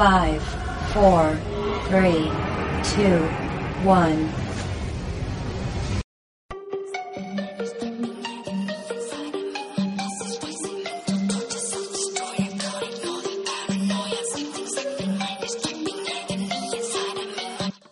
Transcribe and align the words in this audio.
Five, 0.00 0.40
four, 0.94 1.36
three, 1.90 2.32
two, 2.94 3.20
one. 3.84 4.30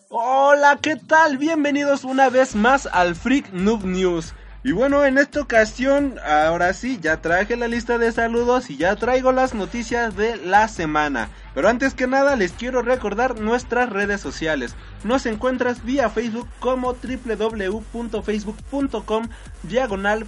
Hola, 0.08 0.78
¿qué 0.80 0.96
tal? 0.96 1.36
Bienvenidos 1.36 2.04
una 2.04 2.30
vez 2.30 2.54
más 2.54 2.86
al 2.90 3.16
Freak 3.16 3.52
Noob 3.52 3.84
News. 3.84 4.32
Y 4.64 4.72
bueno, 4.72 5.04
en 5.04 5.18
esta 5.18 5.40
ocasión, 5.40 6.18
ahora 6.26 6.72
sí, 6.72 6.98
ya 7.00 7.22
traje 7.22 7.56
la 7.56 7.68
lista 7.68 7.96
de 7.96 8.10
saludos 8.10 8.70
y 8.70 8.76
ya 8.76 8.96
traigo 8.96 9.30
las 9.30 9.54
noticias 9.54 10.16
de 10.16 10.36
la 10.36 10.68
semana. 10.68 11.30
Pero 11.58 11.68
antes 11.70 11.92
que 11.92 12.06
nada 12.06 12.36
les 12.36 12.52
quiero 12.52 12.82
recordar 12.82 13.40
nuestras 13.40 13.90
redes 13.90 14.20
sociales. 14.20 14.76
Nos 15.02 15.26
encuentras 15.26 15.84
vía 15.84 16.08
Facebook 16.08 16.46
como 16.60 16.92
www.facebook.com 16.92 19.28
diagonal 19.64 20.24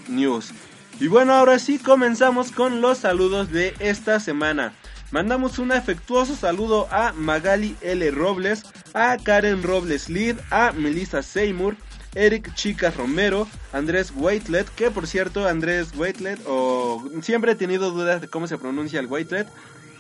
News. 0.10 0.52
Y 1.00 1.08
bueno, 1.08 1.36
ahora 1.36 1.58
sí 1.58 1.80
comenzamos 1.80 2.52
con 2.52 2.82
los 2.82 2.98
saludos 2.98 3.50
de 3.50 3.74
esta 3.80 4.20
semana. 4.20 4.74
Mandamos 5.14 5.60
un 5.60 5.72
afectuoso 5.72 6.36
saludo 6.36 6.88
a 6.90 7.14
Magali 7.14 7.76
L. 7.82 8.10
Robles, 8.10 8.64
a 8.96 9.16
Karen 9.18 9.62
Robles 9.62 10.10
Lid, 10.10 10.38
a 10.50 10.72
Melissa 10.72 11.22
Seymour, 11.22 11.76
Eric 12.16 12.52
Chicas 12.56 12.98
Romero, 12.98 13.48
Andrés 13.74 14.12
Waitlet, 14.16 14.68
que 14.70 14.90
por 14.90 15.06
cierto 15.06 15.48
Andrés 15.48 15.96
Waitlet, 15.96 16.40
o 16.48 17.04
siempre 17.22 17.52
he 17.52 17.56
tenido 17.56 17.92
dudas 17.92 18.22
de 18.22 18.28
cómo 18.28 18.48
se 18.48 18.58
pronuncia 18.58 19.00
el 19.00 19.06
Waitlet, 19.06 19.48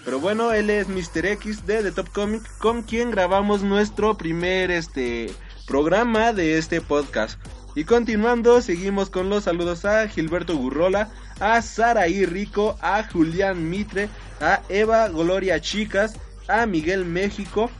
pero 0.03 0.19
bueno, 0.19 0.51
él 0.51 0.71
es 0.71 0.87
Mr. 0.87 1.27
X 1.27 1.67
de 1.67 1.83
The 1.83 1.91
Top 1.91 2.09
Comic, 2.11 2.41
con 2.57 2.81
quien 2.81 3.11
grabamos 3.11 3.61
nuestro 3.61 4.17
primer 4.17 4.71
este 4.71 5.31
programa 5.67 6.33
de 6.33 6.57
este 6.57 6.81
podcast. 6.81 7.39
Y 7.75 7.85
continuando, 7.85 8.61
seguimos 8.61 9.09
con 9.09 9.29
los 9.29 9.45
saludos 9.45 9.83
a 9.83 10.07
Gilberto 10.07 10.55
Gurrola, 10.55 11.09
a 11.39 11.61
Saraí 11.61 12.25
Rico, 12.25 12.77
a 12.81 13.03
Julián 13.03 13.69
Mitre, 13.69 14.09
a 14.39 14.61
Eva 14.69 15.07
Gloria 15.09 15.59
Chicas, 15.59 16.15
a 16.47 16.67
Miguel 16.67 17.05
México. 17.05 17.71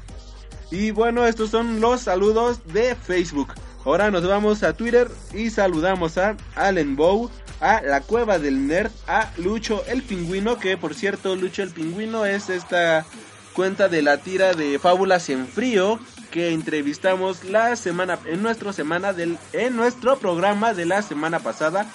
Y 0.72 0.90
bueno, 0.90 1.28
estos 1.28 1.52
son 1.52 1.80
los 1.80 2.02
saludos 2.02 2.62
de 2.74 2.96
Facebook. 2.96 3.54
Ahora 3.86 4.09
nos 4.09 4.26
vamos 4.26 4.64
a 4.64 4.74
Twitter 4.74 5.09
y 5.34 5.52
saludamos 5.52 6.18
a 6.18 6.38
Allen 6.56 6.96
Bow, 6.96 7.30
a 7.60 7.81
La 7.81 8.02
Cueva 8.02 8.40
del 8.40 8.66
Nerd, 8.66 8.92
a 9.08 9.30
Lucho 9.38 9.84
el 9.88 10.02
Pingüino, 10.02 10.58
que 10.58 10.75
por 10.75 10.96
cierto 10.96 11.36
Lucho 11.36 11.62
el 11.62 11.70
Pingüino 11.70 12.25
es 12.25 12.50
esta 12.50 13.06
cuenta 13.54 13.90
de 13.90 14.02
la 14.02 14.18
tira 14.18 14.54
de 14.54 14.80
Fábulas 14.80 15.30
en 15.30 15.48
Frío 15.48 16.00
que 16.33 16.51
entrevistamos 16.51 17.44
la 17.44 17.75
semana 17.75 18.17
en 18.25 18.41
nuestro 18.41 18.73
semana 18.73 19.13
del 19.13 19.38
en 19.53 19.75
nuestro 19.75 20.17
programa 20.17 20.73
de 20.73 20.88
la 20.88 21.03
semana 21.03 21.38
pasada. 21.38 21.85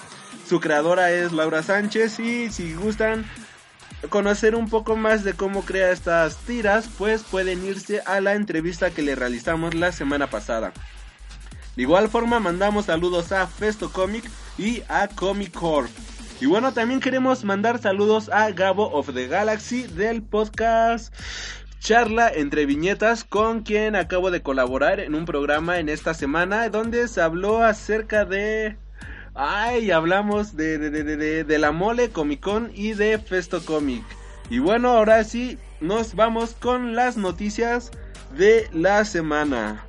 Su 0.47 0.61
creadora 0.61 1.11
es 1.11 1.33
Laura 1.33 1.61
Sánchez 1.61 2.21
y 2.21 2.49
si 2.49 2.73
gustan 2.73 3.25
conocer 4.07 4.55
un 4.55 4.69
poco 4.69 4.95
más 4.95 5.25
de 5.25 5.33
cómo 5.33 5.65
crea 5.65 5.91
estas 5.91 6.37
tiras, 6.37 6.89
pues 6.97 7.23
pueden 7.23 7.65
irse 7.65 8.01
a 8.05 8.21
la 8.21 8.35
entrevista 8.35 8.91
que 8.91 9.01
le 9.01 9.13
realizamos 9.13 9.73
la 9.73 9.91
semana 9.91 10.27
pasada. 10.27 10.71
De 11.75 11.81
igual 11.81 12.07
forma 12.07 12.39
mandamos 12.39 12.85
saludos 12.85 13.33
a 13.33 13.45
Festo 13.45 13.91
Comic 13.91 14.23
y 14.57 14.83
a 14.87 15.09
Comic 15.09 15.51
Core. 15.51 15.89
Y 16.39 16.45
bueno, 16.45 16.71
también 16.71 17.01
queremos 17.01 17.43
mandar 17.43 17.81
saludos 17.81 18.29
a 18.29 18.49
Gabo 18.51 18.89
of 18.93 19.13
the 19.13 19.27
Galaxy 19.27 19.83
del 19.83 20.21
podcast 20.21 21.13
charla 21.79 22.29
entre 22.29 22.65
viñetas 22.65 23.23
con 23.23 23.61
quien 23.61 23.95
acabo 23.95 24.31
de 24.31 24.41
colaborar 24.41 24.99
en 24.99 25.15
un 25.15 25.25
programa 25.25 25.79
en 25.79 25.89
esta 25.89 26.13
semana 26.13 26.69
donde 26.69 27.07
se 27.07 27.21
habló 27.21 27.63
acerca 27.63 28.25
de... 28.25 28.77
Ay, 29.33 29.91
hablamos 29.91 30.57
de, 30.57 30.77
de, 30.77 30.89
de, 30.91 31.43
de, 31.45 31.59
la 31.59 31.71
mole 31.71 32.09
Comic 32.09 32.41
Con 32.41 32.71
y 32.75 32.93
de 32.93 33.17
Festo 33.17 33.63
Comic. 33.63 34.03
Y 34.49 34.59
bueno, 34.59 34.89
ahora 34.89 35.23
sí, 35.23 35.57
nos 35.79 36.15
vamos 36.15 36.55
con 36.59 36.95
las 36.95 37.15
noticias 37.15 37.91
de 38.37 38.67
la 38.73 39.05
semana. 39.05 39.85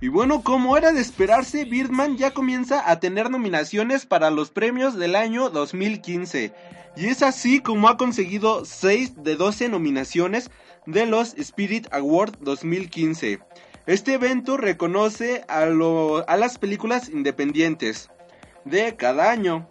Y 0.00 0.08
bueno, 0.08 0.42
como 0.42 0.76
era 0.76 0.92
de 0.92 1.00
esperarse, 1.00 1.64
Birdman 1.64 2.16
ya 2.16 2.32
comienza 2.32 2.90
a 2.90 3.00
tener 3.00 3.30
nominaciones 3.30 4.06
para 4.06 4.30
los 4.30 4.50
premios 4.50 4.96
del 4.96 5.16
año 5.16 5.50
2015. 5.50 6.52
Y 6.96 7.06
es 7.06 7.22
así 7.22 7.60
como 7.60 7.88
ha 7.88 7.96
conseguido 7.96 8.64
6 8.64 9.24
de 9.24 9.36
12 9.36 9.68
nominaciones 9.68 10.50
de 10.86 11.06
los 11.06 11.34
Spirit 11.34 11.88
Award 11.92 12.38
2015. 12.40 13.40
Este 13.86 14.14
evento 14.14 14.56
reconoce 14.56 15.44
a, 15.48 15.62
a 15.62 16.36
las 16.36 16.58
películas 16.58 17.08
independientes 17.08 18.10
de 18.64 18.96
cada 18.96 19.30
año. 19.30 19.68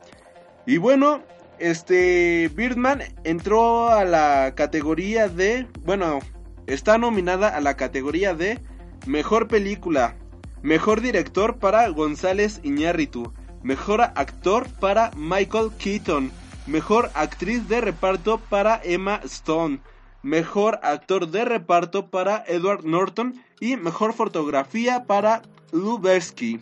Y 0.65 0.77
bueno, 0.77 1.23
este 1.59 2.49
Birdman 2.53 3.03
entró 3.23 3.89
a 3.89 4.03
la 4.03 4.53
categoría 4.55 5.29
de, 5.29 5.67
bueno, 5.83 6.19
está 6.67 6.97
nominada 6.97 7.49
a 7.49 7.61
la 7.61 7.75
categoría 7.77 8.33
de 8.33 8.59
Mejor 9.05 9.47
película, 9.47 10.15
Mejor 10.61 11.01
director 11.01 11.57
para 11.57 11.87
González 11.89 12.59
Iñárritu, 12.63 13.33
Mejor 13.63 14.01
actor 14.01 14.67
para 14.79 15.11
Michael 15.15 15.71
Keaton, 15.77 16.31
Mejor 16.65 17.11
actriz 17.13 17.67
de 17.67 17.81
reparto 17.81 18.37
para 18.37 18.79
Emma 18.83 19.19
Stone. 19.25 19.79
Mejor 20.21 20.79
actor 20.81 21.27
de 21.27 21.43
reparto 21.43 22.09
para 22.09 22.43
Edward 22.47 22.85
Norton. 22.85 23.43
Y 23.59 23.75
mejor 23.75 24.13
fotografía 24.13 25.03
para 25.05 25.41
Lubersky. 25.73 26.59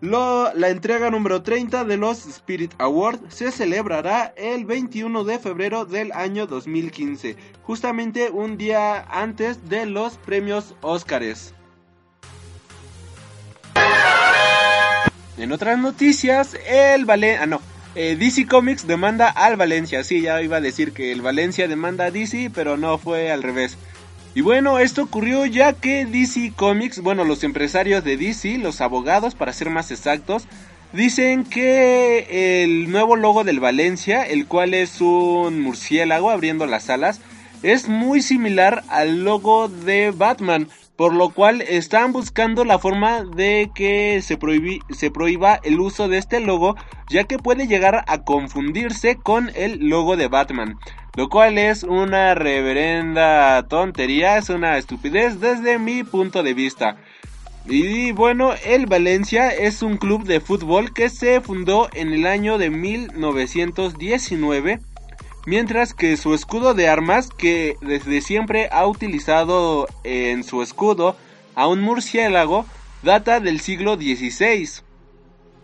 la 0.00 0.68
entrega 0.68 1.10
número 1.10 1.42
30 1.42 1.84
de 1.84 1.96
los 1.96 2.26
Spirit 2.26 2.72
Awards 2.78 3.34
se 3.34 3.50
celebrará 3.50 4.32
el 4.36 4.64
21 4.64 5.24
de 5.24 5.38
febrero 5.38 5.84
del 5.84 6.12
año 6.12 6.46
2015, 6.46 7.36
justamente 7.62 8.30
un 8.30 8.56
día 8.56 9.00
antes 9.10 9.68
de 9.68 9.86
los 9.86 10.18
premios 10.18 10.74
Óscares. 10.82 11.54
En 15.38 15.52
otras 15.52 15.78
noticias, 15.78 16.56
el 16.66 17.04
ballet... 17.04 17.38
Ah, 17.40 17.46
no. 17.46 17.75
Eh, 17.98 18.14
DC 18.14 18.46
Comics 18.46 18.86
demanda 18.86 19.30
al 19.30 19.56
Valencia. 19.56 20.04
Sí, 20.04 20.20
ya 20.20 20.42
iba 20.42 20.58
a 20.58 20.60
decir 20.60 20.92
que 20.92 21.12
el 21.12 21.22
Valencia 21.22 21.66
demanda 21.66 22.04
a 22.04 22.10
DC, 22.10 22.50
pero 22.54 22.76
no 22.76 22.98
fue 22.98 23.32
al 23.32 23.42
revés. 23.42 23.78
Y 24.34 24.42
bueno, 24.42 24.78
esto 24.78 25.04
ocurrió 25.04 25.46
ya 25.46 25.72
que 25.72 26.04
DC 26.04 26.52
Comics, 26.54 27.00
bueno, 27.00 27.24
los 27.24 27.42
empresarios 27.42 28.04
de 28.04 28.18
DC, 28.18 28.58
los 28.58 28.82
abogados 28.82 29.34
para 29.34 29.54
ser 29.54 29.70
más 29.70 29.90
exactos, 29.90 30.46
dicen 30.92 31.44
que 31.44 32.62
el 32.64 32.90
nuevo 32.90 33.16
logo 33.16 33.44
del 33.44 33.60
Valencia, 33.60 34.24
el 34.24 34.46
cual 34.46 34.74
es 34.74 35.00
un 35.00 35.62
murciélago 35.62 36.30
abriendo 36.30 36.66
las 36.66 36.90
alas, 36.90 37.22
es 37.62 37.88
muy 37.88 38.20
similar 38.20 38.84
al 38.88 39.24
logo 39.24 39.68
de 39.68 40.10
Batman. 40.10 40.68
Por 40.96 41.14
lo 41.14 41.30
cual 41.30 41.62
están 41.62 42.12
buscando 42.12 42.64
la 42.64 42.78
forma 42.78 43.22
de 43.22 43.70
que 43.74 44.20
se, 44.22 44.38
se 44.90 45.10
prohíba 45.10 45.60
el 45.62 45.80
uso 45.80 46.08
de 46.08 46.18
este 46.18 46.40
logo, 46.40 46.76
ya 47.10 47.24
que 47.24 47.38
puede 47.38 47.66
llegar 47.66 48.04
a 48.06 48.24
confundirse 48.24 49.16
con 49.16 49.50
el 49.54 49.88
logo 49.88 50.16
de 50.16 50.28
Batman, 50.28 50.78
lo 51.14 51.28
cual 51.28 51.58
es 51.58 51.82
una 51.82 52.34
reverenda 52.34 53.66
tontería, 53.68 54.38
es 54.38 54.48
una 54.48 54.78
estupidez 54.78 55.40
desde 55.40 55.78
mi 55.78 56.02
punto 56.02 56.42
de 56.42 56.54
vista. 56.54 56.96
Y 57.68 58.12
bueno, 58.12 58.52
el 58.64 58.86
Valencia 58.86 59.50
es 59.50 59.82
un 59.82 59.96
club 59.96 60.24
de 60.24 60.40
fútbol 60.40 60.94
que 60.94 61.10
se 61.10 61.40
fundó 61.40 61.88
en 61.92 62.12
el 62.12 62.26
año 62.26 62.58
de 62.58 62.70
1919 62.70 64.80
mientras 65.46 65.94
que 65.94 66.16
su 66.18 66.34
escudo 66.34 66.74
de 66.74 66.88
armas, 66.88 67.30
que 67.30 67.76
desde 67.80 68.20
siempre 68.20 68.68
ha 68.70 68.86
utilizado 68.86 69.88
en 70.04 70.44
su 70.44 70.60
escudo 70.62 71.16
a 71.54 71.68
un 71.68 71.80
murciélago, 71.80 72.66
data 73.02 73.40
del 73.40 73.60
siglo 73.60 73.94
XVI. 73.94 74.68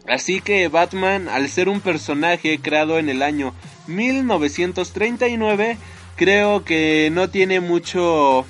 Así 0.09 0.41
que 0.41 0.69
Batman, 0.69 1.29
al 1.29 1.49
ser 1.49 1.69
un 1.69 1.81
personaje 1.81 2.59
creado 2.61 2.99
en 2.99 3.09
el 3.09 3.23
año 3.23 3.55
1939, 3.89 5.77
creo 6.17 6.65
que 6.65 7.11
no 7.13 7.29
tiene 7.29 7.61
mucho 7.61 8.47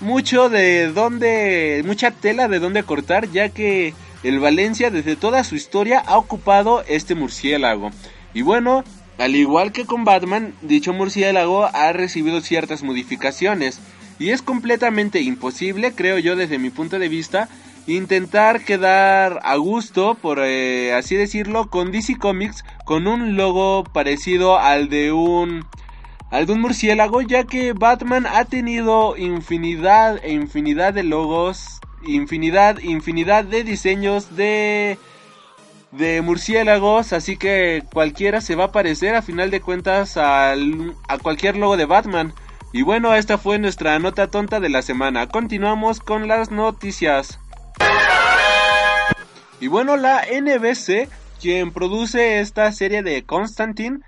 mucho 0.00 0.48
de 0.48 0.88
dónde 0.88 1.82
mucha 1.86 2.10
tela 2.10 2.48
de 2.48 2.58
dónde 2.58 2.82
cortar, 2.82 3.30
ya 3.30 3.50
que 3.50 3.94
el 4.22 4.40
Valencia 4.40 4.90
desde 4.90 5.16
toda 5.16 5.44
su 5.44 5.54
historia 5.54 6.00
ha 6.00 6.16
ocupado 6.16 6.84
este 6.88 7.14
murciélago. 7.14 7.90
Y 8.34 8.42
bueno, 8.42 8.84
al 9.18 9.36
igual 9.36 9.72
que 9.72 9.84
con 9.84 10.04
Batman, 10.04 10.54
dicho 10.62 10.92
murciélago 10.92 11.64
ha 11.64 11.92
recibido 11.92 12.40
ciertas 12.40 12.82
modificaciones 12.82 13.80
y 14.18 14.30
es 14.30 14.42
completamente 14.42 15.20
imposible, 15.20 15.92
creo 15.92 16.18
yo 16.18 16.36
desde 16.36 16.58
mi 16.58 16.70
punto 16.70 16.98
de 16.98 17.08
vista, 17.08 17.48
intentar 17.86 18.64
quedar 18.64 19.40
a 19.42 19.56
gusto, 19.56 20.14
por 20.14 20.40
eh, 20.40 20.92
así 20.94 21.16
decirlo, 21.16 21.68
con 21.68 21.90
DC 21.90 22.18
Comics 22.18 22.64
con 22.84 23.06
un 23.06 23.36
logo 23.36 23.84
parecido 23.84 24.58
al 24.58 24.88
de 24.88 25.12
un 25.12 25.64
al 26.30 26.46
de 26.46 26.54
un 26.54 26.62
murciélago, 26.62 27.20
ya 27.20 27.44
que 27.44 27.74
Batman 27.74 28.26
ha 28.26 28.46
tenido 28.46 29.18
infinidad 29.18 30.18
e 30.24 30.32
infinidad 30.32 30.94
de 30.94 31.02
logos, 31.02 31.80
infinidad, 32.06 32.78
infinidad 32.78 33.44
de 33.44 33.64
diseños 33.64 34.34
de 34.34 34.98
de 35.92 36.22
murciélagos, 36.22 37.12
así 37.12 37.36
que 37.36 37.84
cualquiera 37.92 38.40
se 38.40 38.56
va 38.56 38.64
a 38.64 38.72
parecer 38.72 39.14
a 39.14 39.22
final 39.22 39.50
de 39.50 39.60
cuentas 39.60 40.16
a 40.16 40.54
cualquier 41.22 41.56
logo 41.56 41.76
de 41.76 41.84
Batman. 41.84 42.32
Y 42.72 42.82
bueno, 42.82 43.14
esta 43.14 43.36
fue 43.36 43.58
nuestra 43.58 43.98
nota 43.98 44.28
tonta 44.28 44.58
de 44.58 44.70
la 44.70 44.80
semana. 44.80 45.28
Continuamos 45.28 46.00
con 46.00 46.26
las 46.26 46.50
noticias. 46.50 47.38
Y 49.60 49.68
bueno, 49.68 49.96
la 49.96 50.22
NBC, 50.22 51.08
quien 51.40 51.70
produce 51.70 52.40
esta 52.40 52.72
serie 52.72 53.02
de 53.02 53.22
Constantine, 53.24 54.00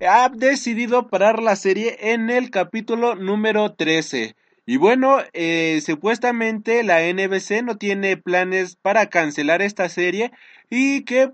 ha 0.00 0.28
decidido 0.28 1.08
parar 1.08 1.42
la 1.42 1.56
serie 1.56 1.98
en 2.12 2.30
el 2.30 2.50
capítulo 2.50 3.16
número 3.16 3.72
13. 3.72 4.36
Y 4.64 4.76
bueno, 4.76 5.18
eh, 5.32 5.82
supuestamente 5.84 6.84
la 6.84 7.00
NBC 7.02 7.62
no 7.64 7.76
tiene 7.76 8.16
planes 8.16 8.76
para 8.76 9.06
cancelar 9.06 9.60
esta 9.60 9.88
serie 9.88 10.30
y 10.74 11.04
que 11.04 11.30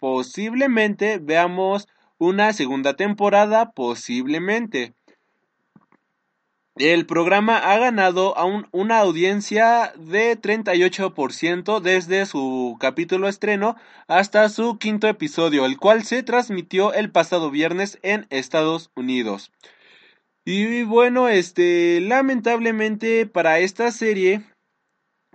posiblemente 0.00 1.18
veamos 1.18 1.86
una 2.18 2.52
segunda 2.52 2.94
temporada, 2.94 3.70
posiblemente. 3.70 4.94
El 6.74 7.06
programa 7.06 7.56
ha 7.56 7.78
ganado 7.78 8.34
una 8.72 8.98
audiencia 8.98 9.92
de 9.96 10.36
38% 10.36 11.78
desde 11.78 12.26
su 12.26 12.76
capítulo 12.80 13.28
estreno 13.28 13.76
hasta 14.08 14.48
su 14.48 14.76
quinto 14.76 15.06
episodio, 15.06 15.66
el 15.66 15.78
cual 15.78 16.02
se 16.02 16.24
transmitió 16.24 16.92
el 16.94 17.12
pasado 17.12 17.52
viernes 17.52 18.00
en 18.02 18.26
Estados 18.30 18.90
Unidos. 18.96 19.52
Y 20.44 20.82
bueno, 20.82 21.28
este, 21.28 22.00
lamentablemente 22.00 23.26
para 23.26 23.60
esta 23.60 23.92
serie 23.92 24.42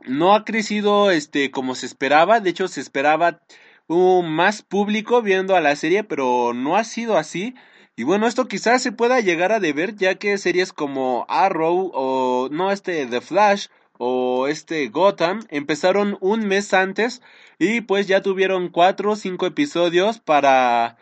no 0.05 0.33
ha 0.33 0.45
crecido 0.45 1.11
este 1.11 1.51
como 1.51 1.75
se 1.75 1.85
esperaba, 1.85 2.39
de 2.39 2.49
hecho 2.51 2.67
se 2.67 2.81
esperaba 2.81 3.41
un 3.87 4.31
más 4.31 4.61
público 4.61 5.21
viendo 5.21 5.55
a 5.55 5.61
la 5.61 5.75
serie, 5.75 6.03
pero 6.03 6.53
no 6.53 6.77
ha 6.77 6.83
sido 6.83 7.17
así. 7.17 7.55
Y 7.95 8.03
bueno, 8.03 8.27
esto 8.27 8.47
quizás 8.47 8.81
se 8.81 8.91
pueda 8.91 9.19
llegar 9.19 9.51
a 9.51 9.59
deber 9.59 9.95
ya 9.95 10.15
que 10.15 10.37
series 10.37 10.71
como 10.73 11.25
Arrow 11.27 11.91
o 11.93 12.49
no 12.51 12.71
este 12.71 13.05
The 13.07 13.21
Flash 13.21 13.67
o 13.97 14.47
este 14.47 14.87
Gotham 14.89 15.41
empezaron 15.49 16.17
un 16.21 16.47
mes 16.47 16.73
antes 16.73 17.21
y 17.59 17.81
pues 17.81 18.07
ya 18.07 18.21
tuvieron 18.21 18.69
cuatro 18.69 19.11
o 19.11 19.15
cinco 19.17 19.45
episodios 19.45 20.19
para 20.19 20.97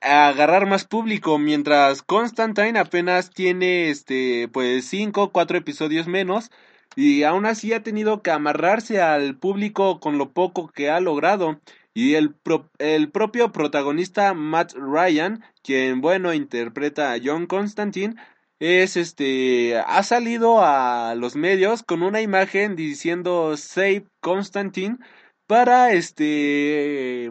agarrar 0.00 0.66
más 0.66 0.84
público 0.86 1.38
mientras 1.38 2.02
Constantine 2.02 2.78
apenas 2.78 3.30
tiene 3.30 3.90
este 3.90 4.48
pues 4.48 4.86
cinco 4.86 5.30
cuatro 5.32 5.58
episodios 5.58 6.06
menos 6.06 6.50
y 6.94 7.24
aún 7.24 7.46
así 7.46 7.72
ha 7.72 7.82
tenido 7.82 8.22
que 8.22 8.30
amarrarse 8.30 9.00
al 9.00 9.36
público 9.36 10.00
con 10.00 10.18
lo 10.18 10.32
poco 10.32 10.68
que 10.68 10.90
ha 10.90 11.00
logrado. 11.00 11.60
Y 11.94 12.14
el, 12.14 12.34
el 12.78 13.10
propio 13.10 13.52
protagonista 13.52 14.34
Matt 14.34 14.74
Ryan, 14.74 15.42
quien 15.62 16.00
bueno 16.00 16.34
interpreta 16.34 17.12
a 17.12 17.18
John 17.22 17.46
Constantine, 17.46 18.16
es 18.58 18.96
este 18.96 19.78
ha 19.78 20.02
salido 20.02 20.62
a 20.62 21.14
los 21.14 21.36
medios 21.36 21.82
con 21.82 22.02
una 22.02 22.22
imagen 22.22 22.74
diciendo 22.76 23.56
Save 23.56 24.06
Constantine 24.20 24.98
para 25.46 25.92
este 25.92 27.30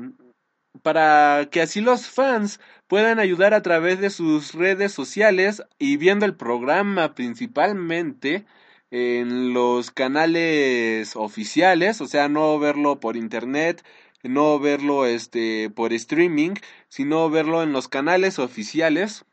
para 0.84 1.48
que 1.52 1.62
así 1.62 1.82
los 1.82 2.08
fans 2.08 2.60
puedan 2.88 3.20
ayudar 3.20 3.54
a 3.56 3.64
través 3.64 4.00
de 4.00 4.12
sus 4.12 4.54
redes 4.54 4.92
sociales 4.94 5.64
y 5.80 5.98
viendo 5.98 6.26
el 6.26 6.36
programa 6.36 7.16
principalmente 7.16 8.46
en 8.92 9.54
los 9.54 9.92
canales 9.92 11.16
oficiales, 11.16 12.02
o 12.02 12.08
sea, 12.08 12.30
no 12.30 12.58
verlo 12.60 13.00
por 13.00 13.18
internet, 13.18 13.84
no 14.24 14.60
verlo 14.60 15.06
este 15.06 15.70
por 15.70 15.94
streaming, 15.94 16.56
sino 16.90 17.30
verlo 17.30 17.64
en 17.64 17.72
los 17.72 17.88
canales 17.88 18.40
oficiales 18.40 19.26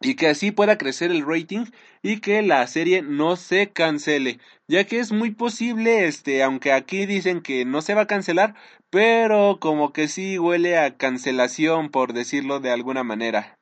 y 0.00 0.14
que 0.16 0.28
así 0.28 0.50
pueda 0.50 0.78
crecer 0.78 1.10
el 1.10 1.24
rating 1.24 1.66
y 2.02 2.20
que 2.20 2.42
la 2.42 2.66
serie 2.66 3.02
no 3.02 3.36
se 3.36 3.70
cancele, 3.70 4.40
ya 4.68 4.84
que 4.84 4.98
es 4.98 5.12
muy 5.12 5.30
posible 5.30 6.06
este, 6.06 6.42
aunque 6.42 6.72
aquí 6.72 7.06
dicen 7.06 7.40
que 7.40 7.64
no 7.64 7.82
se 7.82 7.94
va 7.94 8.02
a 8.02 8.06
cancelar, 8.06 8.54
pero 8.90 9.58
como 9.60 9.92
que 9.92 10.08
sí 10.08 10.38
huele 10.38 10.78
a 10.78 10.96
cancelación 10.96 11.90
por 11.90 12.12
decirlo 12.12 12.60
de 12.60 12.70
alguna 12.70 13.04
manera. 13.04 13.58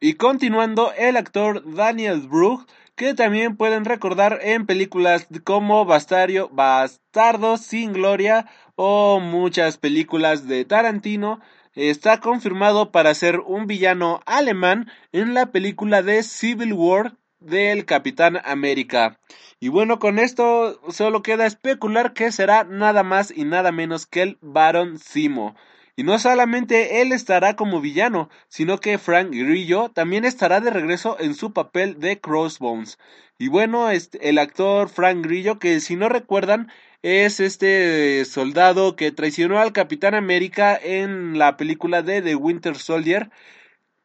Y 0.00 0.14
continuando, 0.14 0.92
el 0.98 1.16
actor 1.16 1.62
Daniel 1.74 2.26
Brugh 2.28 2.66
que 2.94 3.14
también 3.14 3.56
pueden 3.56 3.84
recordar 3.84 4.38
en 4.42 4.66
películas 4.66 5.26
como 5.44 5.84
Bastario, 5.84 6.48
Bastardo 6.50 7.56
sin 7.56 7.92
Gloria 7.92 8.46
o 8.76 9.20
muchas 9.20 9.78
películas 9.78 10.46
de 10.46 10.64
Tarantino. 10.64 11.40
Está 11.74 12.20
confirmado 12.20 12.92
para 12.92 13.14
ser 13.14 13.40
un 13.40 13.66
villano 13.66 14.20
alemán 14.26 14.90
en 15.12 15.34
la 15.34 15.46
película 15.46 16.02
de 16.02 16.22
Civil 16.22 16.74
War 16.74 17.16
del 17.40 17.86
Capitán 17.86 18.40
América. 18.44 19.18
Y 19.58 19.68
bueno, 19.68 19.98
con 19.98 20.18
esto 20.18 20.80
solo 20.90 21.22
queda 21.22 21.46
especular 21.46 22.12
que 22.12 22.32
será 22.32 22.64
nada 22.64 23.02
más 23.02 23.32
y 23.34 23.44
nada 23.44 23.72
menos 23.72 24.06
que 24.06 24.22
el 24.22 24.38
Baron 24.40 24.98
Simo. 24.98 25.54
Y 25.94 26.04
no 26.04 26.18
solamente 26.18 27.02
él 27.02 27.12
estará 27.12 27.54
como 27.54 27.80
villano, 27.80 28.30
sino 28.48 28.78
que 28.78 28.98
Frank 28.98 29.30
Grillo 29.30 29.90
también 29.90 30.24
estará 30.24 30.60
de 30.60 30.70
regreso 30.70 31.16
en 31.20 31.34
su 31.34 31.52
papel 31.52 32.00
de 32.00 32.18
Crossbones. 32.20 32.98
Y 33.38 33.48
bueno, 33.48 33.90
este, 33.90 34.28
el 34.30 34.38
actor 34.38 34.88
Frank 34.88 35.24
Grillo, 35.24 35.58
que 35.58 35.80
si 35.80 35.96
no 35.96 36.08
recuerdan, 36.08 36.70
es 37.02 37.40
este 37.40 38.24
soldado 38.24 38.96
que 38.96 39.12
traicionó 39.12 39.58
al 39.58 39.72
Capitán 39.72 40.14
América 40.14 40.78
en 40.82 41.38
la 41.38 41.56
película 41.56 42.02
de 42.02 42.22
The 42.22 42.36
Winter 42.36 42.76
Soldier 42.76 43.30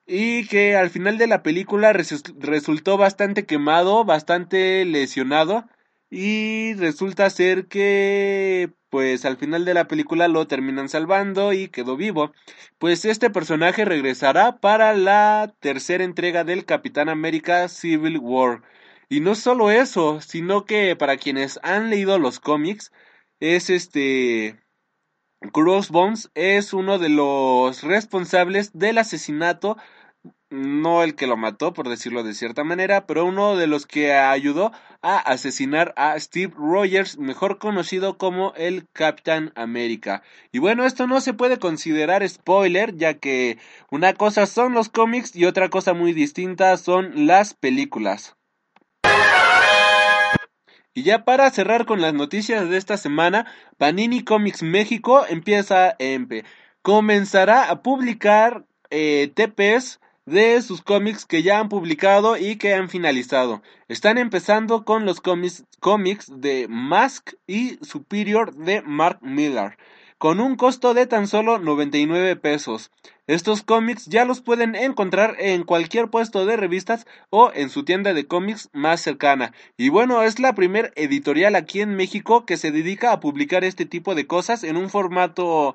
y 0.07 0.47
que 0.47 0.75
al 0.75 0.89
final 0.89 1.17
de 1.17 1.27
la 1.27 1.43
película 1.43 1.93
resultó 1.93 2.97
bastante 2.97 3.45
quemado, 3.45 4.05
bastante 4.05 4.85
lesionado 4.85 5.65
y 6.09 6.73
resulta 6.75 7.29
ser 7.29 7.67
que 7.67 8.71
pues 8.89 9.25
al 9.25 9.37
final 9.37 9.65
de 9.65 9.73
la 9.73 9.87
película 9.87 10.27
lo 10.27 10.47
terminan 10.47 10.89
salvando 10.89 11.53
y 11.53 11.67
quedó 11.69 11.97
vivo. 11.97 12.31
Pues 12.77 13.05
este 13.05 13.29
personaje 13.29 13.85
regresará 13.85 14.59
para 14.59 14.93
la 14.93 15.53
tercera 15.59 16.03
entrega 16.03 16.43
del 16.43 16.65
Capitán 16.65 17.09
América 17.09 17.67
Civil 17.69 18.19
War. 18.19 18.61
Y 19.09 19.19
no 19.21 19.35
solo 19.35 19.71
eso, 19.71 20.21
sino 20.21 20.65
que 20.65 20.95
para 20.95 21.17
quienes 21.17 21.59
han 21.63 21.89
leído 21.89 22.19
los 22.19 22.39
cómics, 22.39 22.91
es 23.39 23.69
este... 23.69 24.59
Crossbones 25.53 26.31
es 26.33 26.73
uno 26.73 26.97
de 26.97 27.09
los 27.09 27.83
responsables 27.83 28.71
del 28.73 28.97
asesinato 28.97 29.77
no 30.49 31.03
el 31.03 31.15
que 31.15 31.27
lo 31.27 31.35
mató, 31.37 31.73
por 31.73 31.89
decirlo 31.89 32.23
de 32.23 32.33
cierta 32.33 32.63
manera, 32.63 33.05
pero 33.05 33.25
uno 33.25 33.55
de 33.55 33.67
los 33.67 33.85
que 33.85 34.13
ayudó 34.13 34.71
a 35.01 35.17
asesinar 35.17 35.93
a 35.97 36.17
Steve 36.19 36.53
Rogers, 36.55 37.17
mejor 37.17 37.59
conocido 37.59 38.17
como 38.17 38.53
el 38.55 38.87
Capitán 38.93 39.51
América. 39.55 40.23
Y 40.51 40.59
bueno, 40.59 40.85
esto 40.85 41.07
no 41.07 41.21
se 41.21 41.33
puede 41.33 41.57
considerar 41.57 42.27
spoiler, 42.27 42.95
ya 42.95 43.15
que 43.15 43.57
una 43.91 44.13
cosa 44.13 44.45
son 44.45 44.73
los 44.73 44.89
cómics 44.89 45.35
y 45.35 45.45
otra 45.45 45.69
cosa 45.69 45.93
muy 45.93 46.13
distinta 46.13 46.77
son 46.77 47.27
las 47.27 47.53
películas. 47.53 48.35
Y 50.93 51.03
ya 51.03 51.25
para 51.25 51.51
cerrar 51.51 51.85
con 51.85 52.01
las 52.01 52.15
noticias 52.15 52.69
de 52.69 52.77
esta 52.77 52.97
semana, 52.97 53.45
Panini 53.77 54.23
Comics 54.23 54.63
México 54.63 55.25
empieza, 55.29 55.95
comenzará 56.81 57.69
a 57.69 57.83
publicar 57.83 58.65
eh, 58.89 59.31
TPs 59.35 59.99
de 60.27 60.61
sus 60.61 60.81
cómics 60.81 61.25
que 61.25 61.41
ya 61.41 61.57
han 61.57 61.69
publicado 61.69 62.35
y 62.35 62.57
que 62.57 62.73
han 62.73 62.89
finalizado. 62.89 63.63
Están 63.87 64.17
empezando 64.17 64.83
con 64.83 65.05
los 65.05 65.21
cómics, 65.21 65.63
de 66.29 66.67
Mask 66.69 67.31
y 67.47 67.77
Superior 67.81 68.53
de 68.53 68.81
Mark 68.81 69.19
Miller, 69.21 69.77
con 70.17 70.41
un 70.41 70.57
costo 70.57 70.93
de 70.93 71.07
tan 71.07 71.27
solo 71.27 71.59
99 71.59 72.35
pesos. 72.35 72.91
Estos 73.25 73.63
cómics 73.63 74.07
ya 74.07 74.25
los 74.25 74.41
pueden 74.41 74.75
encontrar 74.75 75.37
en 75.39 75.63
cualquier 75.63 76.09
puesto 76.09 76.45
de 76.45 76.57
revistas 76.57 77.07
o 77.29 77.51
en 77.53 77.69
su 77.69 77.85
tienda 77.85 78.13
de 78.13 78.27
cómics 78.27 78.69
más 78.73 78.99
cercana. 78.99 79.53
Y 79.77 79.87
bueno, 79.87 80.23
es 80.23 80.39
la 80.39 80.55
primer 80.55 80.91
editorial 80.97 81.55
aquí 81.55 81.79
en 81.79 81.95
México 81.95 82.45
que 82.45 82.57
se 82.57 82.71
dedica 82.71 83.13
a 83.13 83.21
publicar 83.21 83.63
este 83.63 83.85
tipo 83.85 84.13
de 84.13 84.27
cosas 84.27 84.65
en 84.65 84.75
un 84.75 84.89
formato 84.89 85.73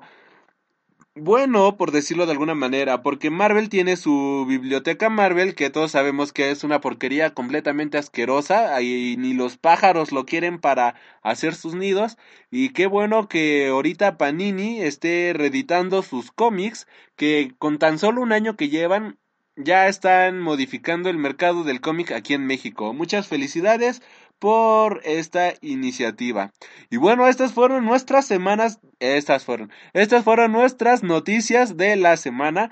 bueno, 1.15 1.77
por 1.77 1.91
decirlo 1.91 2.25
de 2.25 2.31
alguna 2.31 2.55
manera, 2.55 3.03
porque 3.03 3.29
Marvel 3.29 3.69
tiene 3.69 3.97
su 3.97 4.45
biblioteca 4.47 5.09
Marvel, 5.09 5.53
que 5.53 5.69
todos 5.69 5.91
sabemos 5.91 6.33
que 6.33 6.49
es 6.49 6.63
una 6.63 6.81
porquería 6.81 7.33
completamente 7.35 7.99
asquerosa, 7.99 8.81
y 8.81 9.15
ni 9.17 9.33
los 9.33 9.57
pájaros 9.57 10.11
lo 10.11 10.25
quieren 10.25 10.59
para 10.59 10.95
hacer 11.21 11.53
sus 11.53 11.75
nidos, 11.75 12.17
y 12.49 12.69
qué 12.69 12.87
bueno 12.87 13.27
que 13.27 13.67
ahorita 13.67 14.17
Panini 14.17 14.81
esté 14.81 15.33
reeditando 15.35 16.01
sus 16.01 16.31
cómics, 16.31 16.87
que 17.15 17.53
con 17.59 17.77
tan 17.77 17.99
solo 17.99 18.21
un 18.21 18.31
año 18.31 18.55
que 18.55 18.69
llevan, 18.69 19.19
ya 19.55 19.87
están 19.87 20.39
modificando 20.39 21.09
el 21.09 21.17
mercado 21.19 21.63
del 21.63 21.79
cómic 21.79 22.11
aquí 22.11 22.33
en 22.33 22.47
México. 22.47 22.91
Muchas 22.93 23.27
felicidades, 23.27 24.01
por 24.43 24.99
esta 25.05 25.53
iniciativa. 25.61 26.51
Y 26.89 26.97
bueno, 26.97 27.29
estas 27.29 27.53
fueron 27.53 27.85
nuestras 27.85 28.25
semanas, 28.25 28.81
estas 28.99 29.45
fueron, 29.45 29.71
estas 29.93 30.25
fueron 30.25 30.51
nuestras 30.51 31.01
noticias 31.01 31.77
de 31.77 31.95
la 31.95 32.17
semana. 32.17 32.69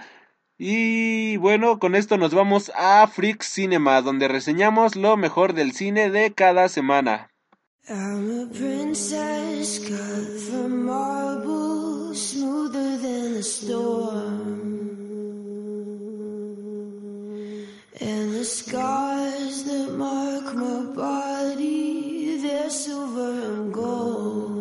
Y 0.57 1.37
bueno, 1.37 1.79
con 1.79 1.95
esto 1.95 2.17
nos 2.17 2.33
vamos 2.33 2.73
a 2.75 3.07
Freak 3.07 3.41
Cinema, 3.41 4.01
donde 4.01 4.27
reseñamos 4.27 4.97
lo 4.97 5.15
mejor 5.15 5.53
del 5.53 5.71
cine 5.71 6.09
de 6.09 6.33
cada 6.33 6.67
semana. 6.67 7.31
And 18.03 18.33
the 18.33 18.43
scars 18.43 19.63
that 19.65 19.91
mark 19.91 20.55
my 20.55 20.81
body, 20.95 22.37
they're 22.41 22.71
silver 22.71 23.53
and 23.53 23.71
gold. 23.71 24.51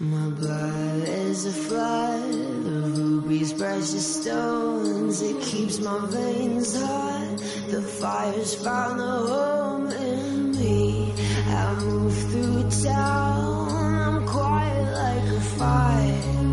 My 0.00 0.30
blood 0.30 1.08
is 1.08 1.44
a 1.44 1.52
flood 1.52 2.30
of 2.32 2.98
rubies, 2.98 3.52
precious 3.52 4.22
stones. 4.22 5.20
It 5.20 5.38
keeps 5.42 5.80
my 5.80 6.00
veins 6.06 6.80
hot. 6.80 7.36
The 7.68 7.82
fire's 7.82 8.54
found 8.54 9.00
a 9.00 9.04
home 9.04 9.90
in 9.90 10.52
me. 10.52 11.12
I 11.46 11.74
move 11.74 12.16
through 12.30 12.70
town, 12.84 13.70
I'm 13.70 14.26
quiet 14.26 14.92
like 14.94 15.24
a 15.24 15.40
fire. 15.58 16.47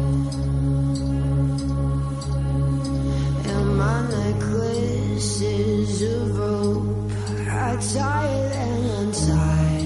Necklaces 4.35 6.01
of 6.01 6.37
rope. 6.37 7.11
I 7.47 7.77
tie 7.93 8.27
and 8.63 8.85
untie. 8.99 9.85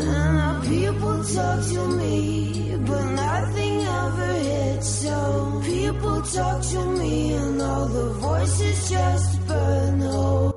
And 0.00 0.62
people 0.68 1.24
talk 1.24 1.60
to 1.72 1.88
me, 1.96 2.76
but 2.86 3.04
nothing 3.12 3.76
ever 3.82 4.32
hits. 4.48 4.88
So 4.88 5.60
people 5.64 6.22
talk 6.22 6.62
to 6.62 6.84
me, 6.98 7.32
and 7.34 7.62
all 7.62 7.86
the 7.86 8.08
voices 8.20 8.90
just 8.90 9.46
burn 9.46 10.02
out. 10.02 10.54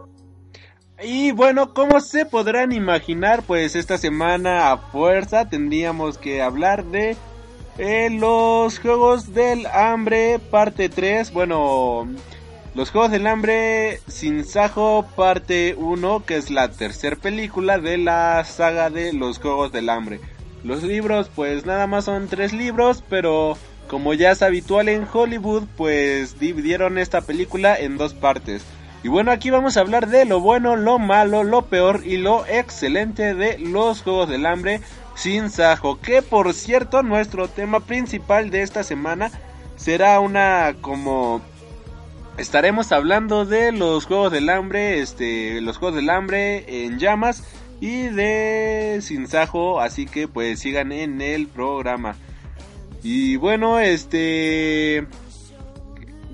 Y 1.04 1.32
bueno, 1.32 1.74
como 1.74 2.00
se 2.00 2.28
podrán 2.28 2.72
imaginar, 2.72 3.42
pues 3.42 3.76
esta 3.76 3.98
semana 3.98 4.72
a 4.72 4.78
fuerza 4.78 5.50
tendríamos 5.50 6.20
que 6.20 6.44
hablar 6.44 6.86
de 6.86 7.18
los 7.82 8.78
Juegos 8.80 9.34
del 9.34 9.66
Hambre, 9.66 10.38
parte 10.38 10.88
3. 10.88 11.34
Bueno, 11.34 12.08
los 12.76 12.92
Juegos 12.92 13.10
del 13.10 13.26
Hambre 13.26 14.02
sin 14.08 14.46
Sajo, 14.46 15.08
parte 15.16 15.74
1, 15.76 16.24
que 16.26 16.38
es 16.38 16.52
la 16.52 16.70
tercera 16.70 17.16
película 17.16 17.80
de 17.80 17.98
la 17.98 18.44
saga 18.44 18.92
de 18.92 19.14
los 19.14 19.40
Juegos 19.40 19.72
del 19.72 19.90
Hambre. 19.90 20.20
Los 20.64 20.84
libros, 20.84 21.32
pues 21.36 21.66
nada 21.66 21.88
más 21.88 22.06
son 22.06 22.28
tres 22.28 22.54
libros, 22.54 23.04
pero 23.10 23.58
como 23.88 24.14
ya 24.14 24.30
es 24.30 24.44
habitual 24.44 24.88
en 24.88 25.08
Hollywood, 25.12 25.64
pues 25.76 26.40
dividieron 26.40 27.00
esta 27.00 27.22
película 27.22 27.76
en 27.76 27.98
dos 27.98 28.14
partes. 28.14 28.64
Y 29.04 29.08
bueno, 29.08 29.32
aquí 29.32 29.50
vamos 29.50 29.76
a 29.76 29.80
hablar 29.80 30.08
de 30.08 30.26
lo 30.26 30.40
bueno, 30.40 30.76
lo 30.76 31.00
malo, 31.00 31.44
lo 31.44 31.64
peor 31.64 32.02
y 32.06 32.18
lo 32.18 32.46
excelente 32.46 33.34
de 33.34 33.58
los 33.58 34.04
Juegos 34.04 34.30
del 34.30 34.46
Hambre 34.46 34.82
sin 35.16 35.50
Sajo. 35.50 36.00
Que 36.00 36.22
por 36.22 36.54
cierto, 36.54 37.04
nuestro 37.04 37.48
tema 37.48 37.80
principal 37.80 38.50
de 38.50 38.62
esta 38.62 38.84
semana 38.84 39.32
será 39.76 40.20
una 40.20 40.76
como 40.82 41.42
estaremos 42.38 42.92
hablando 42.92 43.46
de 43.46 43.72
los 43.72 44.06
juegos 44.06 44.32
del 44.32 44.50
hambre, 44.50 45.00
este, 45.00 45.62
los 45.62 45.78
juegos 45.78 45.96
del 45.96 46.10
hambre 46.10 46.86
en 46.86 47.00
llamas 47.00 47.44
y 47.80 48.04
de 48.04 49.00
Sin 49.02 49.28
Sajo, 49.28 49.80
así 49.80 50.06
que 50.06 50.28
pues 50.28 50.60
sigan 50.60 50.92
en 50.92 51.22
el 51.22 51.48
programa. 51.48 52.16
Y 53.04 53.36
bueno, 53.36 53.80
este 53.80 55.08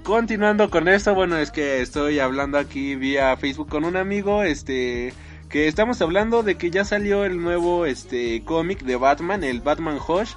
continuando 0.03 0.69
con 0.69 0.87
esto, 0.87 1.13
bueno, 1.15 1.37
es 1.37 1.51
que 1.51 1.81
estoy 1.81 2.19
hablando 2.19 2.57
aquí 2.57 2.95
vía 2.95 3.35
Facebook 3.37 3.69
con 3.69 3.83
un 3.83 3.97
amigo, 3.97 4.43
este 4.43 5.13
que 5.49 5.67
estamos 5.67 6.01
hablando 6.01 6.43
de 6.43 6.55
que 6.55 6.71
ya 6.71 6.83
salió 6.83 7.23
el 7.23 7.41
nuevo 7.41 7.85
este 7.85 8.43
cómic 8.43 8.81
de 8.83 8.97
Batman, 8.97 9.43
el 9.43 9.61
Batman 9.61 9.97
Hush 10.05 10.31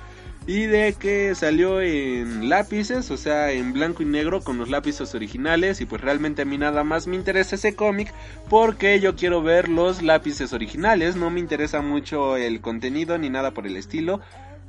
y 0.46 0.66
de 0.66 0.94
que 0.94 1.34
salió 1.34 1.80
en 1.80 2.48
lápices, 2.48 3.10
o 3.10 3.16
sea, 3.16 3.52
en 3.52 3.72
blanco 3.72 4.02
y 4.02 4.06
negro 4.06 4.40
con 4.40 4.58
los 4.58 4.70
lápices 4.70 5.14
originales 5.14 5.80
y 5.80 5.86
pues 5.86 6.00
realmente 6.00 6.42
a 6.42 6.44
mí 6.44 6.58
nada 6.58 6.84
más 6.84 7.06
me 7.06 7.16
interesa 7.16 7.56
ese 7.56 7.74
cómic 7.74 8.12
porque 8.48 9.00
yo 9.00 9.16
quiero 9.16 9.42
ver 9.42 9.68
los 9.68 10.02
lápices 10.02 10.52
originales, 10.52 11.16
no 11.16 11.30
me 11.30 11.40
interesa 11.40 11.82
mucho 11.82 12.36
el 12.36 12.60
contenido 12.60 13.18
ni 13.18 13.30
nada 13.30 13.52
por 13.52 13.66
el 13.66 13.76
estilo. 13.76 14.20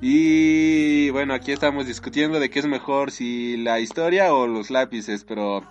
Y 0.04 1.12
bueno, 1.12 1.36
aquí 1.36 1.52
estamos 1.52 1.86
discutiendo 1.86 2.40
de 2.40 2.50
qué 2.50 2.60
es 2.60 2.66
mejor 2.66 3.12
si 3.12 3.56
la 3.58 3.80
historia 3.80 4.34
o 4.34 4.48
los 4.48 4.72
lápices, 4.72 5.24
pero 5.24 5.64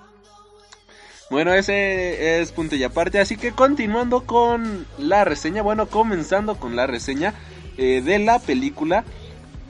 bueno, 1.30 1.54
ese 1.54 2.40
es 2.40 2.50
punto 2.50 2.74
y 2.74 2.82
aparte. 2.82 3.20
Así 3.20 3.36
que 3.36 3.52
continuando 3.52 4.26
con 4.26 4.86
la 4.98 5.24
reseña. 5.24 5.62
Bueno, 5.62 5.86
comenzando 5.86 6.56
con 6.56 6.74
la 6.74 6.88
reseña 6.88 7.34
eh, 7.78 8.02
de 8.04 8.18
la 8.18 8.40
película. 8.40 9.04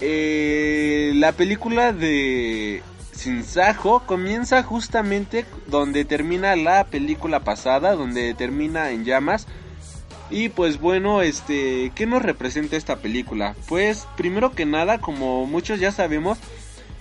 Eh, 0.01 1.13
la 1.17 1.33
película 1.33 1.93
de 1.93 2.83
Sinsajo 3.13 4.05
comienza 4.07 4.63
justamente 4.63 5.45
donde 5.67 6.07
termina 6.07 6.57
la 6.57 6.85
película 6.85 7.41
pasada, 7.41 7.95
donde 7.95 8.33
termina 8.33 8.91
en 8.93 9.05
llamas. 9.05 9.47
Y 10.31 10.49
pues 10.49 10.81
bueno, 10.81 11.21
este, 11.21 11.93
¿qué 11.95 12.07
nos 12.07 12.23
representa 12.23 12.77
esta 12.79 12.97
película? 12.97 13.55
Pues 13.69 14.07
primero 14.17 14.53
que 14.53 14.65
nada, 14.65 14.99
como 14.99 15.45
muchos 15.45 15.79
ya 15.79 15.93
sabemos, 15.93 16.39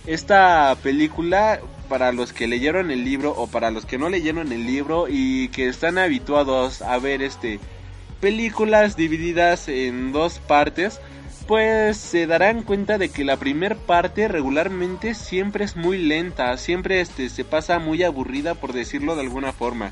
esta 0.06 0.76
película 0.84 1.62
para 1.90 2.14
los 2.14 2.32
que 2.32 2.48
leyeron 2.48 2.92
el 2.92 3.04
libro 3.04 3.32
o 3.32 3.48
para 3.48 3.72
los 3.72 3.86
que 3.86 3.98
no 3.98 4.08
leyeron 4.08 4.54
el 4.54 4.66
libro 4.66 5.08
y 5.10 5.50
que 5.50 5.68
están 5.68 5.98
habituados 5.98 6.82
a 6.82 6.98
ver 7.00 7.22
este 7.22 7.60
películas 8.22 8.96
divididas 8.96 9.68
en 9.68 10.12
dos 10.12 10.40
partes, 10.40 11.00
pues 11.48 11.98
se 11.98 12.28
darán 12.28 12.62
cuenta 12.64 12.98
de 12.98 13.10
que 13.10 13.24
la 13.26 13.38
primera 13.38 13.76
parte 13.76 14.28
regularmente 14.28 15.16
siempre 15.16 15.66
es 15.66 15.76
muy 15.76 15.98
lenta, 15.98 16.56
siempre 16.58 17.02
este 17.02 17.30
se 17.30 17.44
pasa 17.44 17.80
muy 17.80 18.04
aburrida 18.04 18.54
por 18.56 18.72
decirlo 18.72 19.16
de 19.16 19.22
alguna 19.22 19.52
forma. 19.52 19.92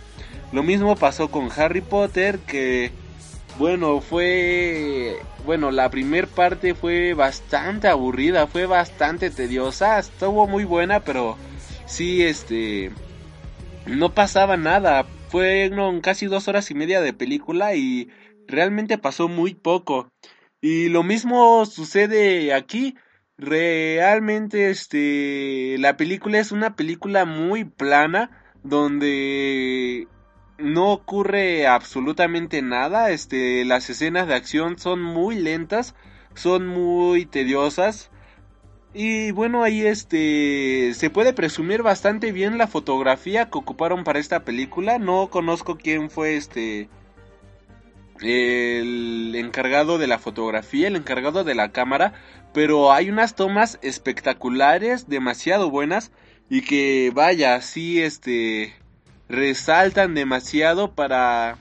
Lo 0.52 0.64
mismo 0.64 0.96
pasó 0.96 1.30
con 1.30 1.50
Harry 1.56 1.82
Potter 1.82 2.40
que 2.40 2.92
Bueno, 3.58 4.02
fue... 4.02 5.18
Bueno, 5.46 5.72
la 5.72 5.90
primer 5.90 6.28
parte 6.28 6.76
fue 6.76 7.14
bastante 7.14 7.88
aburrida, 7.88 8.46
fue 8.46 8.66
bastante 8.66 9.32
tediosa, 9.32 9.98
estuvo 9.98 10.46
muy 10.46 10.64
buena, 10.66 11.00
pero 11.00 11.38
sí, 11.88 12.24
este... 12.24 12.92
No 13.86 14.14
pasaba 14.14 14.58
nada, 14.58 15.06
fueron 15.30 16.02
casi 16.02 16.26
dos 16.26 16.48
horas 16.48 16.70
y 16.72 16.76
media 16.76 17.00
de 17.02 17.14
película 17.14 17.74
y 17.76 18.10
realmente 18.48 18.98
pasó 18.98 19.28
muy 19.28 19.54
poco. 19.54 20.10
Y 20.62 20.90
lo 20.90 21.04
mismo 21.04 21.66
sucede 21.66 22.54
aquí. 22.54 22.96
Realmente, 23.38 24.70
este, 24.72 25.78
la 25.78 25.96
película 25.96 26.40
es 26.40 26.52
una 26.52 26.76
película 26.76 27.26
muy 27.26 27.66
plana, 27.66 28.32
donde 28.64 30.08
no 30.58 30.92
ocurre 30.92 31.68
absolutamente 31.68 32.62
nada. 32.62 33.12
Este, 33.12 33.64
las 33.64 33.90
escenas 33.90 34.28
de 34.28 34.36
acción 34.36 34.80
son 34.80 35.02
muy 35.02 35.36
lentas, 35.36 35.94
son 36.34 36.68
muy 36.68 37.26
tediosas. 37.26 38.12
Y 38.94 39.32
bueno, 39.32 39.64
ahí 39.64 39.86
este 39.86 40.94
se 40.94 41.10
puede 41.10 41.34
presumir 41.34 41.84
bastante 41.84 42.32
bien 42.32 42.58
la 42.58 42.68
fotografía 42.68 43.50
que 43.50 43.58
ocuparon 43.58 44.04
para 44.04 44.20
esta 44.20 44.44
película. 44.44 44.98
No 44.98 45.30
conozco 45.30 45.78
quién 45.78 46.10
fue 46.10 46.36
este 46.36 46.90
el 48.22 49.36
encargado 49.36 49.98
de 49.98 50.08
la 50.08 50.18
fotografía, 50.18 50.88
el 50.88 50.96
encargado 50.96 51.44
de 51.44 51.54
la 51.54 51.72
cámara, 51.72 52.14
pero 52.54 52.92
hay 52.92 53.10
unas 53.10 53.36
tomas 53.36 53.78
espectaculares, 53.84 55.08
demasiado 55.08 55.70
buenas 55.70 56.12
y 56.50 56.62
que 56.62 57.12
vaya, 57.14 57.62
sí 57.62 58.02
este 58.02 58.74
resaltan 59.30 60.16
demasiado 60.16 60.94
para 60.94 61.58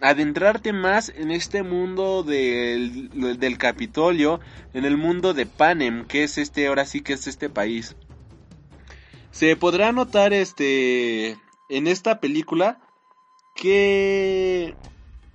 adentrarte 0.00 0.72
más 0.72 1.08
en 1.08 1.30
este 1.30 1.62
mundo 1.62 2.22
del, 2.22 3.10
del 3.38 3.58
Capitolio, 3.58 4.40
en 4.72 4.84
el 4.84 4.96
mundo 4.96 5.34
de 5.34 5.46
Panem, 5.46 6.04
que 6.06 6.24
es 6.24 6.38
este, 6.38 6.66
ahora 6.66 6.86
sí 6.86 7.00
que 7.00 7.14
es 7.14 7.26
este 7.26 7.48
país. 7.48 7.96
Se 9.30 9.56
podrá 9.56 9.92
notar 9.92 10.32
este 10.32 11.36
en 11.68 11.86
esta 11.86 12.20
película 12.20 12.78
que 13.54 14.74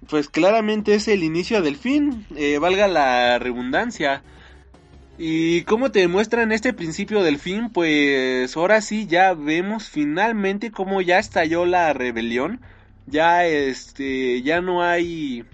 pues 0.09 0.29
claramente 0.29 0.95
es 0.95 1.07
el 1.07 1.23
inicio 1.23 1.61
del 1.61 1.75
fin, 1.75 2.25
eh, 2.35 2.57
valga 2.57 2.87
la 2.87 3.39
redundancia. 3.39 4.23
Y 5.17 5.63
como 5.63 5.91
te 5.91 6.07
muestran 6.07 6.53
este 6.53 6.73
principio 6.73 7.23
del 7.23 7.39
fin, 7.39 7.69
pues 7.69 8.55
ahora 8.55 8.79
sí 8.81 9.05
ya 9.05 9.33
vemos 9.33 9.89
finalmente 9.89 10.71
cómo 10.71 11.01
ya 11.01 11.19
estalló 11.19 11.65
la 11.65 11.91
rebelión. 11.93 12.61
Ya 13.09 13.45
este, 13.45 14.41
ya 14.41 14.61
no 14.61 14.83
hay 14.83 15.45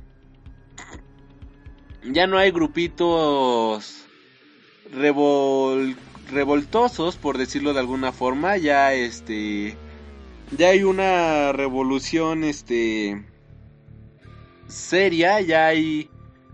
ya 2.04 2.28
no 2.28 2.38
hay 2.38 2.52
grupitos 2.52 4.06
revoltosos, 6.32 7.16
por 7.18 7.38
decirlo 7.38 7.74
de 7.74 7.80
alguna 7.80 8.12
forma, 8.12 8.58
ya 8.58 8.94
este 8.94 9.78
ya 10.52 10.70
hay 10.70 10.84
una 10.84 11.52
revolución 11.52 12.44
este 12.44 13.26
seria, 14.68 15.42
ya 15.42 15.68
hay 15.68 16.10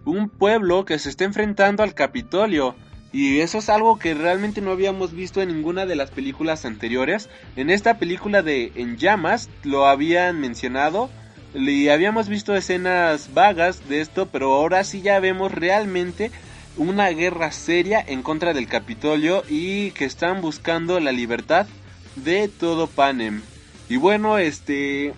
un 0.05 0.29
pueblo 0.29 0.85
que 0.85 0.99
se 0.99 1.09
está 1.09 1.25
enfrentando 1.25 1.83
al 1.83 1.93
Capitolio. 1.93 2.75
Y 3.13 3.39
eso 3.39 3.57
es 3.57 3.69
algo 3.69 3.99
que 3.99 4.13
realmente 4.13 4.61
no 4.61 4.71
habíamos 4.71 5.13
visto 5.13 5.41
en 5.41 5.49
ninguna 5.49 5.85
de 5.85 5.95
las 5.95 6.11
películas 6.11 6.65
anteriores. 6.65 7.29
En 7.55 7.69
esta 7.69 7.97
película 7.97 8.41
de 8.41 8.71
En 8.75 8.97
llamas 8.97 9.49
lo 9.63 9.87
habían 9.87 10.39
mencionado. 10.39 11.09
Y 11.53 11.89
habíamos 11.89 12.29
visto 12.29 12.55
escenas 12.55 13.33
vagas 13.33 13.89
de 13.89 13.99
esto, 13.99 14.27
pero 14.27 14.53
ahora 14.53 14.85
sí 14.85 15.01
ya 15.01 15.19
vemos 15.19 15.51
realmente 15.51 16.31
una 16.77 17.09
guerra 17.09 17.51
seria 17.51 17.99
en 17.99 18.23
contra 18.23 18.53
del 18.53 18.67
Capitolio 18.67 19.43
y 19.49 19.91
que 19.91 20.05
están 20.05 20.39
buscando 20.39 21.01
la 21.01 21.11
libertad 21.11 21.67
de 22.15 22.47
todo 22.47 22.87
Panem. 22.87 23.41
Y 23.89 23.97
bueno, 23.97 24.37
este 24.37 25.13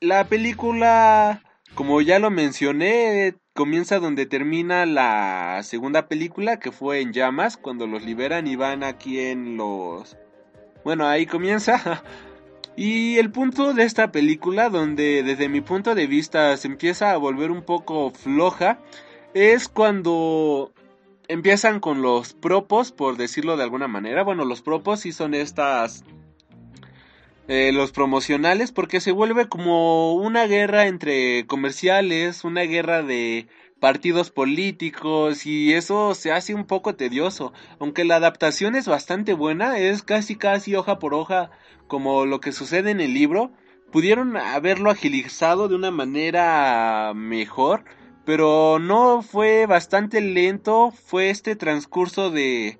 la 0.00 0.24
película 0.24 1.40
como 1.74 2.00
ya 2.00 2.18
lo 2.18 2.30
mencioné, 2.30 3.34
comienza 3.54 4.00
donde 4.00 4.26
termina 4.26 4.84
la 4.84 5.60
segunda 5.62 6.08
película, 6.08 6.58
que 6.58 6.72
fue 6.72 7.00
en 7.00 7.12
llamas, 7.12 7.56
cuando 7.56 7.86
los 7.86 8.04
liberan 8.04 8.46
y 8.46 8.56
van 8.56 8.82
aquí 8.82 9.20
en 9.20 9.56
los... 9.56 10.16
Bueno, 10.84 11.06
ahí 11.06 11.26
comienza. 11.26 12.02
Y 12.76 13.18
el 13.18 13.30
punto 13.30 13.72
de 13.72 13.84
esta 13.84 14.10
película, 14.10 14.68
donde 14.68 15.22
desde 15.22 15.48
mi 15.48 15.60
punto 15.60 15.94
de 15.94 16.08
vista 16.08 16.56
se 16.56 16.66
empieza 16.66 17.12
a 17.12 17.16
volver 17.16 17.52
un 17.52 17.62
poco 17.62 18.10
floja, 18.10 18.80
es 19.32 19.68
cuando 19.68 20.72
empiezan 21.28 21.78
con 21.78 22.02
los 22.02 22.34
propos, 22.34 22.90
por 22.90 23.16
decirlo 23.16 23.56
de 23.56 23.62
alguna 23.62 23.86
manera. 23.86 24.24
Bueno, 24.24 24.44
los 24.44 24.60
propos 24.60 24.98
sí 24.98 25.12
son 25.12 25.34
estas 25.34 26.02
eh, 27.46 27.72
los 27.72 27.92
promocionales 27.92 28.72
porque 28.72 29.00
se 29.00 29.12
vuelve 29.12 29.48
como 29.48 30.14
una 30.14 30.46
guerra 30.46 30.86
entre 30.86 31.46
comerciales, 31.46 32.44
una 32.44 32.62
guerra 32.62 33.02
de 33.02 33.48
partidos 33.80 34.30
políticos 34.30 35.44
y 35.44 35.74
eso 35.74 36.14
se 36.14 36.32
hace 36.32 36.54
un 36.54 36.64
poco 36.64 36.94
tedioso, 36.94 37.52
aunque 37.78 38.04
la 38.04 38.16
adaptación 38.16 38.76
es 38.76 38.88
bastante 38.88 39.34
buena, 39.34 39.78
es 39.78 40.02
casi 40.02 40.36
casi 40.36 40.74
hoja 40.74 40.98
por 40.98 41.12
hoja 41.12 41.50
como 41.86 42.24
lo 42.24 42.40
que 42.40 42.52
sucede 42.52 42.90
en 42.90 43.02
el 43.02 43.12
libro, 43.12 43.52
pudieron 43.92 44.38
haberlo 44.38 44.90
agilizado 44.90 45.68
de 45.68 45.74
una 45.74 45.90
manera 45.90 47.12
mejor, 47.14 47.84
pero 48.24 48.78
no 48.78 49.20
fue 49.20 49.66
bastante 49.66 50.22
lento, 50.22 50.90
fue 50.90 51.28
este 51.28 51.54
transcurso 51.54 52.30
de 52.30 52.78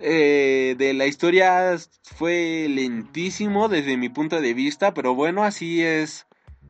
eh, 0.00 0.74
de 0.78 0.94
la 0.94 1.06
historia 1.06 1.74
fue 2.02 2.66
lentísimo 2.68 3.68
desde 3.68 3.96
mi 3.96 4.08
punto 4.08 4.40
de 4.40 4.54
vista, 4.54 4.94
pero 4.94 5.14
bueno, 5.14 5.42
así 5.44 5.82
es. 5.82 6.26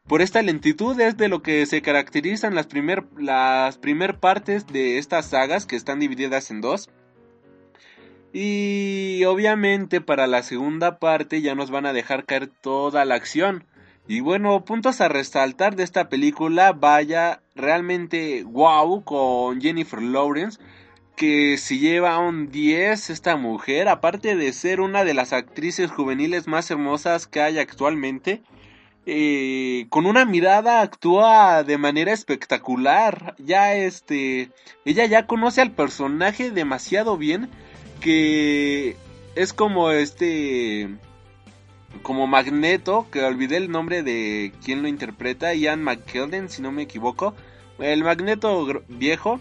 Por 0.06 0.22
esta 0.22 0.40
lentitud 0.42 0.98
es 1.00 1.16
de 1.16 1.28
lo 1.28 1.42
que 1.42 1.66
se 1.66 1.82
caracterizan 1.82 2.54
las 2.54 2.66
primer, 2.66 3.04
las 3.18 3.78
partes 4.20 4.66
de 4.68 4.98
estas 4.98 5.26
sagas 5.26 5.66
que 5.66 5.74
están 5.74 5.98
divididas 5.98 6.50
en 6.52 6.60
dos. 6.60 6.88
Y 8.32 9.24
obviamente 9.24 10.00
para 10.00 10.26
la 10.26 10.42
segunda 10.42 10.98
parte 10.98 11.40
ya 11.42 11.54
nos 11.54 11.70
van 11.70 11.86
a 11.86 11.92
dejar 11.92 12.24
caer 12.24 12.46
toda 12.46 13.04
la 13.04 13.16
acción. 13.16 13.64
Y 14.06 14.20
bueno, 14.20 14.64
puntos 14.64 15.00
a 15.00 15.08
resaltar 15.08 15.74
de 15.74 15.82
esta 15.82 16.08
película, 16.08 16.72
vaya, 16.72 17.40
realmente 17.56 18.44
wow 18.44 19.02
con 19.02 19.60
Jennifer 19.60 20.00
Lawrence 20.00 20.60
que 21.16 21.56
si 21.58 21.78
lleva 21.78 22.18
un 22.18 22.50
10 22.50 23.10
esta 23.10 23.36
mujer, 23.36 23.88
aparte 23.88 24.36
de 24.36 24.52
ser 24.52 24.80
una 24.80 25.04
de 25.04 25.14
las 25.14 25.32
actrices 25.32 25.90
juveniles 25.90 26.46
más 26.46 26.70
hermosas 26.70 27.26
que 27.26 27.40
hay 27.40 27.58
actualmente, 27.58 28.42
eh, 29.06 29.86
con 29.88 30.06
una 30.06 30.24
mirada 30.24 30.82
actúa 30.82 31.62
de 31.62 31.78
manera 31.78 32.12
espectacular. 32.12 33.34
Ya 33.38 33.74
este, 33.74 34.50
ella 34.84 35.06
ya 35.06 35.26
conoce 35.26 35.60
al 35.62 35.72
personaje 35.72 36.50
demasiado 36.50 37.16
bien 37.16 37.48
que 38.00 38.96
es 39.36 39.52
como 39.52 39.90
este, 39.90 40.88
como 42.02 42.26
Magneto, 42.26 43.06
que 43.10 43.22
olvidé 43.22 43.56
el 43.56 43.70
nombre 43.70 44.02
de 44.02 44.52
quien 44.64 44.82
lo 44.82 44.88
interpreta, 44.88 45.54
Ian 45.54 45.82
McKellen, 45.82 46.48
si 46.48 46.62
no 46.62 46.72
me 46.72 46.82
equivoco. 46.82 47.34
El 47.78 48.04
Magneto 48.04 48.82
viejo 48.88 49.40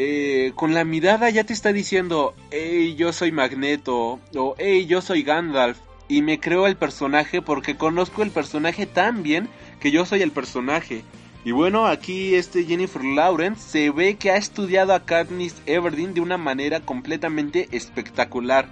eh, 0.00 0.52
con 0.54 0.74
la 0.74 0.84
mirada 0.84 1.28
ya 1.28 1.42
te 1.42 1.52
está 1.52 1.72
diciendo, 1.72 2.32
hey, 2.52 2.94
yo 2.96 3.12
soy 3.12 3.32
Magneto, 3.32 4.20
o 4.36 4.54
hey, 4.56 4.86
yo 4.86 5.02
soy 5.02 5.24
Gandalf, 5.24 5.76
y 6.06 6.22
me 6.22 6.38
creo 6.38 6.68
el 6.68 6.76
personaje 6.76 7.42
porque 7.42 7.76
conozco 7.76 8.22
el 8.22 8.30
personaje 8.30 8.86
tan 8.86 9.24
bien 9.24 9.48
que 9.80 9.90
yo 9.90 10.06
soy 10.06 10.22
el 10.22 10.30
personaje. 10.30 11.02
Y 11.44 11.50
bueno, 11.50 11.88
aquí 11.88 12.36
este 12.36 12.62
Jennifer 12.62 13.02
Lawrence 13.02 13.60
se 13.60 13.90
ve 13.90 14.14
que 14.14 14.30
ha 14.30 14.36
estudiado 14.36 14.94
a 14.94 15.04
Katniss 15.04 15.56
Everdeen 15.66 16.14
de 16.14 16.20
una 16.20 16.38
manera 16.38 16.78
completamente 16.78 17.66
espectacular 17.72 18.68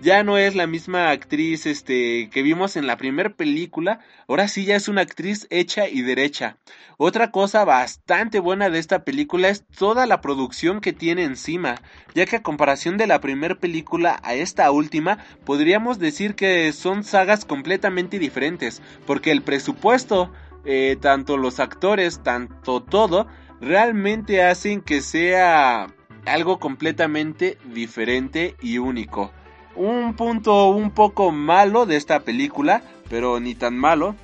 ya 0.00 0.22
no 0.22 0.38
es 0.38 0.54
la 0.54 0.66
misma 0.66 1.10
actriz 1.10 1.66
este 1.66 2.30
que 2.30 2.42
vimos 2.42 2.76
en 2.76 2.86
la 2.86 2.96
primera 2.96 3.30
película, 3.30 4.00
ahora 4.28 4.46
sí 4.46 4.64
ya 4.64 4.76
es 4.76 4.88
una 4.88 5.02
actriz 5.02 5.46
hecha 5.50 5.88
y 5.88 6.02
derecha. 6.02 6.56
Otra 6.98 7.30
cosa 7.30 7.64
bastante 7.64 8.38
buena 8.38 8.70
de 8.70 8.78
esta 8.78 9.04
película 9.04 9.48
es 9.48 9.64
toda 9.66 10.06
la 10.06 10.20
producción 10.20 10.80
que 10.80 10.92
tiene 10.92 11.24
encima, 11.24 11.76
ya 12.14 12.26
que 12.26 12.36
a 12.36 12.42
comparación 12.42 12.96
de 12.96 13.06
la 13.06 13.20
primera 13.20 13.56
película 13.56 14.20
a 14.22 14.34
esta 14.34 14.70
última, 14.70 15.18
podríamos 15.44 15.98
decir 15.98 16.34
que 16.34 16.72
son 16.72 17.02
sagas 17.02 17.44
completamente 17.44 18.18
diferentes, 18.18 18.82
porque 19.06 19.32
el 19.32 19.42
presupuesto, 19.42 20.32
eh, 20.64 20.96
tanto 21.00 21.36
los 21.36 21.58
actores, 21.60 22.22
tanto 22.22 22.82
todo, 22.82 23.26
realmente 23.60 24.42
hacen 24.42 24.80
que 24.80 25.00
sea 25.00 25.88
algo 26.26 26.58
completamente 26.58 27.58
diferente 27.72 28.54
y 28.60 28.78
único. 28.78 29.32
Un 29.78 30.16
punto 30.16 30.70
un 30.70 30.90
poco 30.90 31.30
malo 31.30 31.86
de 31.86 31.94
esta 31.94 32.24
película, 32.24 32.82
pero 33.08 33.38
ni 33.38 33.54
tan 33.54 33.76
malo, 33.76 34.16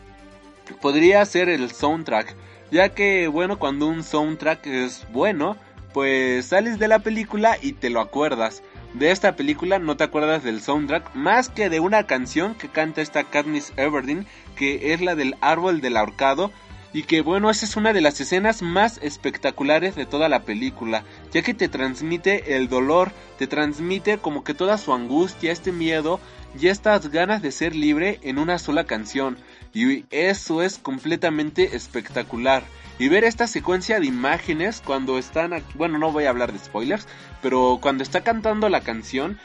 podría 0.83 1.25
ser 1.27 1.49
el 1.49 1.71
soundtrack, 1.71 2.35
ya 2.73 2.89
que 2.89 3.29
bueno, 3.29 3.61
cuando 3.61 3.87
un 3.87 4.03
soundtrack 4.03 4.67
es 4.67 5.07
bueno, 5.13 5.57
pues 5.93 6.47
sales 6.47 6.81
de 6.81 6.89
la 6.89 6.99
película 6.99 7.57
y 7.63 7.75
te 7.75 7.89
lo 7.89 8.01
acuerdas. 8.01 8.65
De 8.95 9.13
esta 9.13 9.37
película 9.37 9.79
no 9.79 9.97
te 9.97 10.03
acuerdas 10.03 10.43
del 10.43 10.61
soundtrack 10.61 11.15
más 11.15 11.51
que 11.51 11.71
de 11.71 11.79
una 11.79 12.05
canción 12.05 12.57
que 12.57 12.69
canta 12.69 13.01
esta 13.01 13.23
Katniss 13.23 13.73
Everdeen, 13.77 14.27
que 14.57 14.93
es 14.93 15.03
la 15.03 15.15
del 15.15 15.37
árbol 15.41 15.81
del 15.81 15.97
ahorcado, 15.97 16.51
y 16.95 17.03
que 17.03 17.21
bueno, 17.23 17.51
esa 17.51 17.67
es 17.67 17.77
una 17.77 17.93
de 17.93 18.01
las 18.01 18.21
escenas 18.21 18.63
más 18.63 18.99
espectaculares 19.03 19.97
de 19.97 20.07
toda 20.07 20.29
la 20.29 20.45
película, 20.45 21.03
ya 21.33 21.43
que 21.43 21.53
te 21.53 21.69
transmite 21.69 22.57
el 22.57 22.69
dolor, 22.69 23.11
te 23.37 23.49
transmite 23.49 24.19
como 24.19 24.45
que 24.45 24.55
toda 24.55 24.79
su 24.79 24.95
angustia, 24.95 25.51
este 25.51 25.73
miedo 25.73 26.21
y 26.59 26.69
estas 26.69 27.11
ganas 27.11 27.43
de 27.43 27.51
ser 27.51 27.75
libre 27.75 28.21
en 28.23 28.39
una 28.39 28.61
sola 28.61 28.85
canción. 28.85 29.37
Y 29.75 30.05
eso 30.13 30.63
es 30.63 30.79
completamente 30.79 31.75
espectacular. 31.75 32.63
Y 33.01 33.09
ver 33.09 33.25
esta 33.25 33.49
secuencia 33.49 33.99
de 33.99 34.07
imágenes 34.07 34.81
cuando 34.81 35.19
están 35.19 35.53
aquí, 35.53 35.73
bueno, 35.75 35.99
no 35.99 36.13
voy 36.13 36.27
a 36.27 36.31
hablar 36.31 36.53
de 36.53 36.61
spoilers, 36.61 37.09
pero 37.43 37.81
cuando 37.83 38.05
está 38.05 38.21
cantando 38.21 38.69
la 38.69 38.83
canción, 38.83 39.41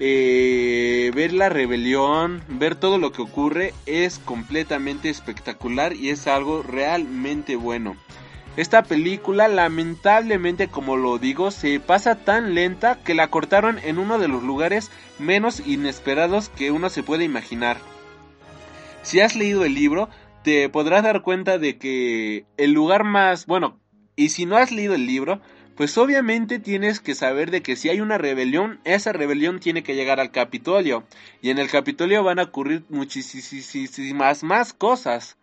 eh, 0.00 1.12
ver 1.14 1.32
la 1.32 1.48
rebelión, 1.48 2.42
ver 2.48 2.74
todo 2.74 2.98
lo 2.98 3.12
que 3.12 3.22
ocurre 3.22 3.74
es 3.86 4.18
completamente 4.18 5.08
espectacular 5.08 5.94
y 5.94 6.10
es 6.10 6.26
algo 6.26 6.62
realmente 6.62 7.56
bueno. 7.56 7.96
Esta 8.56 8.84
película 8.84 9.48
lamentablemente 9.48 10.68
como 10.68 10.96
lo 10.96 11.18
digo 11.18 11.50
se 11.50 11.80
pasa 11.80 12.14
tan 12.14 12.54
lenta 12.54 12.98
que 13.02 13.14
la 13.14 13.28
cortaron 13.28 13.78
en 13.80 13.98
uno 13.98 14.18
de 14.18 14.28
los 14.28 14.44
lugares 14.44 14.92
menos 15.18 15.60
inesperados 15.66 16.50
que 16.50 16.70
uno 16.70 16.88
se 16.88 17.02
puede 17.02 17.24
imaginar. 17.24 17.78
Si 19.02 19.20
has 19.20 19.34
leído 19.34 19.64
el 19.64 19.74
libro 19.74 20.08
te 20.44 20.68
podrás 20.68 21.02
dar 21.02 21.22
cuenta 21.22 21.58
de 21.58 21.78
que 21.78 22.46
el 22.56 22.72
lugar 22.72 23.02
más 23.02 23.46
bueno 23.46 23.80
y 24.14 24.28
si 24.28 24.46
no 24.46 24.56
has 24.56 24.70
leído 24.70 24.94
el 24.94 25.06
libro 25.06 25.40
pues 25.76 25.98
obviamente 25.98 26.58
tienes 26.58 27.00
que 27.00 27.14
saber 27.14 27.50
de 27.50 27.62
que 27.62 27.76
si 27.76 27.88
hay 27.88 28.00
una 28.00 28.18
rebelión, 28.18 28.80
esa 28.84 29.12
rebelión 29.12 29.60
tiene 29.60 29.82
que 29.82 29.94
llegar 29.94 30.20
al 30.20 30.30
Capitolio. 30.30 31.04
Y 31.42 31.50
en 31.50 31.58
el 31.58 31.70
Capitolio 31.70 32.22
van 32.22 32.38
a 32.38 32.44
ocurrir 32.44 32.84
muchísimas 32.88 34.42
más 34.42 34.72
cosas. 34.72 35.36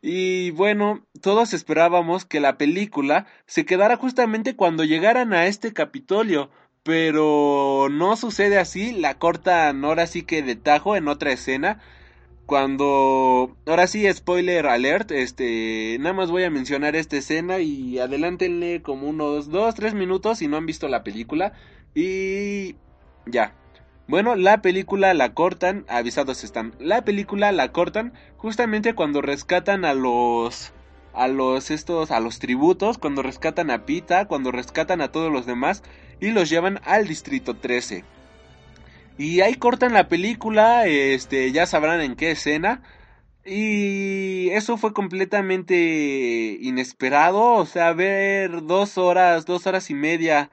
Y 0.00 0.50
bueno, 0.52 1.06
todos 1.20 1.52
esperábamos 1.54 2.24
que 2.24 2.40
la 2.40 2.56
película 2.56 3.26
se 3.46 3.64
quedara 3.66 3.96
justamente 3.96 4.56
cuando 4.56 4.84
llegaran 4.84 5.32
a 5.32 5.46
este 5.46 5.72
Capitolio. 5.72 6.50
Pero 6.82 7.88
no 7.90 8.16
sucede 8.16 8.58
así, 8.58 8.92
la 8.92 9.18
cortan 9.18 9.84
ahora 9.84 10.06
sí 10.06 10.22
que 10.22 10.42
de 10.42 10.56
tajo 10.56 10.96
en 10.96 11.08
otra 11.08 11.32
escena 11.32 11.80
cuando 12.48 13.54
ahora 13.66 13.86
sí 13.86 14.10
spoiler 14.10 14.68
alert 14.68 15.10
este 15.10 15.98
nada 16.00 16.14
más 16.14 16.30
voy 16.30 16.44
a 16.44 16.50
mencionar 16.50 16.96
esta 16.96 17.18
escena 17.18 17.58
y 17.58 17.98
adelántenle 17.98 18.80
como 18.80 19.06
unos 19.06 19.50
2 19.50 19.74
3 19.74 19.92
minutos 19.92 20.38
si 20.38 20.48
no 20.48 20.56
han 20.56 20.64
visto 20.64 20.88
la 20.88 21.04
película. 21.04 21.52
Y 21.94 22.76
ya. 23.26 23.52
Bueno 24.06 24.34
la 24.34 24.62
película 24.62 25.12
la 25.12 25.34
cortan 25.34 25.84
avisados 25.88 26.42
están 26.42 26.72
la 26.80 27.04
película 27.04 27.52
la 27.52 27.70
cortan 27.70 28.14
justamente 28.38 28.94
cuando 28.94 29.20
rescatan 29.20 29.84
a 29.84 29.92
los 29.92 30.72
a 31.12 31.28
los 31.28 31.70
estos 31.70 32.10
a 32.10 32.18
los 32.18 32.38
tributos 32.38 32.96
cuando 32.96 33.22
rescatan 33.22 33.70
a 33.70 33.84
Pita 33.84 34.26
cuando 34.26 34.52
rescatan 34.52 35.02
a 35.02 35.12
todos 35.12 35.30
los 35.30 35.44
demás 35.44 35.82
y 36.18 36.30
los 36.30 36.48
llevan 36.48 36.80
al 36.84 37.06
distrito 37.06 37.56
13 37.56 38.04
y 39.18 39.40
ahí 39.40 39.54
cortan 39.54 39.92
la 39.92 40.08
película, 40.08 40.86
este, 40.86 41.52
ya 41.52 41.66
sabrán 41.66 42.00
en 42.00 42.16
qué 42.16 42.30
escena. 42.32 42.82
Y 43.44 44.50
eso 44.50 44.76
fue 44.76 44.92
completamente 44.92 46.58
inesperado, 46.60 47.54
o 47.54 47.66
sea, 47.66 47.92
ver 47.94 48.64
dos 48.64 48.98
horas, 48.98 49.46
dos 49.46 49.66
horas 49.66 49.90
y 49.90 49.94
media 49.94 50.50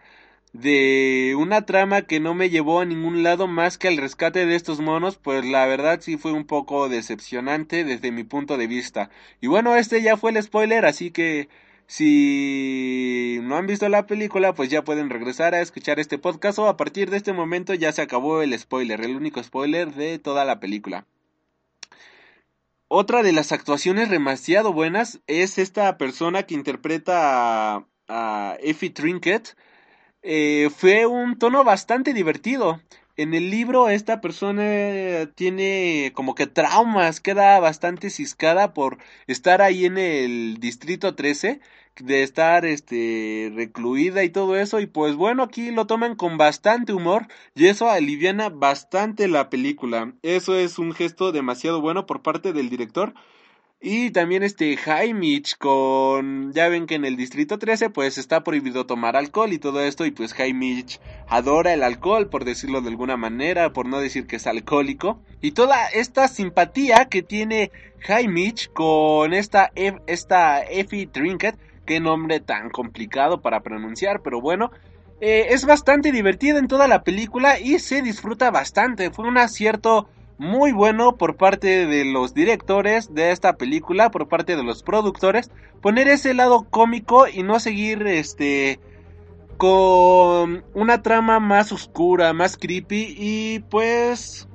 de 0.54 1.36
una 1.38 1.66
trama 1.66 2.04
que 2.04 2.22
no 2.22 2.34
me 2.34 2.50
llevó 2.50 2.80
a 2.80 2.86
ningún 2.86 3.24
lado 3.24 3.48
más 3.48 3.78
que 3.78 3.90
al 3.90 3.98
rescate 3.98 4.46
de 4.46 4.56
estos 4.56 4.80
monos, 4.80 5.18
pues 5.18 5.46
la 5.46 5.66
verdad 5.66 6.00
sí 6.02 6.18
fue 6.18 6.32
un 6.32 6.46
poco 6.46 6.88
decepcionante 6.90 7.84
desde 7.84 8.12
mi 8.12 8.24
punto 8.24 8.58
de 8.58 8.68
vista. 8.68 9.10
Y 9.42 9.48
bueno, 9.48 9.76
este 9.76 10.02
ya 10.02 10.16
fue 10.18 10.32
el 10.32 10.42
spoiler, 10.42 10.86
así 10.86 11.12
que 11.12 11.50
si 11.88 13.40
no 13.44 13.58
han 13.58 13.68
visto 13.68 13.88
la 13.90 14.08
película, 14.08 14.54
pues 14.54 14.70
ya 14.70 14.84
pueden 14.84 15.10
regresar 15.10 15.54
a 15.54 15.62
escuchar 15.62 16.00
este 16.00 16.18
podcast 16.18 16.58
o 16.60 16.68
a 16.68 16.78
partir 16.78 17.10
de 17.10 17.18
este 17.18 17.34
momento 17.34 17.74
ya 17.74 17.92
se 17.92 18.02
acabó 18.02 18.42
el 18.42 18.58
spoiler, 18.58 19.02
el 19.02 19.16
único 19.16 19.42
spoiler 19.44 19.94
de 19.94 20.18
toda 20.20 20.46
la 20.46 20.60
película. 20.60 21.06
Otra 22.88 23.24
de 23.24 23.32
las 23.34 23.52
actuaciones 23.52 24.10
demasiado 24.10 24.72
buenas 24.72 25.20
es 25.28 25.58
esta 25.58 25.98
persona 25.98 26.44
que 26.44 26.54
interpreta 26.54 27.86
a, 28.08 28.58
Effie 28.62 28.92
Trinket. 28.92 29.56
Eh, 30.22 30.70
fue 30.76 31.06
un 31.06 31.38
tono 31.38 31.64
bastante 31.64 32.14
divertido. 32.14 32.82
En 33.18 33.34
el 33.34 33.50
libro 33.50 33.88
esta 33.90 34.20
persona 34.20 35.30
tiene 35.36 36.12
como 36.14 36.36
que 36.36 36.48
traumas, 36.48 37.22
queda 37.22 37.60
bastante 37.62 38.10
ciscada 38.10 38.74
por 38.74 38.98
estar 39.28 39.62
ahí 39.62 39.86
en 39.86 39.98
el 39.98 40.58
distrito 40.60 41.16
13, 41.16 41.62
de 42.02 42.24
estar 42.24 42.66
este 42.66 43.54
recluida 43.56 44.26
y 44.26 44.30
todo 44.30 44.58
eso 44.58 44.82
y 44.82 44.86
pues 44.86 45.16
bueno, 45.16 45.44
aquí 45.44 45.72
lo 45.72 45.88
toman 45.88 46.16
con 46.16 46.38
bastante 46.38 46.92
humor 46.92 47.28
y 47.56 47.68
eso 47.68 47.90
aliviana 47.90 48.50
bastante 48.50 49.30
la 49.30 49.50
película. 49.50 50.14
Eso 50.22 50.56
es 50.56 50.78
un 50.78 50.92
gesto 50.94 51.32
demasiado 51.32 51.80
bueno 51.80 52.06
por 52.06 52.22
parte 52.22 52.52
del 52.52 52.70
director 52.70 53.14
y 53.88 54.10
también 54.10 54.42
este 54.42 54.76
Jaimich 54.78 55.60
con... 55.60 56.52
Ya 56.54 56.70
ven 56.70 56.88
que 56.88 56.96
en 56.96 57.06
el 57.06 57.18
Distrito 57.18 57.60
13 57.60 57.92
pues 57.92 58.18
está 58.18 58.44
prohibido 58.44 58.88
tomar 58.88 59.16
alcohol 59.16 59.54
y 59.54 59.60
todo 59.60 59.80
esto 59.80 60.08
y 60.08 60.12
pues 60.12 60.34
Jaimich 60.34 61.00
adora 61.28 61.72
el 61.72 61.84
alcohol 61.84 62.28
por 62.28 62.46
decirlo 62.46 62.82
de 62.82 62.90
alguna 62.90 63.16
manera, 63.16 63.74
por 63.74 63.86
no 63.86 64.00
decir 64.00 64.26
que 64.26 64.38
es 64.38 64.48
alcohólico. 64.48 65.20
Y 65.40 65.52
toda 65.52 65.86
esta 65.90 66.28
simpatía 66.28 67.06
que 67.06 67.22
tiene 67.22 67.72
Jaimich 68.00 68.74
con 68.74 69.36
esta, 69.36 69.72
esta 70.08 70.64
Effie 70.64 71.06
Trinket, 71.06 71.56
qué 71.86 72.00
nombre 72.00 72.40
tan 72.40 72.72
complicado 72.72 73.44
para 73.44 73.62
pronunciar, 73.62 74.24
pero 74.24 74.42
bueno, 74.42 74.72
eh, 75.22 75.50
es 75.50 75.64
bastante 75.64 76.12
divertida 76.12 76.58
en 76.58 76.68
toda 76.68 76.88
la 76.88 77.04
película 77.04 77.60
y 77.60 77.78
se 77.78 78.02
disfruta 78.02 78.50
bastante. 78.50 79.12
Fue 79.12 79.28
un 79.28 79.38
acierto 79.38 80.10
muy 80.38 80.72
bueno 80.72 81.16
por 81.16 81.38
parte 81.38 81.88
de 81.88 82.06
los 82.06 82.34
directores 82.34 83.14
de 83.14 83.32
esta 83.32 83.54
película, 83.54 84.12
por 84.12 84.28
parte 84.28 84.56
de 84.56 84.64
los 84.64 84.84
productores, 84.84 85.50
poner 85.82 86.08
ese 86.08 86.34
lado 86.34 86.68
cómico 86.70 87.28
y 87.28 87.44
no 87.44 87.60
seguir 87.60 88.06
este 88.08 88.80
con 89.58 90.66
una 90.74 91.02
trama 91.02 91.40
más 91.40 91.72
oscura, 91.72 92.34
más 92.34 92.58
creepy 92.58 93.16
y 93.18 93.60
pues 93.70 94.50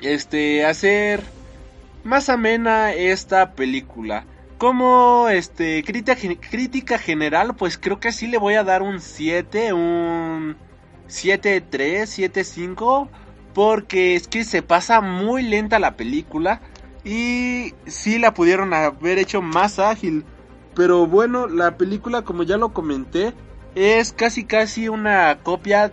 este 0.00 0.64
hacer 0.64 1.22
más 2.02 2.28
amena 2.28 2.92
esta 2.92 3.52
película. 3.52 4.24
Como 4.58 5.28
este 5.28 5.82
crítica, 5.84 6.16
crítica 6.16 6.98
general, 6.98 7.54
pues 7.54 7.78
creo 7.78 8.00
que 8.00 8.12
sí 8.12 8.26
le 8.26 8.38
voy 8.38 8.54
a 8.54 8.64
dar 8.64 8.82
un 8.82 9.00
7, 9.00 9.72
un 9.72 10.56
7-3, 11.08 11.70
7-5 11.70 13.08
porque 13.54 14.14
es 14.14 14.28
que 14.28 14.44
se 14.44 14.62
pasa 14.62 15.00
muy 15.00 15.42
lenta 15.42 15.78
la 15.78 15.96
película 15.96 16.60
y 17.04 17.74
sí 17.86 18.18
la 18.18 18.34
pudieron 18.34 18.72
haber 18.74 19.18
hecho 19.18 19.42
más 19.42 19.78
ágil. 19.78 20.24
Pero 20.74 21.06
bueno, 21.06 21.46
la 21.46 21.76
película 21.76 22.22
como 22.22 22.42
ya 22.42 22.56
lo 22.56 22.72
comenté 22.72 23.32
es 23.74 24.12
casi 24.12 24.44
casi 24.44 24.88
una 24.88 25.38
copia 25.42 25.92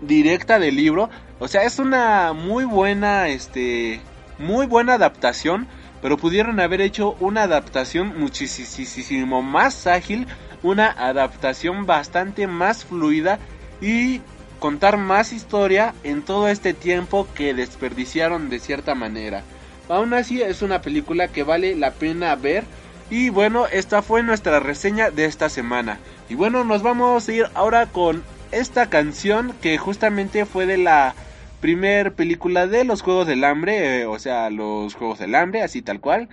directa 0.00 0.58
del 0.58 0.76
libro. 0.76 1.10
O 1.38 1.48
sea, 1.48 1.64
es 1.64 1.78
una 1.78 2.32
muy 2.32 2.64
buena, 2.64 3.28
este, 3.28 4.00
muy 4.38 4.66
buena 4.66 4.94
adaptación. 4.94 5.66
Pero 6.00 6.16
pudieron 6.16 6.58
haber 6.58 6.80
hecho 6.80 7.16
una 7.20 7.44
adaptación 7.44 8.18
muchísimo 8.18 9.40
más 9.40 9.86
ágil, 9.86 10.26
una 10.64 10.88
adaptación 10.88 11.86
bastante 11.86 12.48
más 12.48 12.84
fluida 12.84 13.38
y 13.80 14.20
contar 14.62 14.96
más 14.96 15.32
historia 15.32 15.92
en 16.04 16.22
todo 16.22 16.46
este 16.46 16.72
tiempo 16.72 17.26
que 17.34 17.52
desperdiciaron 17.52 18.48
de 18.48 18.60
cierta 18.60 18.94
manera. 18.94 19.42
Aún 19.88 20.14
así 20.14 20.40
es 20.40 20.62
una 20.62 20.80
película 20.82 21.26
que 21.26 21.42
vale 21.42 21.74
la 21.74 21.90
pena 21.90 22.36
ver 22.36 22.62
y 23.10 23.28
bueno, 23.28 23.66
esta 23.66 24.02
fue 24.02 24.22
nuestra 24.22 24.60
reseña 24.60 25.10
de 25.10 25.24
esta 25.24 25.48
semana. 25.48 25.98
Y 26.28 26.36
bueno, 26.36 26.62
nos 26.62 26.84
vamos 26.84 27.28
a 27.28 27.32
ir 27.32 27.46
ahora 27.54 27.86
con 27.86 28.22
esta 28.52 28.88
canción 28.88 29.52
que 29.60 29.78
justamente 29.78 30.46
fue 30.46 30.64
de 30.64 30.78
la 30.78 31.16
primer 31.60 32.14
película 32.14 32.68
de 32.68 32.84
los 32.84 33.02
Juegos 33.02 33.26
del 33.26 33.42
Hambre, 33.42 34.02
eh, 34.02 34.06
o 34.06 34.20
sea, 34.20 34.48
los 34.48 34.94
Juegos 34.94 35.18
del 35.18 35.34
Hambre, 35.34 35.62
así 35.62 35.82
tal 35.82 35.98
cual. 35.98 36.28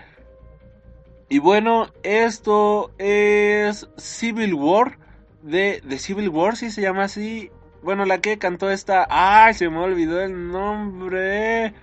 Y 1.29 1.39
bueno, 1.39 1.87
esto 2.03 2.91
es 2.99 3.89
Civil 3.97 4.53
War, 4.53 4.99
de, 5.41 5.81
de 5.83 5.97
Civil 5.97 6.29
War, 6.29 6.57
si 6.57 6.69
se 6.69 6.83
llama 6.83 7.05
así, 7.05 7.49
bueno, 7.81 8.05
la 8.05 8.19
que 8.19 8.37
cantó 8.37 8.69
esta. 8.69 9.07
¡Ay! 9.09 9.53
Se 9.53 9.69
me 9.69 9.79
olvidó 9.79 10.21
el 10.21 10.51
nombre. 10.51 11.73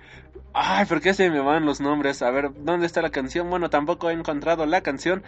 Ay, 0.52 0.86
¿por 0.86 1.00
qué 1.00 1.14
se 1.14 1.30
me 1.30 1.40
van 1.40 1.66
los 1.66 1.80
nombres? 1.80 2.22
A 2.22 2.30
ver, 2.30 2.50
¿dónde 2.58 2.86
está 2.86 3.02
la 3.02 3.10
canción? 3.10 3.50
Bueno, 3.50 3.70
tampoco 3.70 4.10
he 4.10 4.12
encontrado 4.12 4.66
la 4.66 4.80
canción. 4.82 5.22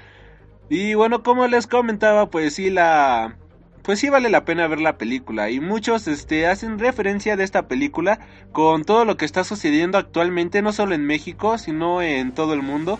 Y 0.69 0.95
bueno, 0.95 1.23
como 1.23 1.47
les 1.47 1.67
comentaba, 1.67 2.31
pues 2.31 2.55
sí 2.55 2.71
la 2.71 3.37
pues 3.83 4.01
sí 4.01 4.11
vale 4.11 4.29
la 4.29 4.45
pena 4.45 4.67
ver 4.67 4.83
la 4.83 4.99
película 4.99 5.49
y 5.49 5.61
muchos 5.61 6.09
este 6.09 6.47
hacen 6.47 6.79
referencia 6.79 7.37
de 7.37 7.45
esta 7.45 7.69
película 7.69 8.19
con 8.53 8.85
todo 8.85 9.07
lo 9.07 9.17
que 9.17 9.25
está 9.25 9.45
sucediendo 9.45 9.97
actualmente 9.97 10.61
no 10.61 10.73
solo 10.73 10.95
en 10.95 11.07
México, 11.07 11.57
sino 11.57 12.03
en 12.03 12.33
todo 12.33 12.53
el 12.53 12.61
mundo. 12.61 12.99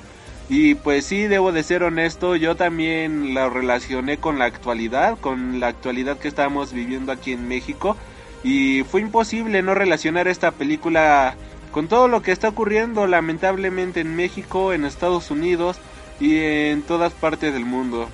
Y 0.49 0.75
pues 0.77 1.05
sí, 1.05 1.27
debo 1.27 1.53
de 1.53 1.63
ser 1.63 1.83
honesto, 1.83 2.35
yo 2.35 2.57
también 2.57 3.35
la 3.35 3.51
relacioné 3.51 4.17
con 4.17 4.39
la 4.39 4.47
actualidad, 4.47 5.19
con 5.19 5.61
la 5.61 5.69
actualidad 5.69 6.19
que 6.19 6.29
estamos 6.29 6.73
viviendo 6.73 7.13
aquí 7.13 7.33
en 7.33 7.49
México. 7.49 7.97
Y 8.43 8.83
fue 8.85 9.03
imposible 9.03 9.63
no 9.63 9.75
relacionar 9.75 10.27
esta 10.27 10.53
película 10.53 11.37
con 11.71 11.87
todo 11.87 12.09
lo 12.09 12.23
que 12.23 12.33
está 12.33 12.49
ocurriendo 12.49 13.07
lamentablemente 13.07 14.01
en 14.01 14.17
México, 14.17 14.73
en 14.73 14.85
Estados 14.87 15.31
Unidos 15.31 15.79
y 16.19 16.39
en 16.39 16.83
todas 16.83 17.13
partes 17.13 17.53
del 17.53 17.67
mundo. 17.67 18.09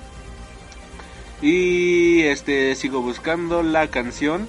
Y 1.41 2.23
este 2.23 2.75
sigo 2.75 3.01
buscando 3.01 3.63
la 3.63 3.87
canción. 3.87 4.47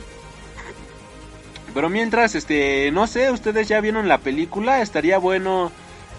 Pero 1.72 1.88
mientras, 1.88 2.34
este, 2.34 2.90
no 2.90 3.06
sé, 3.06 3.30
ustedes 3.30 3.68
ya 3.68 3.80
vieron 3.80 4.08
la 4.08 4.18
película, 4.18 4.80
estaría 4.80 5.18
bueno 5.18 5.70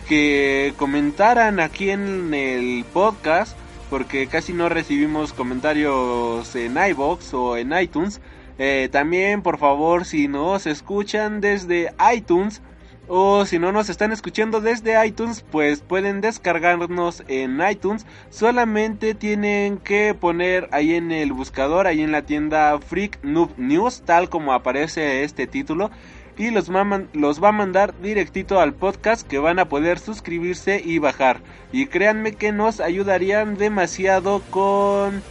que 0.08 0.74
comentaran 0.78 1.60
aquí 1.60 1.89
en 1.89 2.34
el 2.34 2.86
podcast, 2.93 3.58
porque 3.89 4.28
casi 4.28 4.54
no 4.54 4.70
recibimos 4.70 5.34
comentarios 5.34 6.56
en 6.56 6.78
iBox 6.78 7.34
o 7.34 7.58
en 7.58 7.78
iTunes. 7.78 8.22
Eh, 8.58 8.89
también, 8.91 9.41
por 9.41 9.58
favor, 9.58 10.06
si 10.06 10.28
nos 10.28 10.65
escuchan 10.65 11.41
desde 11.41 11.93
iTunes 12.13 12.62
o 13.08 13.46
si 13.46 13.60
no 13.60 13.72
nos 13.72 13.89
están 13.89 14.12
escuchando 14.12 14.60
desde 14.60 15.06
iTunes, 15.06 15.43
pues 15.50 15.80
pueden 15.82 16.22
descargarnos 16.22 17.24
en 17.28 17.62
iTunes. 17.70 18.06
Solamente 18.30 19.13
tienen 19.13 19.78
que 19.78 20.13
poner 20.13 20.67
ahí 20.72 20.96
en 20.96 21.12
el 21.12 21.32
buscador, 21.34 21.88
ahí 21.88 22.02
en 22.02 22.12
la 22.12 22.24
tienda 22.24 22.78
Freak 22.80 23.20
Noob 23.24 23.52
News, 23.58 24.04
tal 24.06 24.30
como 24.30 24.54
aparece 24.54 25.24
este 25.24 25.48
título 25.48 25.91
y 26.38 26.52
los, 26.52 26.69
los 27.13 27.43
va 27.43 27.50
a 27.50 27.54
mandar 27.54 28.00
directito 28.02 28.60
al 28.60 28.73
podcast 28.73 29.28
que 29.28 29.39
van 29.39 29.60
a 29.60 29.69
poder 29.69 30.00
suscribirse 30.00 30.82
y 30.84 31.00
bajar. 31.00 31.41
Y 31.71 31.88
créanme 31.88 32.34
que 32.34 32.52
nos 32.52 32.80
ayudarían 32.80 33.58
demasiado 33.58 34.41
con 34.52 35.23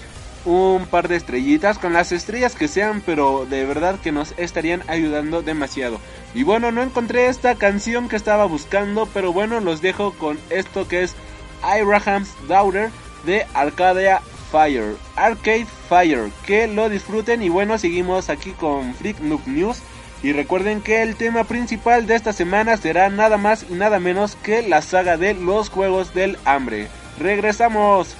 un 0.45 0.87
par 0.87 1.09
de 1.09 1.17
estrellitas, 1.17 1.79
con 1.79 1.93
las 1.93 2.13
estrellas 2.13 2.55
que 2.55 2.69
sean, 2.69 3.03
pero 3.05 3.47
de 3.47 3.65
verdad 3.67 3.99
que 4.01 4.13
nos 4.13 4.33
estarían 4.39 4.83
ayudando 4.89 5.43
demasiado. 5.43 5.99
Y 6.35 6.45
bueno, 6.45 6.71
no 6.71 6.83
encontré 6.83 7.27
esta 7.27 7.57
canción 7.57 8.09
que 8.09 8.17
estaba 8.17 8.45
buscando, 8.45 9.09
pero 9.13 9.33
bueno, 9.33 9.61
los 9.61 9.83
dejo 9.83 10.13
con 10.13 10.39
esto 10.51 10.87
que 10.87 11.03
es 11.03 11.15
Abraham's 11.63 12.33
Daughter 12.49 12.91
de 13.25 13.45
Arcadia 13.55 14.21
Fire. 14.53 14.97
Arcade 15.17 15.67
Fire, 15.89 16.31
que 16.47 16.69
lo 16.69 16.89
disfruten 16.89 17.43
y 17.43 17.49
bueno, 17.49 17.77
seguimos 17.79 18.31
aquí 18.31 18.51
con 18.53 18.95
Freak 18.95 19.21
Noob 19.21 19.47
News. 19.47 19.83
Y 20.27 20.33
recuerden 20.33 20.81
que 20.81 21.03
el 21.03 21.15
tema 21.15 21.45
principal 21.45 22.09
de 22.09 22.17
esta 22.17 22.33
semana 22.33 22.77
será 22.77 23.09
nada 23.11 23.37
más 23.37 23.65
y 23.71 23.75
nada 23.75 24.01
menos 24.01 24.35
que 24.35 24.61
la 24.61 24.83
saga 24.83 25.17
de 25.17 25.35
los 25.35 25.69
Juegos 25.69 26.15
del 26.15 26.37
Hambre. 26.45 26.89
¡Regresamos! 27.21 28.17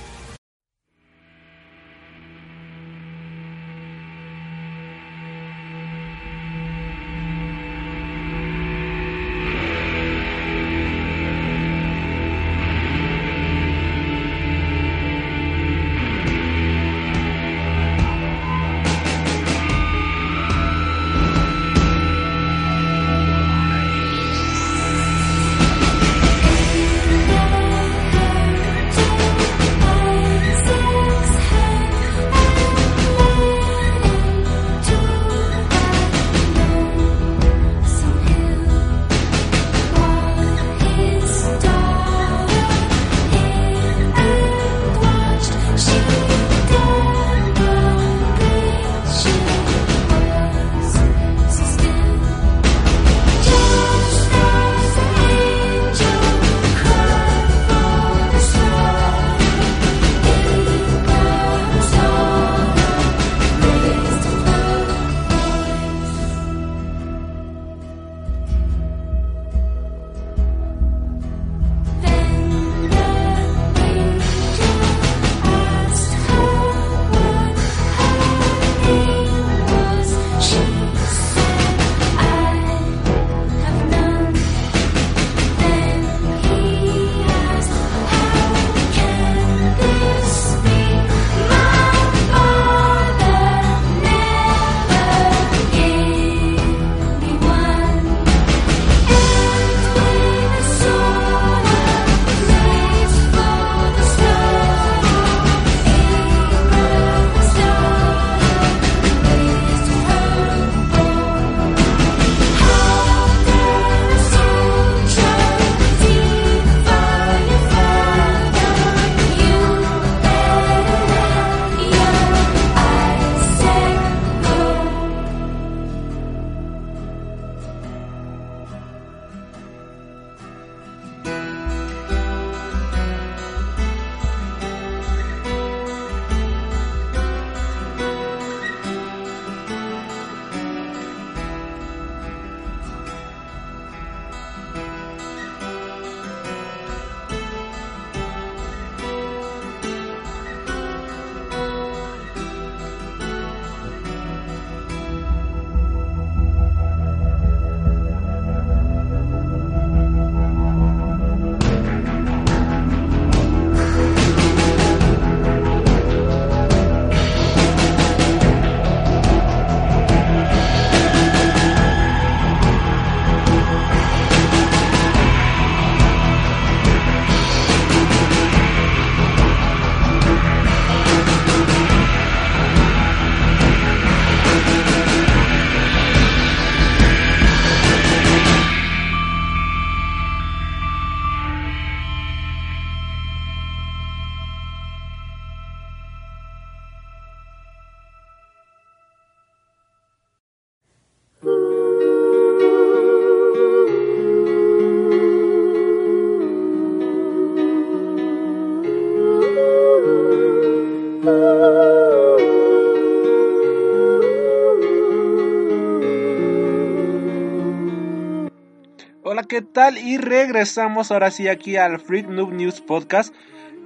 ¿Qué 219.57 219.63
tal? 219.63 219.97
Y 219.97 220.19
regresamos 220.19 221.11
ahora 221.11 221.31
sí 221.31 221.49
aquí 221.49 221.77
al 221.77 221.99
Freak 221.99 222.29
Noob 222.29 222.53
News 222.53 222.83
Podcast. 222.83 223.35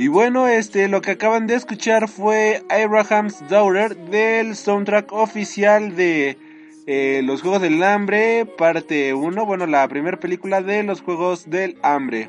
Y 0.00 0.08
bueno, 0.08 0.48
este, 0.48 0.88
lo 0.88 1.00
que 1.00 1.12
acaban 1.12 1.46
de 1.46 1.54
escuchar 1.54 2.08
fue 2.08 2.64
Abraham's 2.68 3.48
Daughter 3.48 3.96
del 3.96 4.56
soundtrack 4.56 5.12
oficial 5.12 5.94
de 5.94 6.36
eh, 6.88 7.20
Los 7.22 7.42
Juegos 7.42 7.62
del 7.62 7.80
Hambre, 7.84 8.46
parte 8.46 9.14
1, 9.14 9.46
bueno, 9.46 9.68
la 9.68 9.86
primera 9.86 10.18
película 10.18 10.60
de 10.60 10.82
Los 10.82 11.02
Juegos 11.02 11.48
del 11.48 11.78
Hambre. 11.82 12.28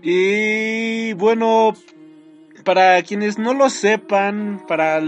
Y 0.00 1.14
bueno, 1.14 1.74
para 2.62 3.02
quienes 3.02 3.40
no 3.40 3.54
lo 3.54 3.70
sepan, 3.70 4.62
para 4.68 5.02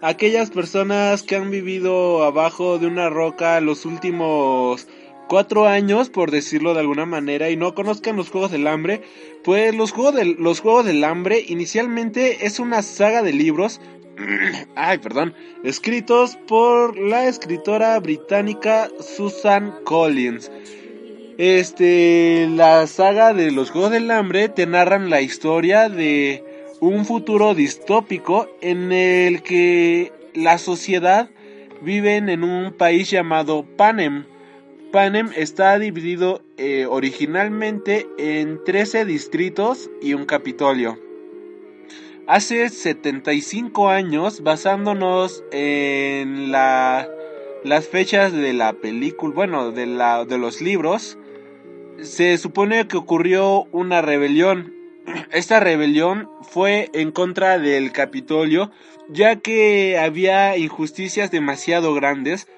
aquellas 0.00 0.48
personas 0.48 1.22
que 1.22 1.36
han 1.36 1.50
vivido 1.50 2.24
abajo 2.24 2.78
de 2.78 2.86
una 2.86 3.10
roca 3.10 3.60
los 3.60 3.84
últimos 3.84 4.88
cuatro 5.28 5.66
años, 5.66 6.10
por 6.10 6.30
decirlo 6.30 6.74
de 6.74 6.80
alguna 6.80 7.06
manera, 7.06 7.50
y 7.50 7.56
no 7.56 7.74
conozcan 7.74 8.16
los 8.16 8.30
Juegos 8.30 8.50
del 8.50 8.66
Hambre, 8.66 9.02
pues 9.44 9.74
los 9.74 9.92
Juegos 9.92 10.14
del, 10.14 10.36
los 10.38 10.60
Juegos 10.60 10.84
del 10.84 11.04
Hambre 11.04 11.44
inicialmente 11.46 12.46
es 12.46 12.58
una 12.58 12.82
saga 12.82 13.22
de 13.22 13.32
libros, 13.32 13.80
ay, 14.76 14.98
perdón, 14.98 15.34
escritos 15.64 16.36
por 16.48 16.98
la 16.98 17.28
escritora 17.28 17.98
británica 18.00 18.88
Susan 19.00 19.74
Collins. 19.84 20.50
Este, 21.38 22.48
la 22.50 22.86
saga 22.86 23.34
de 23.34 23.50
los 23.50 23.70
Juegos 23.70 23.90
del 23.90 24.10
Hambre 24.10 24.48
te 24.48 24.66
narran 24.66 25.10
la 25.10 25.20
historia 25.20 25.90
de 25.90 26.42
un 26.80 27.04
futuro 27.04 27.54
distópico 27.54 28.48
en 28.60 28.92
el 28.92 29.42
que 29.42 30.12
la 30.34 30.58
sociedad 30.58 31.28
vive 31.82 32.16
en 32.16 32.42
un 32.42 32.72
país 32.72 33.10
llamado 33.10 33.64
Panem, 33.76 34.24
Panem 34.92 35.30
está 35.36 35.78
dividido 35.78 36.42
eh, 36.56 36.86
originalmente 36.88 38.06
en 38.18 38.62
13 38.64 39.04
distritos 39.04 39.90
y 40.00 40.14
un 40.14 40.26
capitolio. 40.26 40.98
Hace 42.26 42.68
75 42.68 43.88
años, 43.88 44.42
basándonos 44.42 45.44
en 45.52 46.50
la, 46.50 47.08
las 47.62 47.88
fechas 47.88 48.32
de 48.32 48.52
la 48.52 48.72
película, 48.72 49.34
bueno, 49.34 49.70
de, 49.70 49.86
la, 49.86 50.24
de 50.24 50.38
los 50.38 50.60
libros, 50.60 51.18
se 52.00 52.36
supone 52.38 52.88
que 52.88 52.96
ocurrió 52.96 53.64
una 53.72 54.02
rebelión. 54.02 54.74
Esta 55.32 55.60
rebelión 55.60 56.28
fue 56.42 56.90
en 56.94 57.12
contra 57.12 57.58
del 57.58 57.92
Capitolio, 57.92 58.70
ya 59.08 59.36
que 59.36 59.98
había 59.98 60.56
injusticias 60.56 61.30
demasiado 61.30 61.94
grandes 61.94 62.48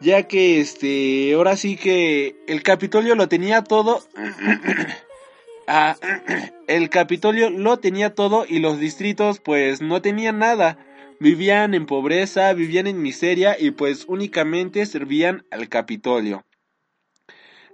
ya 0.00 0.24
que 0.24 0.60
este, 0.60 1.34
ahora 1.34 1.56
sí 1.56 1.76
que 1.76 2.36
el 2.46 2.62
Capitolio 2.62 3.14
lo 3.14 3.28
tenía 3.28 3.62
todo. 3.62 4.02
ah, 5.66 5.96
el 6.66 6.90
Capitolio 6.90 7.50
lo 7.50 7.78
tenía 7.78 8.14
todo 8.14 8.44
y 8.48 8.58
los 8.58 8.78
distritos 8.78 9.40
pues 9.40 9.80
no 9.80 10.02
tenían 10.02 10.38
nada. 10.38 10.78
Vivían 11.20 11.74
en 11.74 11.86
pobreza, 11.86 12.52
vivían 12.52 12.86
en 12.86 13.00
miseria 13.00 13.56
y 13.58 13.70
pues 13.70 14.04
únicamente 14.08 14.84
servían 14.86 15.44
al 15.50 15.68
Capitolio. 15.68 16.44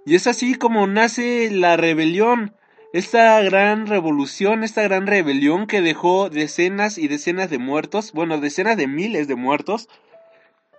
Y 0.05 0.15
es 0.15 0.27
así 0.27 0.55
como 0.55 0.87
nace 0.87 1.49
la 1.51 1.77
rebelión, 1.77 2.55
esta 2.93 3.39
gran 3.41 3.87
revolución, 3.87 4.63
esta 4.63 4.81
gran 4.83 5.07
rebelión 5.07 5.67
que 5.67 5.81
dejó 5.81 6.29
decenas 6.29 6.97
y 6.97 7.07
decenas 7.07 7.49
de 7.49 7.57
muertos, 7.57 8.11
bueno, 8.11 8.39
decenas 8.39 8.77
de 8.77 8.87
miles 8.87 9.27
de 9.27 9.35
muertos, 9.35 9.87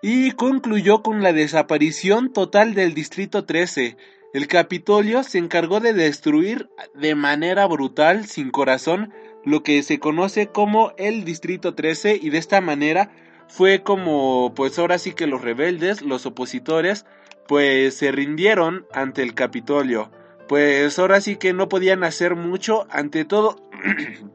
y 0.03 0.33
concluyó 0.33 1.03
con 1.03 1.23
la 1.23 1.33
desaparición 1.33 2.33
total 2.33 2.75
del 2.75 2.93
Distrito 2.93 3.45
13. 3.45 3.97
El 4.35 4.49
Capitolio 4.49 5.23
se 5.23 5.39
encargó 5.39 5.79
de 5.79 5.93
destruir 5.93 6.69
de 6.95 7.15
manera 7.15 7.67
brutal, 7.67 8.27
sin 8.27 8.51
corazón, 8.51 9.15
lo 9.45 9.63
que 9.63 9.83
se 9.85 10.01
conoce 10.01 10.49
como 10.49 10.93
el 10.99 11.25
Distrito 11.25 11.75
13 11.75 12.19
y 12.21 12.31
de 12.31 12.39
esta 12.39 12.61
manera 12.61 13.13
fue 13.47 13.83
como 13.83 14.53
pues 14.55 14.79
ahora 14.79 14.99
sí 14.99 15.13
que 15.13 15.27
los 15.27 15.43
rebeldes, 15.43 16.03
los 16.03 16.27
opositores, 16.27 17.07
pues 17.47 17.95
se 17.95 18.11
rindieron 18.11 18.87
ante 18.93 19.23
el 19.23 19.35
Capitolio. 19.35 20.11
Pues 20.49 20.99
ahora 20.99 21.21
sí 21.21 21.37
que 21.37 21.53
no 21.53 21.69
podían 21.69 22.03
hacer 22.03 22.35
mucho 22.35 22.87
ante 22.91 23.25
todo. 23.25 23.57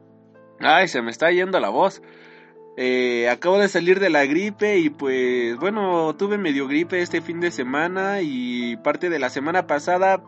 Ay, 0.60 0.88
se 0.88 1.02
me 1.02 1.10
está 1.10 1.30
yendo 1.30 1.60
la 1.60 1.68
voz. 1.68 2.02
Eh, 2.80 3.28
acabo 3.28 3.58
de 3.58 3.66
salir 3.66 3.98
de 3.98 4.08
la 4.08 4.24
gripe 4.24 4.78
y 4.78 4.88
pues 4.88 5.56
bueno, 5.56 6.14
tuve 6.16 6.38
medio 6.38 6.68
gripe 6.68 7.02
este 7.02 7.20
fin 7.20 7.40
de 7.40 7.50
semana 7.50 8.20
y 8.22 8.76
parte 8.76 9.10
de 9.10 9.18
la 9.18 9.30
semana 9.30 9.66
pasada 9.66 10.22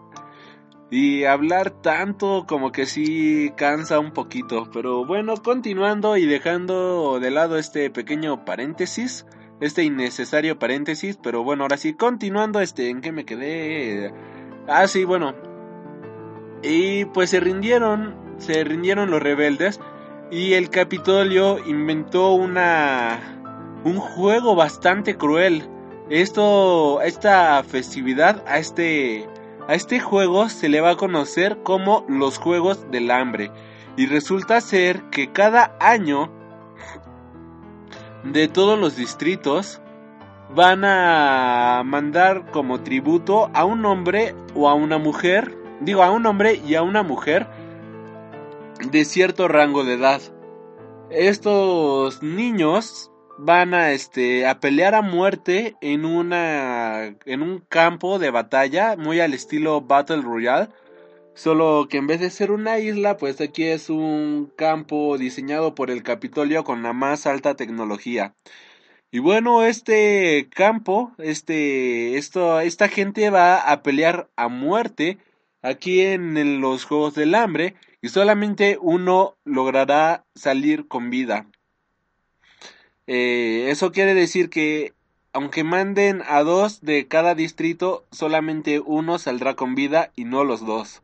y 0.91 1.23
hablar 1.27 1.71
tanto 1.71 2.47
como 2.49 2.73
que 2.73 2.87
sí 2.87 3.53
cansa 3.57 4.01
un 4.01 4.11
poquito. 4.11 4.69
Pero 4.73 5.05
bueno, 5.07 5.37
continuando 5.37 6.17
y 6.17 6.27
dejando 6.27 7.21
de 7.21 7.31
lado 7.31 7.57
este 7.57 7.89
pequeño 7.89 8.45
paréntesis, 8.45 9.27
este 9.61 9.85
innecesario 9.85 10.59
paréntesis, 10.59 11.19
pero 11.23 11.45
bueno, 11.45 11.63
ahora 11.63 11.77
sí, 11.77 11.95
continuando, 11.95 12.59
este, 12.61 12.89
¿en 12.89 13.01
qué 13.01 13.13
me 13.13 13.25
quedé? 13.25 14.13
Ah, 14.67 14.89
sí, 14.89 15.05
bueno. 15.05 15.37
Y 16.65 17.05
pues 17.05 17.31
se 17.31 17.39
rindieron, 17.39 18.17
se 18.39 18.65
rindieron 18.65 19.09
los 19.09 19.23
rebeldes 19.23 19.79
y 20.31 20.55
el 20.55 20.71
Capitolio 20.71 21.59
inventó 21.67 22.33
una 22.33 23.19
un 23.85 23.97
juego 23.99 24.55
bastante 24.55 25.17
cruel. 25.17 25.69
Esto 26.09 27.01
esta 27.03 27.63
festividad 27.65 28.45
a 28.47 28.59
este 28.59 29.29
a 29.69 29.75
este 29.75 30.01
juego 30.01 30.49
se 30.49 30.69
le 30.69 30.81
va 30.81 30.91
a 30.91 30.97
conocer 30.97 31.63
como 31.63 32.05
los 32.09 32.39
Juegos 32.39 32.91
del 32.91 33.11
Hambre 33.11 33.51
y 33.97 34.07
resulta 34.07 34.61
ser 34.61 35.03
que 35.11 35.33
cada 35.33 35.77
año 35.81 36.31
de 38.25 38.49
todos 38.49 38.79
los 38.79 38.97
distritos 38.97 39.81
van 40.55 40.85
a 40.85 41.83
mandar 41.85 42.51
como 42.51 42.81
tributo 42.81 43.51
a 43.55 43.65
un 43.65 43.85
hombre 43.85 44.35
o 44.55 44.69
a 44.69 44.75
una 44.75 44.99
mujer, 44.99 45.57
digo 45.81 46.03
a 46.03 46.11
un 46.11 46.27
hombre 46.27 46.61
y 46.67 46.75
a 46.75 46.83
una 46.83 47.03
mujer 47.03 47.47
de 48.89 49.05
cierto 49.05 49.49
rango 49.49 49.85
de 49.85 49.95
edad. 49.95 50.21
Estos 51.11 52.23
niños 52.23 53.11
van 53.39 53.75
a 53.75 53.93
este 53.93 54.47
a 54.47 54.61
pelear 54.61 54.95
a 54.95 55.03
muerte 55.03 55.77
en 55.81 56.05
una 56.05 57.17
en 57.25 57.43
un 57.43 57.61
campo 57.69 58.19
de 58.19 58.31
batalla 58.31 58.97
muy 58.97 59.21
al 59.21 59.35
estilo 59.35 59.81
Battle 59.81 60.23
Royale, 60.23 60.69
solo 61.35 61.89
que 61.89 61.99
en 61.99 62.07
vez 62.07 62.21
de 62.21 62.31
ser 62.31 62.51
una 62.51 62.79
isla, 62.79 63.17
pues 63.17 63.41
aquí 63.41 63.65
es 63.65 63.91
un 63.91 64.53
campo 64.57 65.19
diseñado 65.19 65.75
por 65.75 65.91
el 65.91 66.03
Capitolio 66.03 66.65
con 66.65 66.83
la 66.83 66.93
más 66.93 67.27
alta 67.27 67.55
tecnología. 67.55 68.35
Y 69.13 69.19
bueno, 69.19 69.65
este 69.65 70.49
campo, 70.55 71.13
este 71.19 72.17
esto 72.17 72.61
esta 72.61 72.89
gente 72.89 73.31
va 73.31 73.57
a 73.59 73.83
pelear 73.83 74.31
a 74.37 74.49
muerte 74.49 75.19
aquí 75.63 76.03
en 76.03 76.61
los 76.61 76.85
Juegos 76.85 77.15
del 77.15 77.35
Hambre 77.35 77.75
y 78.03 78.09
solamente 78.09 78.79
uno 78.81 79.37
logrará 79.45 80.25
salir 80.35 80.89
con 80.89 81.11
vida. 81.11 81.47
Eh, 83.07 83.67
eso 83.71 83.93
quiere 83.93 84.15
decir 84.15 84.51
que 84.51 84.95
aunque 85.33 85.65
manden 85.65 86.23
a 86.27 86.43
dos 86.43 86.81
de 86.81 87.07
cada 87.07 87.35
distrito, 87.35 88.05
solamente 88.11 88.81
uno 88.81 89.19
saldrá 89.19 89.55
con 89.55 89.75
vida 89.75 90.11
y 90.17 90.25
no 90.25 90.45
los 90.45 90.65
dos. 90.65 91.03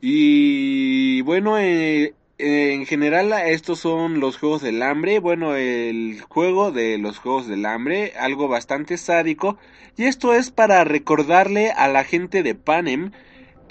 Y 0.00 1.22
bueno, 1.22 1.58
eh, 1.58 2.14
en 2.38 2.86
general 2.86 3.32
estos 3.32 3.80
son 3.80 4.20
los 4.20 4.38
Juegos 4.38 4.62
del 4.62 4.82
Hambre. 4.82 5.18
Bueno, 5.18 5.56
el 5.56 6.20
juego 6.28 6.70
de 6.70 6.98
los 6.98 7.18
Juegos 7.18 7.48
del 7.48 7.66
Hambre, 7.66 8.12
algo 8.18 8.46
bastante 8.46 8.96
sádico. 8.96 9.58
Y 9.96 10.04
esto 10.04 10.34
es 10.34 10.50
para 10.50 10.84
recordarle 10.84 11.72
a 11.72 11.88
la 11.88 12.04
gente 12.04 12.42
de 12.42 12.54
Panem 12.54 13.10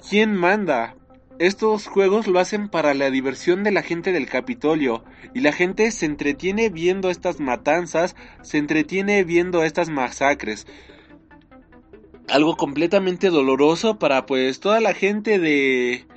quién 0.10 0.36
manda. 0.36 0.97
Estos 1.40 1.88
juegos 1.88 2.28
lo 2.28 2.40
hacen 2.40 2.68
para 2.68 2.94
la 2.94 3.12
diversión 3.12 3.64
de 3.64 3.72
la 3.72 3.84
gente 3.84 4.12
del 4.12 4.28
Capitolio 4.28 5.04
y 5.36 5.42
la 5.42 5.52
gente 5.52 5.92
se 5.92 6.06
entretiene 6.06 6.70
viendo 6.70 7.12
estas 7.12 7.40
matanzas, 7.40 8.16
se 8.42 8.58
entretiene 8.58 9.24
viendo 9.24 9.64
estas 9.64 9.90
masacres. 9.90 10.66
Algo 12.28 12.58
completamente 12.58 13.30
doloroso 13.30 14.00
para 14.00 14.26
pues 14.26 14.60
toda 14.60 14.82
la 14.82 14.94
gente 14.94 15.38
de 15.38 16.08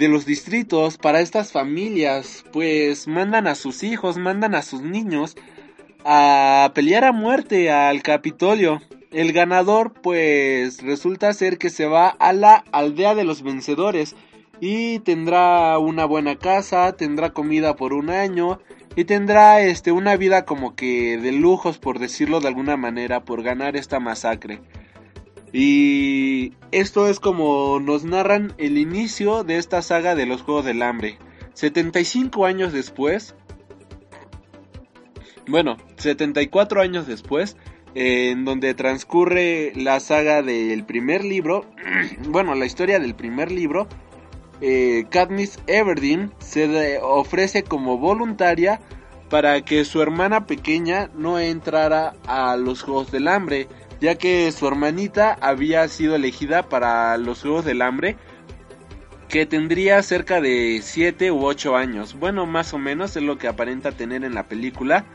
de 0.00 0.08
los 0.08 0.24
distritos, 0.24 0.96
para 0.96 1.20
estas 1.20 1.52
familias, 1.52 2.44
pues 2.52 3.06
mandan 3.06 3.46
a 3.46 3.54
sus 3.54 3.82
hijos, 3.82 4.16
mandan 4.16 4.54
a 4.54 4.62
sus 4.62 4.80
niños 4.80 5.36
a 6.06 6.72
pelear 6.74 7.04
a 7.04 7.12
muerte 7.12 7.70
al 7.70 8.02
Capitolio. 8.02 8.80
El 9.10 9.32
ganador 9.32 9.92
pues 9.92 10.82
resulta 10.82 11.32
ser 11.34 11.58
que 11.58 11.68
se 11.68 11.84
va 11.84 12.08
a 12.08 12.32
la 12.32 12.64
aldea 12.72 13.14
de 13.14 13.24
los 13.24 13.42
vencedores 13.42 14.16
y 14.60 14.98
tendrá 15.00 15.78
una 15.78 16.04
buena 16.04 16.36
casa, 16.36 16.92
tendrá 16.92 17.30
comida 17.30 17.76
por 17.76 17.92
un 17.94 18.10
año 18.10 18.60
y 18.94 19.04
tendrá 19.04 19.62
este 19.62 19.92
una 19.92 20.16
vida 20.16 20.44
como 20.44 20.74
que 20.74 21.16
de 21.16 21.32
lujos 21.32 21.78
por 21.78 21.98
decirlo 21.98 22.40
de 22.40 22.48
alguna 22.48 22.76
manera 22.76 23.24
por 23.24 23.42
ganar 23.42 23.76
esta 23.76 24.00
masacre. 24.00 24.60
Y 25.52 26.52
esto 26.70 27.08
es 27.08 27.18
como 27.18 27.80
nos 27.80 28.04
narran 28.04 28.54
el 28.58 28.78
inicio 28.78 29.42
de 29.42 29.56
esta 29.56 29.82
saga 29.82 30.14
de 30.14 30.26
los 30.26 30.42
Juegos 30.42 30.64
del 30.64 30.82
Hambre. 30.82 31.18
75 31.54 32.46
años 32.46 32.72
después, 32.72 33.34
bueno, 35.48 35.76
74 35.96 36.80
años 36.80 37.06
después, 37.06 37.56
en 37.94 38.44
donde 38.44 38.74
transcurre 38.74 39.72
la 39.74 39.98
saga 39.98 40.42
del 40.42 40.84
primer 40.84 41.24
libro, 41.24 41.66
bueno, 42.28 42.54
la 42.54 42.66
historia 42.66 43.00
del 43.00 43.16
primer 43.16 43.50
libro, 43.50 43.88
eh, 44.60 45.06
Katniss 45.10 45.58
Everdeen 45.66 46.32
se 46.38 46.98
ofrece 47.02 47.62
como 47.62 47.98
voluntaria 47.98 48.80
para 49.30 49.62
que 49.62 49.84
su 49.84 50.02
hermana 50.02 50.46
pequeña 50.46 51.08
no 51.14 51.38
entrara 51.38 52.14
a 52.26 52.56
los 52.56 52.82
Juegos 52.82 53.12
del 53.12 53.28
Hambre, 53.28 53.68
ya 54.00 54.16
que 54.16 54.50
su 54.52 54.66
hermanita 54.66 55.38
había 55.40 55.86
sido 55.88 56.16
elegida 56.16 56.68
para 56.68 57.16
los 57.16 57.42
Juegos 57.42 57.64
del 57.64 57.80
Hambre, 57.80 58.16
que 59.28 59.46
tendría 59.46 60.02
cerca 60.02 60.40
de 60.40 60.80
7 60.82 61.30
u 61.30 61.44
8 61.44 61.76
años. 61.76 62.18
Bueno, 62.18 62.44
más 62.46 62.74
o 62.74 62.78
menos 62.78 63.16
es 63.16 63.22
lo 63.22 63.38
que 63.38 63.46
aparenta 63.46 63.92
tener 63.92 64.24
en 64.24 64.34
la 64.34 64.48
película. 64.48 65.06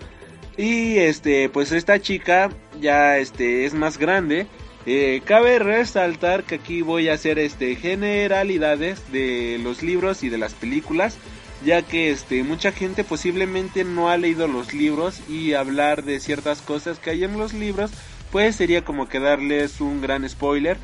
Y 0.58 0.98
este, 1.00 1.50
pues 1.50 1.74
esta 1.74 2.00
chica 2.00 2.50
ya 2.80 3.18
este 3.18 3.66
es 3.66 3.74
más 3.74 3.98
grande. 3.98 4.48
Eh, 4.88 5.22
cabe 5.26 5.58
resaltar 5.58 6.44
que 6.44 6.56
aquí 6.56 6.84
voy 6.84 7.10
a 7.10 7.14
hacer 7.14 7.40
este 7.40 7.76
generalidades 7.76 9.12
de 9.12 9.60
los 9.64 9.82
libros 9.82 10.24
y 10.24 10.30
de 10.30 10.38
las 10.38 10.54
películas, 10.54 11.18
ya 11.66 11.82
que 11.82 12.12
este 12.12 12.44
mucha 12.44 12.72
gente 12.72 13.04
posiblemente 13.04 13.84
no 13.84 14.10
ha 14.10 14.18
leído 14.18 14.48
los 14.48 14.76
libros 14.76 15.22
y 15.28 15.54
hablar 15.54 16.04
de 16.04 16.20
ciertas 16.20 16.62
cosas 16.62 17.00
que 17.00 17.10
hay 17.10 17.24
en 17.24 17.38
los 17.38 17.54
libros, 17.54 17.92
pues 18.32 18.56
sería 18.56 18.84
como 18.84 19.10
que 19.10 19.20
darles 19.20 19.82
un 19.82 20.02
gran 20.02 20.28
spoiler. 20.30 20.78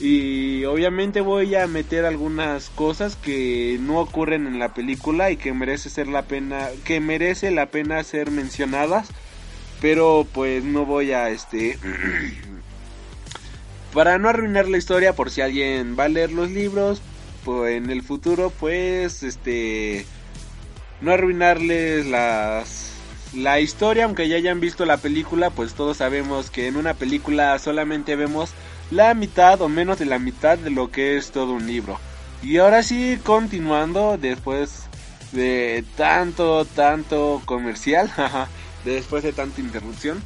Y 0.00 0.64
obviamente 0.64 1.20
voy 1.20 1.54
a 1.54 1.66
meter 1.66 2.06
algunas 2.06 2.70
cosas 2.70 3.16
que 3.16 3.76
no 3.80 4.00
ocurren 4.00 4.46
en 4.46 4.58
la 4.58 4.72
película 4.72 5.30
y 5.30 5.36
que 5.36 5.52
merece 5.52 5.90
ser 5.90 6.08
la 6.08 6.22
pena, 6.22 6.70
que 6.84 7.00
merece 7.00 7.50
la 7.50 7.66
pena 7.66 8.02
ser 8.02 8.30
mencionadas. 8.30 9.08
Pero 9.80 10.26
pues 10.32 10.64
no 10.64 10.86
voy 10.86 11.12
a 11.12 11.28
este 11.28 11.78
para 13.92 14.18
no 14.18 14.28
arruinar 14.28 14.68
la 14.68 14.78
historia 14.78 15.14
por 15.14 15.30
si 15.30 15.40
alguien 15.40 15.96
va 15.98 16.04
a 16.04 16.08
leer 16.08 16.32
los 16.32 16.50
libros 16.50 17.00
pues 17.44 17.76
en 17.76 17.90
el 17.90 18.02
futuro 18.02 18.50
pues 18.50 19.22
este 19.22 20.06
no 21.00 21.12
arruinarles 21.12 22.06
las 22.06 22.92
la 23.34 23.60
historia 23.60 24.04
aunque 24.04 24.28
ya 24.28 24.36
hayan 24.36 24.60
visto 24.60 24.84
la 24.84 24.98
película 24.98 25.50
pues 25.50 25.74
todos 25.74 25.96
sabemos 25.96 26.50
que 26.50 26.68
en 26.68 26.76
una 26.76 26.94
película 26.94 27.58
solamente 27.58 28.16
vemos 28.16 28.54
la 28.92 29.14
mitad 29.14 29.60
o 29.62 29.68
menos 29.68 29.98
de 29.98 30.04
la 30.04 30.18
mitad 30.18 30.58
de 30.58 30.70
lo 30.70 30.90
que 30.90 31.16
es 31.16 31.32
todo 31.32 31.52
un 31.52 31.66
libro. 31.66 31.98
Y 32.42 32.58
ahora 32.58 32.82
sí, 32.82 33.18
continuando 33.22 34.18
después 34.18 34.82
de 35.32 35.84
tanto, 35.96 36.64
tanto 36.66 37.40
comercial, 37.44 38.12
después 38.84 39.22
de 39.22 39.32
tanta 39.32 39.60
interrupción. 39.60 40.22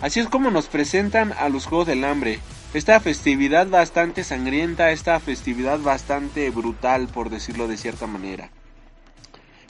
Así 0.00 0.20
es 0.20 0.28
como 0.28 0.50
nos 0.50 0.66
presentan 0.66 1.32
a 1.38 1.48
los 1.48 1.66
Juegos 1.66 1.86
del 1.86 2.04
Hambre. 2.04 2.40
Esta 2.74 3.00
festividad 3.00 3.68
bastante 3.68 4.24
sangrienta, 4.24 4.90
esta 4.90 5.18
festividad 5.20 5.78
bastante 5.78 6.50
brutal, 6.50 7.08
por 7.08 7.30
decirlo 7.30 7.68
de 7.68 7.76
cierta 7.76 8.06
manera. 8.06 8.50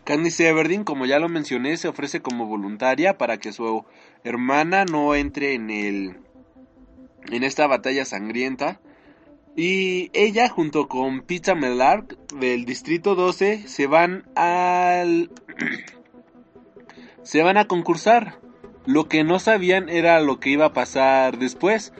Candice 0.04 0.48
Everdeen, 0.48 0.84
como 0.84 1.04
ya 1.04 1.18
lo 1.18 1.28
mencioné, 1.28 1.76
se 1.76 1.88
ofrece 1.88 2.20
como 2.20 2.46
voluntaria 2.46 3.18
para 3.18 3.38
que 3.38 3.52
su 3.52 3.84
hermana 4.24 4.84
no 4.84 5.14
entre 5.14 5.54
en 5.54 5.70
el 5.70 6.16
en 7.30 7.42
esta 7.42 7.66
batalla 7.66 8.04
sangrienta. 8.04 8.80
Y 9.56 10.10
ella 10.12 10.48
junto 10.48 10.86
con 10.86 11.22
Pizza 11.22 11.54
Melark 11.54 12.16
del 12.34 12.66
distrito 12.66 13.14
12 13.14 13.66
se 13.66 13.86
van 13.86 14.24
se 17.22 17.42
van 17.42 17.56
a 17.56 17.66
concursar. 17.66 18.38
Lo 18.84 19.08
que 19.08 19.24
no 19.24 19.40
sabían 19.40 19.88
era 19.88 20.20
lo 20.20 20.38
que 20.38 20.50
iba 20.50 20.66
a 20.66 20.72
pasar 20.72 21.38
después, 21.38 21.92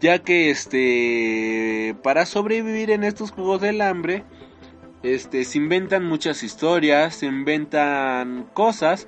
ya 0.00 0.20
que 0.20 0.50
este 0.50 1.94
para 2.02 2.26
sobrevivir 2.26 2.90
en 2.90 3.04
estos 3.04 3.30
juegos 3.30 3.60
del 3.60 3.80
hambre 3.82 4.24
este 5.02 5.44
se 5.44 5.58
inventan 5.58 6.04
muchas 6.04 6.42
historias, 6.42 7.16
se 7.16 7.26
inventan 7.26 8.46
cosas 8.52 9.06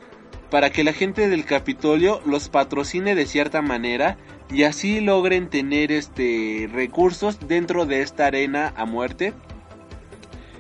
para 0.51 0.71
que 0.71 0.85
la 0.85 0.93
gente 0.93 1.29
del 1.29 1.45
Capitolio 1.45 2.21
los 2.27 2.49
patrocine 2.49 3.15
de 3.15 3.27
cierta 3.27 3.63
manera 3.63 4.19
y 4.51 4.65
así 4.65 5.01
logren 5.01 5.49
tener 5.49 5.91
este 5.93 6.69
recursos 6.73 7.39
dentro 7.49 7.87
de 7.87 8.03
esta 8.03 8.27
arena 8.27 8.73
a 8.77 8.85
muerte. 8.85 9.33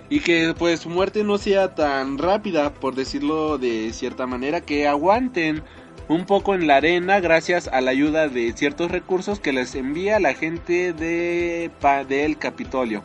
Y 0.08 0.20
que 0.20 0.54
pues 0.58 0.80
su 0.80 0.90
muerte 0.90 1.24
no 1.24 1.38
sea 1.38 1.74
tan 1.74 2.18
rápida 2.18 2.74
por 2.74 2.94
decirlo 2.94 3.56
de 3.58 3.92
cierta 3.92 4.26
manera 4.26 4.60
que 4.60 4.86
aguanten 4.86 5.62
un 6.08 6.26
poco 6.26 6.54
en 6.54 6.66
la 6.66 6.76
arena 6.76 7.20
gracias 7.20 7.68
a 7.68 7.80
la 7.80 7.90
ayuda 7.90 8.28
de 8.28 8.52
ciertos 8.52 8.90
recursos 8.90 9.40
que 9.40 9.52
les 9.52 9.74
envía 9.74 10.20
la 10.20 10.34
gente 10.34 10.92
de 10.92 11.70
del 12.08 12.38
Capitolio. 12.38 13.02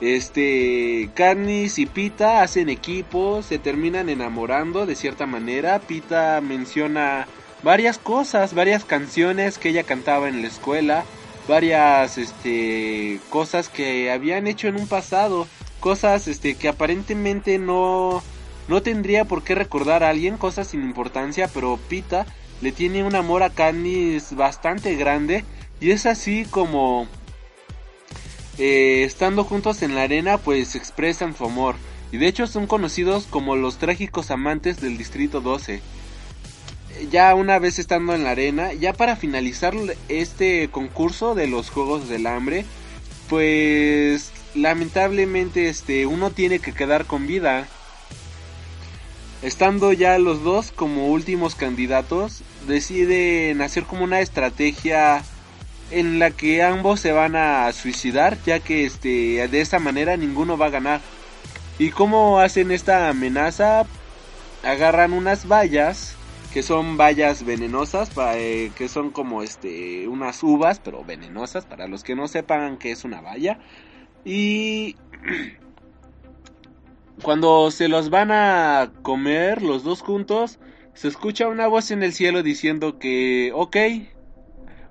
Este, 0.00 1.10
Carnis 1.14 1.78
y 1.78 1.84
Pita 1.84 2.42
hacen 2.42 2.70
equipo, 2.70 3.42
se 3.42 3.58
terminan 3.58 4.08
enamorando 4.08 4.86
de 4.86 4.94
cierta 4.94 5.26
manera. 5.26 5.78
Pita 5.80 6.40
menciona 6.40 7.26
varias 7.62 7.98
cosas, 7.98 8.54
varias 8.54 8.84
canciones 8.84 9.58
que 9.58 9.68
ella 9.68 9.82
cantaba 9.82 10.28
en 10.28 10.40
la 10.40 10.48
escuela, 10.48 11.04
varias 11.46 12.16
este 12.16 13.20
cosas 13.28 13.68
que 13.68 14.10
habían 14.10 14.46
hecho 14.46 14.68
en 14.68 14.76
un 14.76 14.86
pasado, 14.86 15.46
cosas 15.80 16.28
este 16.28 16.54
que 16.54 16.68
aparentemente 16.68 17.58
no 17.58 18.22
no 18.70 18.82
tendría 18.82 19.26
por 19.26 19.42
qué 19.42 19.54
recordar 19.54 20.02
a 20.02 20.08
alguien, 20.08 20.38
cosas 20.38 20.68
sin 20.68 20.82
importancia, 20.82 21.48
pero 21.52 21.78
Pita 21.88 22.24
le 22.62 22.72
tiene 22.72 23.04
un 23.04 23.14
amor 23.14 23.42
a 23.42 23.50
Candice 23.50 24.34
bastante 24.34 24.94
grande 24.94 25.44
y 25.80 25.90
es 25.90 26.06
así 26.06 26.46
como 26.48 27.06
eh, 28.58 29.02
estando 29.04 29.44
juntos 29.44 29.82
en 29.82 29.94
la 29.94 30.02
arena 30.02 30.38
pues 30.38 30.74
expresan 30.74 31.36
su 31.36 31.44
amor 31.44 31.74
y 32.12 32.18
de 32.18 32.26
hecho 32.26 32.46
son 32.46 32.66
conocidos 32.66 33.26
como 33.26 33.56
los 33.56 33.78
trágicos 33.78 34.30
amantes 34.30 34.80
del 34.80 34.96
distrito 34.96 35.40
12 35.40 35.80
ya 37.10 37.34
una 37.34 37.58
vez 37.58 37.78
estando 37.78 38.14
en 38.14 38.24
la 38.24 38.30
arena, 38.30 38.72
ya 38.72 38.92
para 38.92 39.16
finalizar 39.16 39.74
este 40.08 40.68
concurso 40.68 41.34
de 41.34 41.46
los 41.46 41.70
Juegos 41.70 42.08
del 42.08 42.26
Hambre, 42.26 42.64
pues 43.28 44.32
lamentablemente 44.54 45.68
este 45.68 46.06
uno 46.06 46.30
tiene 46.30 46.58
que 46.58 46.72
quedar 46.72 47.06
con 47.06 47.26
vida. 47.26 47.68
Estando 49.42 49.92
ya 49.92 50.18
los 50.18 50.42
dos 50.42 50.70
como 50.70 51.08
últimos 51.08 51.54
candidatos, 51.54 52.42
deciden 52.66 53.62
hacer 53.62 53.84
como 53.84 54.04
una 54.04 54.20
estrategia 54.20 55.22
en 55.90 56.18
la 56.18 56.30
que 56.30 56.62
ambos 56.62 57.00
se 57.00 57.12
van 57.12 57.36
a 57.36 57.72
suicidar, 57.72 58.36
ya 58.44 58.60
que 58.60 58.84
este 58.84 59.48
de 59.48 59.60
esta 59.60 59.78
manera 59.78 60.16
ninguno 60.16 60.58
va 60.58 60.66
a 60.66 60.70
ganar. 60.70 61.00
¿Y 61.78 61.90
cómo 61.90 62.38
hacen 62.40 62.70
esta 62.70 63.08
amenaza? 63.08 63.86
Agarran 64.62 65.14
unas 65.14 65.48
vallas 65.48 66.16
que 66.52 66.62
son 66.62 66.96
bayas 66.96 67.44
venenosas, 67.44 68.10
eh, 68.34 68.72
que 68.74 68.88
son 68.88 69.10
como 69.10 69.42
este 69.42 70.08
unas 70.08 70.42
uvas, 70.42 70.80
pero 70.80 71.04
venenosas, 71.04 71.64
para 71.64 71.86
los 71.86 72.02
que 72.02 72.16
no 72.16 72.28
sepan 72.28 72.76
que 72.76 72.90
es 72.90 73.04
una 73.04 73.20
valla. 73.20 73.58
Y 74.24 74.96
cuando 77.22 77.70
se 77.70 77.88
los 77.88 78.10
van 78.10 78.30
a 78.30 78.92
comer 79.02 79.62
los 79.62 79.84
dos 79.84 80.02
juntos, 80.02 80.58
se 80.94 81.08
escucha 81.08 81.48
una 81.48 81.66
voz 81.66 81.90
en 81.90 82.02
el 82.02 82.12
cielo 82.12 82.42
diciendo 82.42 82.98
que, 82.98 83.52
ok, 83.54 83.76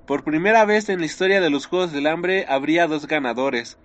por 0.05 0.23
primera 0.23 0.65
vez 0.65 0.89
en 0.89 1.01
la 1.01 1.05
historia 1.05 1.41
de 1.41 1.49
los 1.49 1.65
Juegos 1.67 1.91
del 1.91 2.07
Hambre 2.07 2.45
habría 2.47 2.87
dos 2.87 3.07
ganadores. 3.07 3.77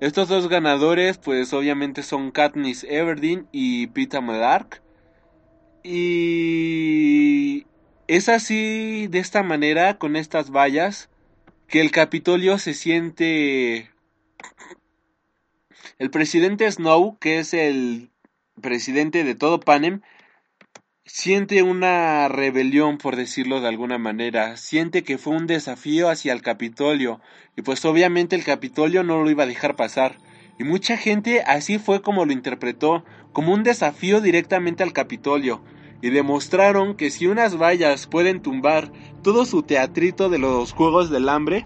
Estos 0.00 0.28
dos 0.28 0.48
ganadores, 0.48 1.18
pues 1.18 1.52
obviamente 1.52 2.02
son 2.02 2.30
Katniss 2.30 2.84
Everdeen 2.84 3.48
y 3.52 3.88
Peter 3.88 4.22
Medark. 4.22 4.80
Y 5.82 7.66
es 8.06 8.28
así, 8.28 9.08
de 9.08 9.18
esta 9.18 9.42
manera, 9.42 9.98
con 9.98 10.16
estas 10.16 10.50
vallas, 10.50 11.10
que 11.66 11.80
el 11.80 11.90
Capitolio 11.90 12.58
se 12.58 12.74
siente... 12.74 13.90
El 15.98 16.10
presidente 16.10 16.70
Snow, 16.70 17.18
que 17.18 17.40
es 17.40 17.52
el 17.52 18.12
presidente 18.60 19.24
de 19.24 19.34
todo 19.34 19.58
Panem, 19.58 20.00
siente 21.04 21.64
una 21.64 22.28
rebelión, 22.28 22.98
por 22.98 23.16
decirlo 23.16 23.60
de 23.60 23.66
alguna 23.66 23.98
manera. 23.98 24.56
Siente 24.56 25.02
que 25.02 25.18
fue 25.18 25.34
un 25.34 25.48
desafío 25.48 26.08
hacia 26.08 26.32
el 26.32 26.40
Capitolio. 26.40 27.20
Y 27.56 27.62
pues 27.62 27.84
obviamente 27.84 28.36
el 28.36 28.44
Capitolio 28.44 29.02
no 29.02 29.24
lo 29.24 29.28
iba 29.28 29.42
a 29.42 29.48
dejar 29.48 29.74
pasar. 29.74 30.18
Y 30.56 30.62
mucha 30.62 30.96
gente 30.96 31.42
así 31.42 31.78
fue 31.78 32.00
como 32.00 32.26
lo 32.26 32.32
interpretó, 32.32 33.04
como 33.32 33.52
un 33.52 33.64
desafío 33.64 34.20
directamente 34.20 34.84
al 34.84 34.92
Capitolio. 34.92 35.64
y 36.00 36.10
demostraron 36.10 36.94
que 36.94 37.10
si 37.10 37.26
unas 37.26 37.58
vallas 37.60 38.06
pueden 38.06 38.40
tumbar 38.40 38.92
todo 39.24 39.44
su 39.44 39.64
teatrito 39.64 40.28
de 40.28 40.38
los 40.38 40.72
Juegos 40.72 41.10
del 41.10 41.28
Hambre, 41.28 41.64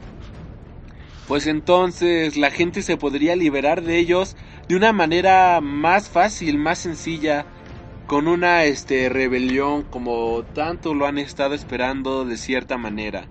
pues 1.32 1.46
entonces 1.46 2.36
la 2.36 2.50
gente 2.50 2.82
se 2.82 2.98
podría 2.98 3.36
liberar 3.36 3.80
de 3.80 3.96
ellos 3.96 4.36
de 4.68 4.76
una 4.76 4.92
manera 4.92 5.62
más 5.62 6.10
fácil, 6.10 6.58
más 6.58 6.80
sencilla, 6.80 7.46
con 8.06 8.28
una 8.28 8.64
este 8.64 9.08
rebelión 9.08 9.82
como 9.82 10.42
tanto 10.54 10.92
lo 10.92 11.06
han 11.06 11.16
estado 11.16 11.54
esperando 11.54 12.26
de 12.26 12.36
cierta 12.36 12.76
manera. 12.76 13.28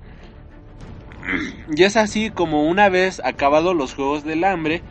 Y 1.72 1.84
es 1.84 1.96
así 1.96 2.32
como 2.32 2.68
una 2.68 2.90
vez 2.90 3.22
acabados 3.24 3.76
los 3.76 3.94
Juegos 3.94 4.24
del 4.24 4.46
Hambre, 4.46 4.82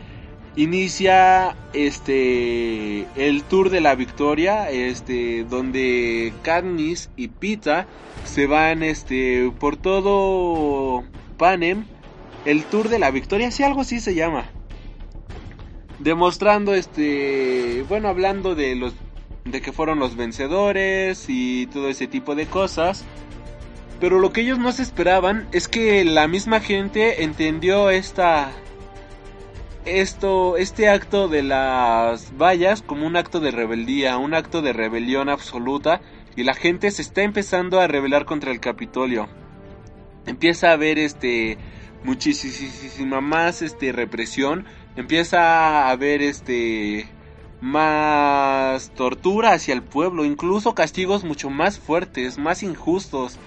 inicia 0.55 1.57
este 1.73 3.07
el 3.17 3.43
Tour 3.43 3.71
de 3.71 3.81
la 3.81 3.95
Victoria, 3.95 4.69
este 4.69 5.43
donde 5.43 6.31
Katniss 6.43 7.09
y 7.17 7.27
Pita 7.27 7.87
se 8.23 8.47
van 8.47 8.83
este 8.83 9.51
por 9.59 9.75
todo 9.75 11.03
Panem, 11.37 11.83
el 12.45 12.63
Tour 12.65 12.89
de 12.89 12.99
la 12.99 13.11
Victoria, 13.11 13.51
si 13.51 13.63
algo 13.63 13.81
así 13.81 13.99
se 13.99 14.15
llama. 14.15 14.45
Demostrando 15.99 16.73
este, 16.73 17.85
bueno, 17.87 18.07
hablando 18.07 18.55
de 18.55 18.75
los 18.75 18.93
de 19.45 19.61
que 19.61 19.71
fueron 19.71 19.99
los 19.99 20.15
vencedores 20.15 21.25
y 21.27 21.67
todo 21.67 21.89
ese 21.89 22.07
tipo 22.07 22.35
de 22.35 22.45
cosas. 22.45 23.05
Pero 23.99 24.19
lo 24.19 24.31
que 24.33 24.41
ellos 24.41 24.59
no 24.59 24.71
se 24.71 24.83
esperaban 24.83 25.47
es 25.51 25.67
que 25.67 26.03
la 26.05 26.27
misma 26.27 26.59
gente 26.59 27.23
entendió 27.23 27.89
esta 27.89 28.51
esto 29.85 30.57
este 30.57 30.89
acto 30.89 31.27
de 31.27 31.41
las 31.41 32.37
vallas 32.37 32.83
como 32.83 33.07
un 33.07 33.15
acto 33.15 33.39
de 33.39 33.51
rebeldía, 33.51 34.17
un 34.17 34.33
acto 34.33 34.61
de 34.61 34.73
rebelión 34.73 35.29
absoluta 35.29 36.01
y 36.35 36.43
la 36.43 36.53
gente 36.53 36.91
se 36.91 37.01
está 37.01 37.23
empezando 37.23 37.79
a 37.79 37.87
rebelar 37.87 38.25
contra 38.25 38.51
el 38.51 38.59
Capitolio. 38.59 39.27
Empieza 40.25 40.69
a 40.69 40.73
haber 40.73 40.99
este 40.99 41.57
muchísima 42.03 43.21
más 43.21 43.61
este 43.61 43.91
represión, 43.91 44.65
empieza 44.95 45.39
a 45.39 45.91
haber 45.91 46.21
este 46.21 47.07
más 47.61 48.89
tortura 48.95 49.53
hacia 49.53 49.73
el 49.73 49.83
pueblo, 49.83 50.25
incluso 50.25 50.73
castigos 50.73 51.23
mucho 51.23 51.49
más 51.49 51.79
fuertes, 51.79 52.37
más 52.37 52.63
injustos. 52.63 53.37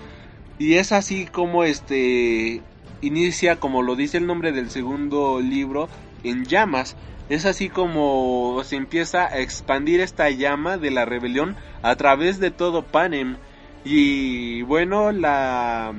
Y 0.58 0.74
es 0.74 0.92
así 0.92 1.26
como 1.26 1.64
este 1.64 2.62
inicia, 3.00 3.56
como 3.56 3.82
lo 3.82 3.96
dice 3.96 4.18
el 4.18 4.26
nombre 4.26 4.52
del 4.52 4.70
segundo 4.70 5.40
libro, 5.40 5.88
en 6.22 6.44
llamas. 6.44 6.96
Es 7.28 7.44
así 7.44 7.68
como 7.68 8.60
se 8.64 8.76
empieza 8.76 9.26
a 9.26 9.40
expandir 9.40 10.00
esta 10.00 10.30
llama 10.30 10.76
de 10.76 10.90
la 10.90 11.04
rebelión 11.04 11.56
a 11.82 11.96
través 11.96 12.38
de 12.38 12.50
todo 12.50 12.82
Panem. 12.82 13.36
Y 13.84 14.62
bueno, 14.62 15.10
la 15.10 15.92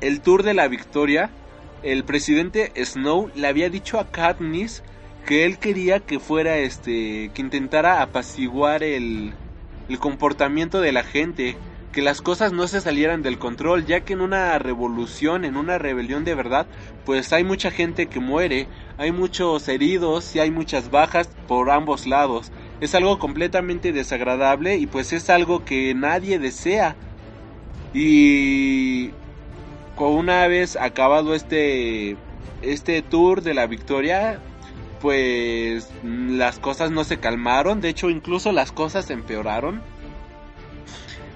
el 0.00 0.20
tour 0.20 0.42
de 0.42 0.54
la 0.54 0.68
victoria, 0.68 1.30
el 1.82 2.04
presidente 2.04 2.72
Snow 2.84 3.30
le 3.34 3.46
había 3.46 3.70
dicho 3.70 3.98
a 3.98 4.10
Katniss 4.10 4.82
que 5.26 5.44
él 5.44 5.58
quería 5.58 6.00
que 6.00 6.18
fuera 6.18 6.58
este 6.58 7.30
que 7.34 7.42
intentara 7.42 8.02
apaciguar 8.02 8.82
el 8.82 9.34
el 9.88 9.98
comportamiento 9.98 10.80
de 10.80 10.92
la 10.92 11.02
gente 11.02 11.56
que 11.92 12.02
las 12.02 12.22
cosas 12.22 12.52
no 12.52 12.68
se 12.68 12.80
salieran 12.80 13.22
del 13.22 13.38
control, 13.38 13.84
ya 13.84 14.02
que 14.02 14.12
en 14.12 14.20
una 14.20 14.56
revolución, 14.58 15.44
en 15.44 15.56
una 15.56 15.78
rebelión 15.78 16.24
de 16.24 16.36
verdad, 16.36 16.66
pues 17.04 17.32
hay 17.32 17.42
mucha 17.42 17.70
gente 17.70 18.06
que 18.06 18.20
muere, 18.20 18.68
hay 18.96 19.10
muchos 19.10 19.66
heridos 19.68 20.36
y 20.36 20.38
hay 20.38 20.50
muchas 20.52 20.90
bajas 20.90 21.28
por 21.48 21.70
ambos 21.70 22.06
lados. 22.06 22.52
Es 22.80 22.94
algo 22.94 23.18
completamente 23.18 23.92
desagradable 23.92 24.76
y 24.76 24.86
pues 24.86 25.12
es 25.12 25.28
algo 25.30 25.64
que 25.64 25.92
nadie 25.94 26.38
desea. 26.38 26.94
Y 27.92 29.10
una 30.08 30.46
vez 30.46 30.76
acabado 30.76 31.34
este 31.34 32.16
este 32.62 33.02
tour 33.02 33.42
de 33.42 33.54
la 33.54 33.66
victoria, 33.66 34.38
pues 35.00 35.88
las 36.02 36.58
cosas 36.58 36.90
no 36.90 37.04
se 37.04 37.18
calmaron, 37.18 37.80
de 37.80 37.88
hecho 37.88 38.10
incluso 38.10 38.52
las 38.52 38.72
cosas 38.72 39.10
empeoraron. 39.10 39.82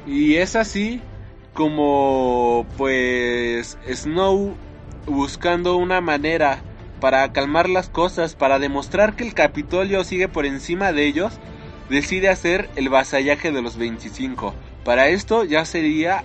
Y 0.07 0.37
es 0.37 0.57
así 0.57 1.01
como 1.55 2.67
pues 2.77 3.79
Snow 3.91 4.55
buscando 5.07 5.77
una 5.77 6.01
manera 6.01 6.63
para 7.01 7.33
calmar 7.33 7.69
las 7.69 7.89
cosas, 7.89 8.35
para 8.35 8.59
demostrar 8.59 9.15
que 9.17 9.25
el 9.25 9.35
Capitolio 9.35 10.05
sigue 10.05 10.29
por 10.29 10.47
encima 10.47 10.93
de 10.93 11.07
ellos, 11.07 11.35
decide 11.89 12.29
hacer 12.29 12.71
el 12.77 12.89
vasallaje 12.89 13.53
de 13.53 13.63
los 13.63 13.77
25. 13.77 14.55
Para 14.85 15.09
esto 15.09 15.45
ya 15.45 15.65
sería 15.65 16.25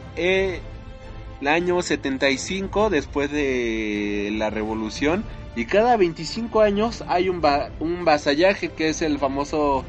el 1.41 1.47
año 1.47 1.81
75 1.81 2.89
después 2.89 3.31
de 3.31 4.29
la 4.33 4.49
revolución 4.49 5.23
y 5.55 5.65
cada 5.65 5.97
25 5.97 6.61
años 6.61 7.03
hay 7.07 7.29
un, 7.29 7.41
un 7.79 8.05
vasallaje 8.05 8.69
que 8.69 8.89
es 8.89 9.01
el 9.01 9.19
famoso 9.19 9.85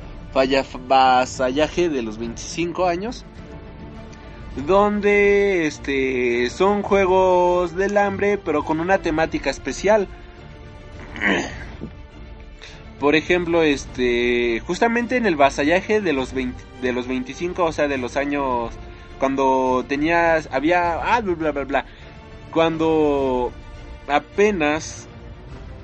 vasallaje 0.88 1.88
de 1.88 2.02
los 2.02 2.18
25 2.18 2.86
años 2.86 3.24
donde 4.66 5.66
este 5.66 6.50
son 6.50 6.82
juegos 6.82 7.76
del 7.76 7.96
hambre 7.96 8.38
pero 8.38 8.64
con 8.64 8.80
una 8.80 8.98
temática 8.98 9.50
especial. 9.50 10.08
Por 12.98 13.14
ejemplo, 13.14 13.62
este 13.62 14.60
justamente 14.66 15.16
en 15.16 15.26
el 15.26 15.36
vasallaje 15.36 16.00
de 16.00 16.12
los 16.12 16.34
de 16.34 16.92
los 16.92 17.06
25, 17.06 17.64
o 17.64 17.72
sea, 17.72 17.88
de 17.88 17.96
los 17.96 18.16
años 18.16 18.72
cuando 19.20 19.84
tenías 19.86 20.48
había 20.50 20.94
ah, 20.94 21.20
bla 21.20 21.52
bla 21.52 21.64
bla, 21.64 21.84
cuando 22.52 23.52
apenas 24.08 25.06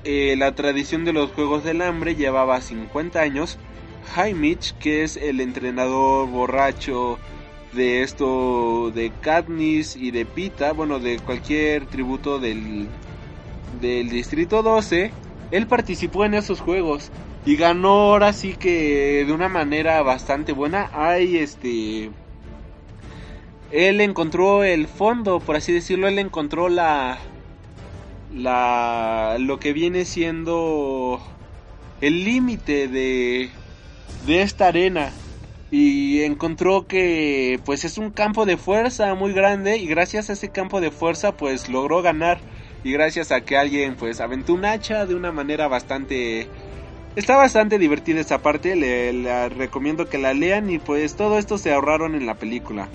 eh, 0.03 0.35
la 0.37 0.55
tradición 0.55 1.05
de 1.05 1.13
los 1.13 1.31
juegos 1.31 1.63
del 1.63 1.83
hambre 1.83 2.17
llevaba 2.17 2.61
50 2.61 3.21
años, 3.21 3.59
Jaimich, 4.15 4.73
que 4.79 5.05
es 5.05 5.17
el 5.17 5.41
entrenador 5.41 6.29
borracho 6.29 7.19
de 7.73 8.03
esto 8.03 8.91
de 8.93 9.13
Katniss 9.21 9.97
y 9.97 10.11
de 10.11 10.25
Pita, 10.25 10.73
bueno, 10.73 10.99
de 10.99 11.19
cualquier 11.19 11.87
tributo 11.87 12.39
del, 12.39 12.89
del 13.81 14.09
Distrito 14.09 14.63
12, 14.63 15.13
él 15.51 15.67
participó 15.67 16.25
en 16.25 16.35
esos 16.35 16.61
juegos 16.61 17.11
y 17.45 17.57
ganó 17.57 18.13
ahora 18.13 18.33
sí 18.33 18.55
que 18.55 19.25
de 19.27 19.33
una 19.33 19.49
manera 19.49 20.03
bastante 20.03 20.53
buena. 20.53 20.91
Hay 20.93 21.37
este 21.37 22.11
él 23.71 24.01
encontró 24.01 24.65
el 24.65 24.87
fondo, 24.89 25.41
por 25.41 25.57
así 25.57 25.73
decirlo, 25.73 26.09
él 26.09 26.19
encontró 26.19 26.69
la 26.69 27.19
la 28.35 29.37
lo 29.39 29.59
que 29.59 29.73
viene 29.73 30.05
siendo 30.05 31.21
el 32.01 32.25
límite 32.25 32.89
de 32.89 33.51
de 34.27 34.43
esta 34.43 34.69
arena. 34.69 35.13
Y 35.71 36.23
encontró 36.23 36.87
que 36.87 37.61
pues 37.65 37.85
es 37.85 37.99
un 37.99 38.11
campo 38.11 38.47
de 38.47 38.57
fuerza 38.57 39.15
muy 39.15 39.33
grande 39.33 39.79
y 39.79 39.87
gracias 39.87 40.31
a 40.31 40.35
ese 40.35 40.51
campo 40.51 40.81
de 40.81 40.93
fuerza 40.93 41.37
pues 41.37 41.69
logró 41.69 42.03
ganar. 42.03 42.39
Y 42.85 42.93
gracias 42.93 43.33
a 43.33 43.41
que 43.41 43.57
alguien 43.57 43.97
pues 43.97 44.21
aventó 44.21 44.55
un 44.55 44.65
hacha 44.65 45.07
de 45.07 45.17
una 45.17 45.33
manera 45.33 45.67
bastante 45.67 46.49
está 47.17 47.37
bastante 47.37 47.79
divertida 47.79 48.21
esa 48.21 48.43
parte 48.43 48.77
le, 48.77 49.49
recomiendo 49.49 50.09
que 50.09 50.19
la 50.19 50.35
lean 50.35 50.71
y 50.71 50.79
pues 50.79 51.17
todo 51.17 51.39
esto 51.39 51.59
se 51.59 51.73
ahorraron 51.73 52.15
en 52.15 52.27
la 52.27 52.35
película 52.35 52.89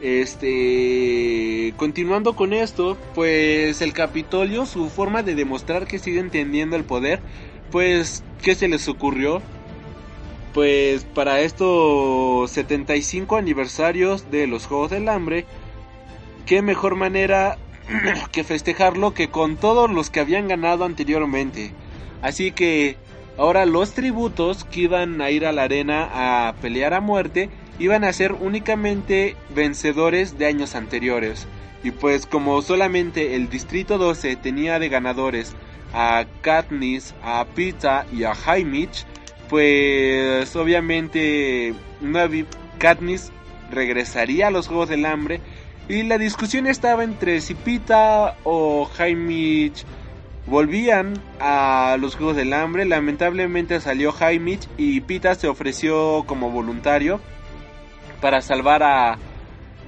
este 0.00 1.72
continuando 1.76 2.36
con 2.36 2.52
esto 2.52 2.98
pues 3.14 3.80
el 3.80 3.92
Capitolio 3.92 4.66
su 4.66 4.90
forma 4.90 5.22
de 5.22 5.34
demostrar 5.34 5.86
que 5.86 5.98
sigue 5.98 6.20
entendiendo 6.20 6.76
el 6.76 6.84
poder 6.84 7.20
pues 7.70 8.22
qué 8.42 8.54
se 8.54 8.68
les 8.68 8.88
ocurrió 8.88 9.42
pues 10.56 11.04
para 11.04 11.40
estos 11.40 12.50
75 12.50 13.36
aniversarios 13.36 14.30
de 14.30 14.46
los 14.46 14.64
Juegos 14.64 14.90
del 14.90 15.06
Hambre, 15.10 15.44
qué 16.46 16.62
mejor 16.62 16.94
manera 16.94 17.58
que 18.32 18.42
festejarlo 18.42 19.12
que 19.12 19.28
con 19.28 19.58
todos 19.58 19.90
los 19.90 20.08
que 20.08 20.20
habían 20.20 20.48
ganado 20.48 20.86
anteriormente. 20.86 21.72
Así 22.22 22.52
que 22.52 22.96
ahora 23.36 23.66
los 23.66 23.92
tributos 23.92 24.64
que 24.64 24.80
iban 24.80 25.20
a 25.20 25.30
ir 25.30 25.44
a 25.44 25.52
la 25.52 25.64
arena 25.64 26.08
a 26.48 26.54
pelear 26.54 26.94
a 26.94 27.02
muerte 27.02 27.50
iban 27.78 28.04
a 28.04 28.12
ser 28.12 28.32
únicamente 28.32 29.36
vencedores 29.54 30.38
de 30.38 30.46
años 30.46 30.74
anteriores. 30.74 31.46
Y 31.82 31.90
pues 31.90 32.26
como 32.26 32.62
solamente 32.62 33.36
el 33.36 33.48
Distrito 33.48 33.98
12 33.98 34.36
tenía 34.36 34.78
de 34.78 34.88
ganadores 34.88 35.54
a 35.92 36.26
Katniss, 36.40 37.14
a 37.22 37.44
Pita 37.54 38.06
y 38.12 38.24
a 38.24 38.32
Haimich, 38.32 39.04
pues 39.48 40.54
obviamente 40.56 41.74
Katniss 42.78 43.30
regresaría 43.70 44.48
a 44.48 44.50
los 44.50 44.68
Juegos 44.68 44.88
del 44.88 45.06
Hambre 45.06 45.40
y 45.88 46.02
la 46.02 46.18
discusión 46.18 46.66
estaba 46.66 47.04
entre 47.04 47.40
si 47.40 47.54
Pita 47.54 48.36
o 48.42 48.88
Haymitch 48.98 49.84
volvían 50.46 51.14
a 51.38 51.96
los 52.00 52.16
Juegos 52.16 52.34
del 52.36 52.52
Hambre. 52.52 52.84
Lamentablemente 52.84 53.80
salió 53.80 54.12
Haymitch 54.18 54.66
y 54.76 55.00
Pita 55.02 55.36
se 55.36 55.46
ofreció 55.46 56.24
como 56.26 56.50
voluntario. 56.50 57.20
Para 58.20 58.42
salvar 58.42 58.82
a, 58.82 59.18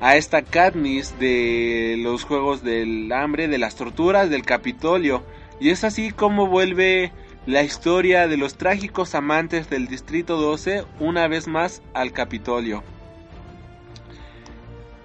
a 0.00 0.16
esta 0.16 0.42
Katniss 0.42 1.18
de 1.18 1.96
los 1.98 2.24
Juegos 2.24 2.62
del 2.62 3.10
Hambre, 3.12 3.48
de 3.48 3.58
las 3.58 3.76
torturas, 3.76 4.30
del 4.30 4.42
Capitolio. 4.42 5.24
Y 5.60 5.70
es 5.70 5.84
así 5.84 6.10
como 6.10 6.46
vuelve 6.46 7.12
la 7.46 7.62
historia 7.62 8.28
de 8.28 8.36
los 8.36 8.56
trágicos 8.56 9.14
amantes 9.14 9.70
del 9.70 9.88
Distrito 9.88 10.36
12 10.36 10.84
una 11.00 11.28
vez 11.28 11.48
más 11.48 11.82
al 11.94 12.12
Capitolio. 12.12 12.84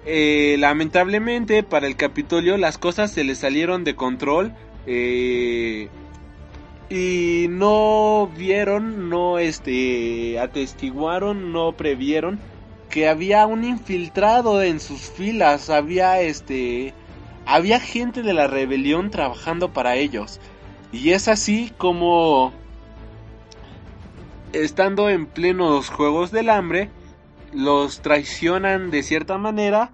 Eh, 0.06 0.56
lamentablemente 0.58 1.62
para 1.62 1.86
el 1.86 1.96
Capitolio 1.96 2.58
las 2.58 2.76
cosas 2.76 3.10
se 3.10 3.24
le 3.24 3.34
salieron 3.34 3.84
de 3.84 3.96
control 3.96 4.52
eh, 4.86 5.88
y 6.90 7.46
no 7.48 8.30
vieron, 8.36 9.08
no 9.08 9.38
este, 9.38 10.38
atestiguaron, 10.38 11.52
no 11.52 11.72
previeron 11.72 12.38
que 12.94 13.08
había 13.08 13.44
un 13.48 13.64
infiltrado 13.64 14.62
en 14.62 14.78
sus 14.78 15.10
filas, 15.10 15.68
había 15.68 16.20
este, 16.20 16.94
había 17.44 17.80
gente 17.80 18.22
de 18.22 18.34
la 18.34 18.46
rebelión 18.46 19.10
trabajando 19.10 19.72
para 19.72 19.96
ellos. 19.96 20.38
Y 20.92 21.10
es 21.10 21.26
así 21.26 21.72
como, 21.76 22.52
estando 24.52 25.10
en 25.10 25.26
plenos 25.26 25.90
Juegos 25.90 26.30
del 26.30 26.48
Hambre, 26.48 26.88
los 27.52 28.00
traicionan 28.00 28.92
de 28.92 29.02
cierta 29.02 29.38
manera. 29.38 29.90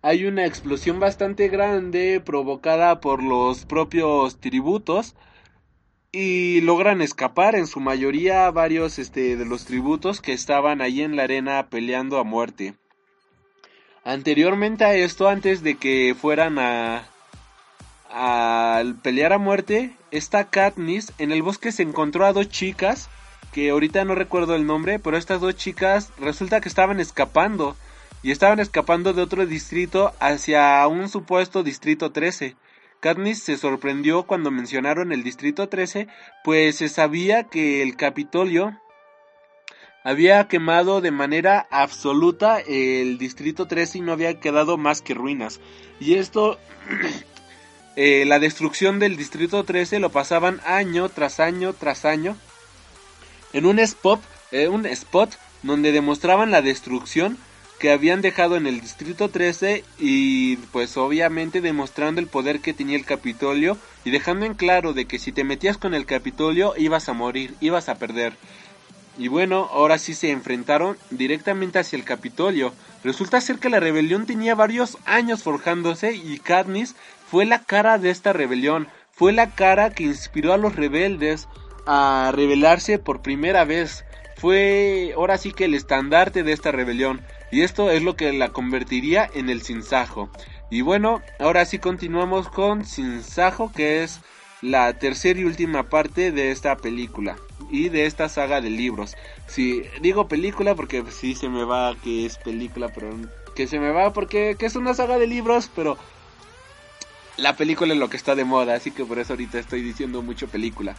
Hay 0.00 0.24
una 0.24 0.46
explosión 0.46 1.00
bastante 1.00 1.48
grande 1.48 2.22
provocada 2.24 3.00
por 3.00 3.20
los 3.20 3.64
propios 3.64 4.38
tributos 4.38 5.16
y 6.14 6.60
logran 6.60 7.02
escapar 7.02 7.56
en 7.56 7.66
su 7.66 7.80
mayoría 7.80 8.48
varios 8.52 9.00
este, 9.00 9.36
de 9.36 9.44
los 9.44 9.64
tributos 9.64 10.20
que 10.20 10.32
estaban 10.32 10.80
ahí 10.80 11.02
en 11.02 11.16
la 11.16 11.24
arena 11.24 11.66
peleando 11.68 12.18
a 12.18 12.24
muerte. 12.24 12.74
Anteriormente 14.04 14.84
a 14.84 14.94
esto, 14.94 15.28
antes 15.28 15.64
de 15.64 15.74
que 15.74 16.14
fueran 16.14 16.60
a, 16.60 17.08
al 18.10 18.94
pelear 18.94 19.32
a 19.32 19.38
muerte, 19.38 19.96
esta 20.12 20.50
Katniss 20.50 21.12
en 21.18 21.32
el 21.32 21.42
bosque 21.42 21.72
se 21.72 21.82
encontró 21.82 22.26
a 22.26 22.32
dos 22.32 22.48
chicas, 22.48 23.10
que 23.52 23.70
ahorita 23.70 24.04
no 24.04 24.14
recuerdo 24.14 24.54
el 24.54 24.66
nombre, 24.66 25.00
pero 25.00 25.16
estas 25.16 25.40
dos 25.40 25.56
chicas 25.56 26.12
resulta 26.18 26.60
que 26.60 26.68
estaban 26.68 27.00
escapando, 27.00 27.76
y 28.22 28.30
estaban 28.30 28.60
escapando 28.60 29.14
de 29.14 29.22
otro 29.22 29.46
distrito 29.46 30.12
hacia 30.20 30.86
un 30.86 31.08
supuesto 31.08 31.64
distrito 31.64 32.12
13. 32.12 32.54
Katniss 33.04 33.42
se 33.42 33.58
sorprendió 33.58 34.22
cuando 34.22 34.50
mencionaron 34.50 35.12
el 35.12 35.22
distrito 35.22 35.68
13, 35.68 36.08
pues 36.42 36.76
se 36.76 36.88
sabía 36.88 37.44
que 37.44 37.82
el 37.82 37.96
Capitolio 37.96 38.80
había 40.02 40.48
quemado 40.48 41.02
de 41.02 41.10
manera 41.10 41.66
absoluta 41.70 42.60
el 42.60 43.18
distrito 43.18 43.66
13 43.66 43.98
y 43.98 44.00
no 44.00 44.12
había 44.12 44.40
quedado 44.40 44.78
más 44.78 45.02
que 45.02 45.12
ruinas. 45.12 45.60
Y 46.00 46.14
esto 46.14 46.58
Eh, 47.96 48.24
la 48.26 48.40
destrucción 48.40 48.98
del 48.98 49.16
Distrito 49.16 49.62
13 49.62 50.00
lo 50.00 50.10
pasaban 50.10 50.60
año 50.66 51.08
tras 51.10 51.38
año 51.38 51.72
tras 51.74 52.04
año 52.04 52.36
en 53.52 53.66
un 53.66 53.78
spot, 53.78 54.20
eh, 54.50 54.66
un 54.66 54.84
spot 54.84 55.38
donde 55.62 55.92
demostraban 55.92 56.50
la 56.50 56.60
destrucción 56.60 57.38
que 57.84 57.92
habían 57.92 58.22
dejado 58.22 58.56
en 58.56 58.66
el 58.66 58.80
Distrito 58.80 59.28
13 59.28 59.84
y 59.98 60.56
pues 60.56 60.96
obviamente 60.96 61.60
demostrando 61.60 62.18
el 62.18 62.28
poder 62.28 62.60
que 62.60 62.72
tenía 62.72 62.96
el 62.96 63.04
Capitolio 63.04 63.76
y 64.06 64.10
dejando 64.10 64.46
en 64.46 64.54
claro 64.54 64.94
de 64.94 65.04
que 65.04 65.18
si 65.18 65.32
te 65.32 65.44
metías 65.44 65.76
con 65.76 65.92
el 65.92 66.06
Capitolio 66.06 66.72
ibas 66.78 67.10
a 67.10 67.12
morir, 67.12 67.54
ibas 67.60 67.90
a 67.90 67.96
perder. 67.96 68.38
Y 69.18 69.28
bueno, 69.28 69.68
ahora 69.70 69.98
sí 69.98 70.14
se 70.14 70.30
enfrentaron 70.30 70.96
directamente 71.10 71.78
hacia 71.78 71.98
el 71.98 72.04
Capitolio. 72.04 72.72
Resulta 73.04 73.38
ser 73.42 73.58
que 73.58 73.68
la 73.68 73.80
rebelión 73.80 74.24
tenía 74.24 74.54
varios 74.54 74.96
años 75.04 75.42
forjándose 75.42 76.14
y 76.14 76.38
Katniss 76.38 76.96
fue 77.30 77.44
la 77.44 77.64
cara 77.64 77.98
de 77.98 78.08
esta 78.08 78.32
rebelión, 78.32 78.88
fue 79.12 79.34
la 79.34 79.50
cara 79.50 79.90
que 79.90 80.04
inspiró 80.04 80.54
a 80.54 80.56
los 80.56 80.74
rebeldes 80.74 81.48
a 81.84 82.32
rebelarse 82.34 82.98
por 82.98 83.20
primera 83.20 83.66
vez. 83.66 84.06
Fue 84.38 85.12
ahora 85.14 85.36
sí 85.36 85.52
que 85.52 85.66
el 85.66 85.74
estandarte 85.74 86.44
de 86.44 86.52
esta 86.52 86.72
rebelión. 86.72 87.20
Y 87.54 87.62
esto 87.62 87.88
es 87.88 88.02
lo 88.02 88.16
que 88.16 88.32
la 88.32 88.48
convertiría 88.48 89.30
en 89.32 89.48
el 89.48 89.62
Sinsajo. 89.62 90.28
Y 90.72 90.80
bueno, 90.80 91.22
ahora 91.38 91.64
sí 91.64 91.78
continuamos 91.78 92.48
con 92.48 92.84
Sinsajo, 92.84 93.70
que 93.70 94.02
es 94.02 94.22
la 94.60 94.92
tercera 94.94 95.38
y 95.38 95.44
última 95.44 95.84
parte 95.84 96.32
de 96.32 96.50
esta 96.50 96.76
película 96.76 97.36
y 97.70 97.90
de 97.90 98.06
esta 98.06 98.28
saga 98.28 98.60
de 98.60 98.70
libros. 98.70 99.14
Si 99.46 99.84
digo 100.00 100.26
película 100.26 100.74
porque 100.74 101.04
sí 101.12 101.36
se 101.36 101.48
me 101.48 101.62
va 101.62 101.94
que 102.02 102.26
es 102.26 102.38
película, 102.38 102.88
pero 102.92 103.16
que 103.54 103.68
se 103.68 103.78
me 103.78 103.92
va 103.92 104.12
porque 104.12 104.56
que 104.58 104.66
es 104.66 104.74
una 104.74 104.92
saga 104.92 105.16
de 105.16 105.28
libros, 105.28 105.70
pero 105.76 105.96
la 107.36 107.54
película 107.54 107.92
es 107.92 108.00
lo 108.00 108.10
que 108.10 108.16
está 108.16 108.34
de 108.34 108.44
moda, 108.44 108.74
así 108.74 108.90
que 108.90 109.04
por 109.04 109.20
eso 109.20 109.34
ahorita 109.34 109.60
estoy 109.60 109.80
diciendo 109.82 110.22
mucho 110.22 110.48
película. 110.48 110.96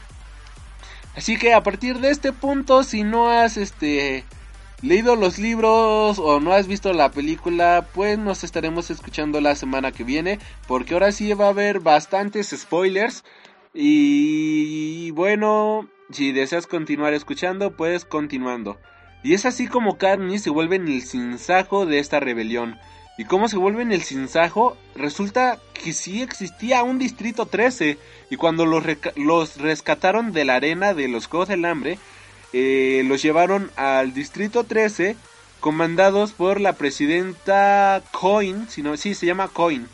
Así 1.17 1.37
que 1.37 1.53
a 1.53 1.63
partir 1.63 1.99
de 1.99 2.11
este 2.11 2.31
punto, 2.31 2.83
si 2.83 3.03
no 3.03 3.29
has 3.29 3.57
este 3.57 4.23
leído 4.81 5.15
los 5.15 5.39
libros 5.39 6.19
o 6.19 6.39
no 6.39 6.53
has 6.53 6.67
visto 6.67 6.93
la 6.93 7.11
película, 7.11 7.87
pues 7.93 8.17
nos 8.17 8.43
estaremos 8.43 8.89
escuchando 8.89 9.41
la 9.41 9.55
semana 9.55 9.91
que 9.91 10.03
viene, 10.03 10.39
porque 10.67 10.93
ahora 10.93 11.11
sí 11.11 11.31
va 11.33 11.45
a 11.45 11.49
haber 11.49 11.79
bastantes 11.79 12.49
spoilers. 12.55 13.23
Y 13.73 15.11
bueno, 15.11 15.89
si 16.11 16.31
deseas 16.31 16.67
continuar 16.67 17.13
escuchando, 17.13 17.75
pues 17.75 18.05
continuando. 18.05 18.77
Y 19.23 19.33
es 19.33 19.45
así 19.45 19.67
como 19.67 19.97
Katniss 19.97 20.43
se 20.43 20.49
vuelve 20.49 20.75
en 20.75 20.87
el 20.87 21.01
sinsajo 21.01 21.85
de 21.85 21.99
esta 21.99 22.19
rebelión. 22.19 22.77
¿Y 23.17 23.23
cómo 23.23 23.47
se 23.47 23.57
vuelve 23.57 23.81
en 23.81 23.93
el 23.93 24.01
Sinsajo? 24.01 24.75
Resulta 24.93 25.59
que 25.73 25.93
sí 25.93 26.21
existía 26.21 26.83
un 26.83 26.99
Distrito 26.99 27.45
13 27.45 27.97
y 28.29 28.35
cuando 28.35 28.65
los, 28.65 28.83
los 29.15 29.57
rescataron 29.57 30.33
de 30.33 30.43
la 30.43 30.55
arena 30.55 30.93
de 30.93 31.07
los 31.07 31.27
Juegos 31.27 31.47
del 31.47 31.63
Hambre, 31.63 31.97
eh, 32.57 33.03
los 33.03 33.21
llevaron 33.21 33.69
al 33.75 34.13
Distrito 34.13 34.63
13 34.63 35.17
comandados 35.59 36.31
por 36.31 36.61
la 36.61 36.71
presidenta 36.71 38.01
Coin, 38.11 38.69
si 38.69 38.81
no, 38.81 38.95
sí, 38.95 39.13
se 39.13 39.25
llama 39.25 39.49
Coin. 39.49 39.89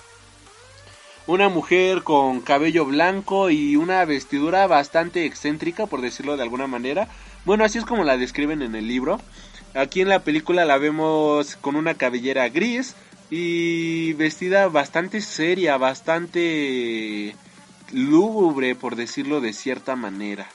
Una 1.26 1.49
mujer 1.49 2.03
con 2.03 2.41
cabello 2.41 2.86
blanco 2.86 3.49
y 3.49 3.78
una 3.78 4.05
vestidura 4.05 4.68
bastante 4.68 5.26
excéntrica, 5.26 5.88
por 5.88 6.01
decirlo 6.01 6.38
de 6.38 6.43
alguna 6.43 6.68
manera. 6.68 7.07
Bueno, 7.45 7.64
así 7.64 7.80
es 7.80 7.86
como 7.86 8.03
la 8.03 8.18
describen 8.18 8.62
en 8.62 8.76
el 8.76 8.88
libro. 8.88 9.20
Aquí 9.74 10.01
en 10.01 10.09
la 10.09 10.20
película 10.20 10.64
la 10.64 10.78
vemos 10.78 11.55
con 11.55 11.76
una 11.76 11.95
cabellera 11.95 12.47
gris, 12.49 12.95
y 13.32 14.14
vestida 14.14 14.68
bastante 14.68 15.22
seria, 15.22 15.78
bastante 15.78 17.36
lúgubre, 17.91 18.76
por 18.76 18.95
decirlo 18.95 19.41
de 19.41 19.53
cierta 19.53 19.95
manera. 19.95 20.47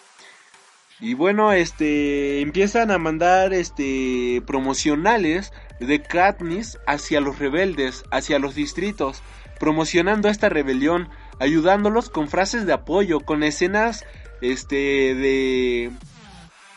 Y 0.98 1.12
bueno, 1.12 1.52
este 1.52 2.40
empiezan 2.40 2.90
a 2.90 2.98
mandar 2.98 3.52
este 3.52 4.42
promocionales 4.46 5.52
de 5.78 6.00
Katniss 6.00 6.78
hacia 6.86 7.20
los 7.20 7.38
rebeldes, 7.38 8.04
hacia 8.10 8.38
los 8.38 8.54
distritos, 8.54 9.22
promocionando 9.60 10.28
esta 10.28 10.48
rebelión, 10.48 11.10
ayudándolos 11.38 12.08
con 12.08 12.28
frases 12.28 12.64
de 12.64 12.72
apoyo, 12.72 13.20
con 13.20 13.42
escenas 13.42 14.06
este 14.40 15.14
de 15.14 15.90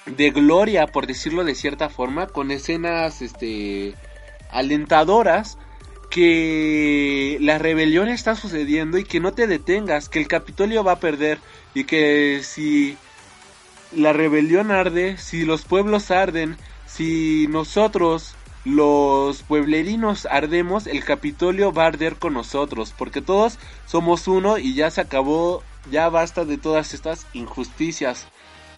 de 0.06 0.32
gloria, 0.32 0.88
por 0.88 1.08
decirlo 1.08 1.46
de 1.46 1.56
cierta 1.56 1.88
forma, 1.88 2.28
con 2.28 2.52
escenas 2.52 3.22
este 3.22 3.96
alentadoras 4.52 5.58
que 6.10 7.38
la 7.40 7.58
rebelión 7.58 8.10
está 8.10 8.36
sucediendo 8.36 8.98
y 8.98 9.06
que 9.06 9.20
no 9.22 9.32
te 9.32 9.48
detengas, 9.48 10.10
que 10.10 10.20
el 10.20 10.28
Capitolio 10.28 10.84
va 10.84 10.94
a 10.94 11.00
perder 11.00 11.40
y 11.74 11.84
que 11.86 12.42
si 12.44 12.98
la 13.92 14.14
rebelión 14.14 14.72
arde, 14.72 15.18
si 15.18 15.46
los 15.46 15.64
pueblos 15.64 16.12
arden, 16.12 16.58
si 16.86 17.48
nosotros 17.50 18.36
los 18.66 19.42
pueblerinos 19.44 20.26
ardemos, 20.26 20.88
el 20.88 21.04
Capitolio 21.04 21.72
va 21.72 21.84
a 21.84 21.88
arder 21.88 22.18
con 22.18 22.34
nosotros, 22.34 22.94
porque 22.98 23.22
todos 23.22 23.58
somos 23.86 24.28
uno 24.28 24.58
y 24.58 24.76
ya 24.76 24.92
se 24.92 25.02
acabó, 25.02 25.64
ya 25.90 26.10
basta 26.10 26.46
de 26.46 26.58
todas 26.58 26.94
estas 26.94 27.26
injusticias. 27.34 28.28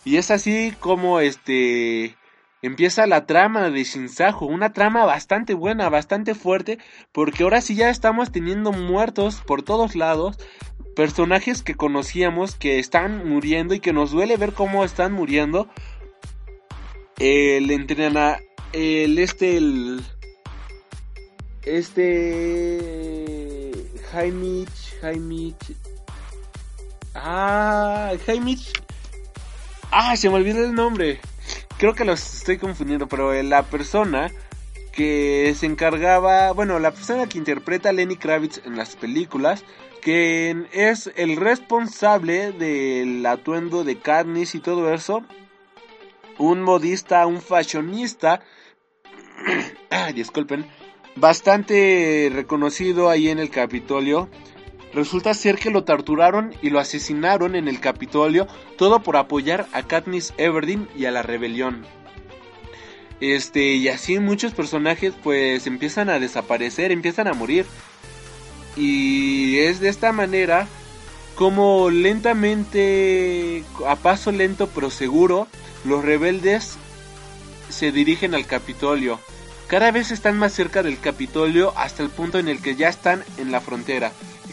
Y 0.05 0.17
es 0.17 0.31
así 0.31 0.73
como 0.79 1.19
este 1.19 2.15
empieza 2.61 3.07
la 3.07 3.25
trama 3.25 3.69
de 3.69 3.83
Shinsajo, 3.83 4.45
una 4.45 4.73
trama 4.73 5.05
bastante 5.05 5.53
buena, 5.53 5.89
bastante 5.89 6.35
fuerte, 6.35 6.77
porque 7.11 7.43
ahora 7.43 7.61
sí 7.61 7.75
ya 7.75 7.89
estamos 7.89 8.31
teniendo 8.31 8.71
muertos 8.71 9.41
por 9.45 9.63
todos 9.63 9.95
lados, 9.95 10.37
personajes 10.95 11.63
que 11.63 11.75
conocíamos 11.75 12.55
que 12.55 12.79
están 12.79 13.27
muriendo 13.27 13.73
y 13.73 13.79
que 13.79 13.93
nos 13.93 14.11
duele 14.11 14.37
ver 14.37 14.53
cómo 14.53 14.83
están 14.83 15.13
muriendo. 15.13 15.69
El 17.17 17.71
entrena, 17.71 18.39
el 18.73 19.17
este, 19.19 19.57
el 19.57 20.03
este 21.63 22.81
Jaimich, 24.11 24.99
Jaimich, 25.01 25.75
ah, 27.13 28.11
Jaimich, 28.25 28.71
ah, 29.91 30.17
se 30.17 30.29
me 30.29 30.35
olvidó 30.35 30.63
el 30.63 30.73
nombre 30.73 31.19
creo 31.81 31.95
que 31.95 32.05
los 32.05 32.35
estoy 32.35 32.59
confundiendo, 32.59 33.07
pero 33.07 33.33
la 33.41 33.63
persona 33.63 34.31
que 34.93 35.51
se 35.57 35.65
encargaba, 35.65 36.51
bueno, 36.51 36.77
la 36.77 36.91
persona 36.91 37.27
que 37.27 37.39
interpreta 37.39 37.89
a 37.89 37.91
Lenny 37.91 38.17
Kravitz 38.17 38.61
en 38.65 38.77
las 38.77 38.95
películas, 38.95 39.65
que 39.99 40.67
es 40.73 41.11
el 41.15 41.37
responsable 41.37 42.51
del 42.51 43.25
atuendo 43.25 43.83
de 43.83 43.97
Katniss 43.97 44.53
y 44.53 44.59
todo 44.59 44.93
eso, 44.93 45.23
un 46.37 46.61
modista, 46.61 47.25
un 47.25 47.41
fashionista, 47.41 48.41
disculpen, 50.13 50.67
bastante 51.15 52.29
reconocido 52.31 53.09
ahí 53.09 53.29
en 53.29 53.39
el 53.39 53.49
Capitolio. 53.49 54.29
Resulta 54.93 55.33
ser 55.33 55.55
que 55.55 55.71
lo 55.71 55.83
torturaron 55.83 56.53
y 56.61 56.69
lo 56.69 56.79
asesinaron 56.79 57.55
en 57.55 57.67
el 57.67 57.79
Capitolio, 57.79 58.47
todo 58.77 59.01
por 59.01 59.15
apoyar 59.15 59.67
a 59.71 59.83
Katniss 59.83 60.33
Everdeen 60.37 60.89
y 60.97 61.05
a 61.05 61.11
la 61.11 61.21
rebelión. 61.21 61.85
Este, 63.21 63.75
y 63.75 63.87
así 63.87 64.19
muchos 64.19 64.53
personajes 64.53 65.13
pues 65.23 65.67
empiezan 65.67 66.09
a 66.09 66.19
desaparecer, 66.19 66.91
empiezan 66.91 67.27
a 67.27 67.33
morir. 67.33 67.65
Y 68.75 69.59
es 69.59 69.79
de 69.79 69.89
esta 69.89 70.11
manera 70.11 70.67
como 71.35 71.89
lentamente, 71.89 73.63
a 73.87 73.95
paso 73.95 74.31
lento 74.31 74.67
pero 74.67 74.89
seguro, 74.89 75.47
los 75.85 76.03
rebeldes 76.03 76.77
se 77.69 77.91
dirigen 77.91 78.35
al 78.35 78.45
Capitolio. 78.45 79.19
Cada 79.67 79.91
vez 79.91 80.11
están 80.11 80.37
más 80.37 80.51
cerca 80.51 80.83
del 80.83 80.99
Capitolio 80.99 81.73
hasta 81.77 82.03
el 82.03 82.09
punto 82.09 82.39
en 82.39 82.49
el 82.49 82.61
que 82.61 82.75
ya 82.75 82.89
están 82.89 83.23
en 83.37 83.51
la 83.51 83.61
frontera. 83.61 84.11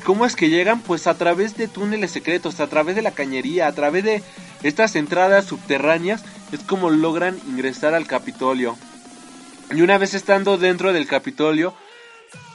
¿Y 0.09 0.11
cómo 0.11 0.25
es 0.25 0.37
que 0.37 0.49
llegan? 0.49 0.81
Pues 0.81 1.07
a 1.07 1.19
través 1.19 1.59
de 1.59 1.69
túneles 1.69 2.13
secretos, 2.13 2.61
a 2.61 2.67
través 2.67 2.97
de 2.97 3.03
la 3.03 3.11
cañería, 3.11 3.67
a 3.67 3.73
través 3.73 4.05
de 4.05 4.23
estas 4.63 4.97
entradas 4.97 5.45
subterráneas, 5.45 6.25
es 6.51 6.61
como 6.61 6.89
logran 6.89 7.39
ingresar 7.47 7.93
al 7.93 8.07
Capitolio. 8.07 8.79
Y 9.71 9.83
una 9.83 9.99
vez 9.99 10.15
estando 10.15 10.57
dentro 10.57 10.95
del 10.95 11.07
Capitolio, 11.07 11.75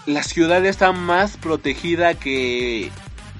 la 0.07 0.23
ciudad 0.23 0.65
está 0.65 0.93
más 0.93 1.37
protegida 1.37 2.15
que, 2.15 2.89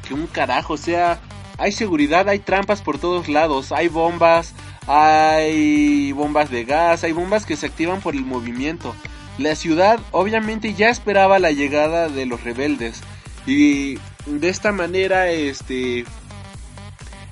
que 0.08 0.14
un 0.14 0.28
carajo. 0.28 0.74
O 0.74 0.78
sea, 0.78 1.20
hay 1.58 1.72
seguridad, 1.72 2.30
hay 2.30 2.38
trampas 2.38 2.84
por 2.84 3.00
todos 3.00 3.30
lados, 3.30 3.72
hay 3.72 3.88
bombas, 3.88 4.54
hay 4.86 6.12
bombas 6.12 6.52
de 6.52 6.66
gas, 6.66 7.04
hay 7.04 7.14
bombas 7.14 7.48
que 7.48 7.58
se 7.58 7.66
activan 7.66 8.00
por 8.00 8.14
el 8.14 8.22
movimiento. 8.26 8.94
La 9.40 9.56
ciudad 9.56 10.00
obviamente 10.12 10.76
ya 10.76 10.90
esperaba 10.90 11.40
la 11.40 11.52
llegada 11.52 12.10
de 12.10 12.28
los 12.28 12.44
rebeldes 12.44 13.02
y 13.46 13.98
de 14.26 14.50
esta 14.50 14.72
manera 14.72 15.30
este 15.30 16.06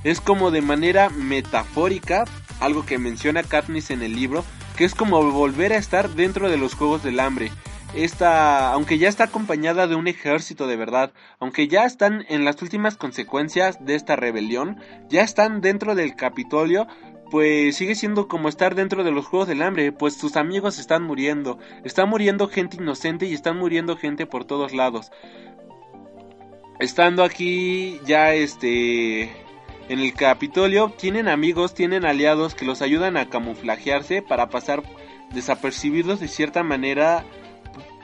es 0.04 0.20
como 0.20 0.52
de 0.52 0.62
manera 0.62 1.10
metafórica 1.10 2.26
algo 2.60 2.86
que 2.86 2.98
menciona 2.98 3.44
Katniss 3.44 3.92
en 3.92 4.04
el 4.04 4.16
libro, 4.16 4.46
que 4.78 4.86
es 4.86 4.96
como 4.96 5.32
volver 5.32 5.74
a 5.74 5.78
estar 5.78 6.10
dentro 6.12 6.50
de 6.50 6.58
los 6.58 6.76
Juegos 6.76 7.04
del 7.04 7.20
Hambre. 7.20 7.52
Esta, 7.94 8.72
aunque 8.72 8.98
ya 8.98 9.10
está 9.10 9.26
acompañada 9.26 9.88
de 9.88 9.96
un 9.96 10.08
ejército 10.08 10.66
de 10.66 10.78
verdad, 10.78 11.12
aunque 11.40 11.68
ya 11.68 11.86
están 11.86 12.24
en 12.30 12.46
las 12.46 12.62
últimas 12.62 12.96
consecuencias 12.96 13.84
de 13.84 13.96
esta 13.96 14.16
rebelión, 14.16 14.78
ya 15.10 15.24
están 15.24 15.60
dentro 15.60 15.94
del 15.94 16.16
Capitolio, 16.16 16.88
pues 17.32 17.76
sigue 17.76 17.96
siendo 17.96 18.28
como 18.28 18.48
estar 18.48 18.76
dentro 18.76 19.04
de 19.04 19.12
los 19.12 19.26
Juegos 19.26 19.48
del 19.48 19.62
Hambre, 19.62 19.92
pues 19.92 20.16
sus 20.16 20.38
amigos 20.38 20.80
están 20.80 21.04
muriendo, 21.04 21.58
está 21.84 22.06
muriendo 22.06 22.48
gente 22.48 22.78
inocente 22.78 23.26
y 23.26 23.34
están 23.34 23.58
muriendo 23.58 23.98
gente 23.98 24.26
por 24.26 24.46
todos 24.46 24.74
lados. 24.74 25.12
Estando 26.82 27.24
aquí 27.24 28.02
ya 28.06 28.34
este 28.34 29.32
en 29.88 30.00
el 30.00 30.14
Capitolio 30.16 30.92
tienen 30.98 31.28
amigos, 31.28 31.76
tienen 31.76 32.06
aliados 32.06 32.56
que 32.56 32.66
los 32.66 32.82
ayudan 32.82 33.18
a 33.18 33.30
camuflajearse 33.30 34.24
para 34.24 34.50
pasar 34.50 34.82
desapercibidos 35.32 36.20
de 36.20 36.28
cierta 36.28 36.64
manera 36.64 37.24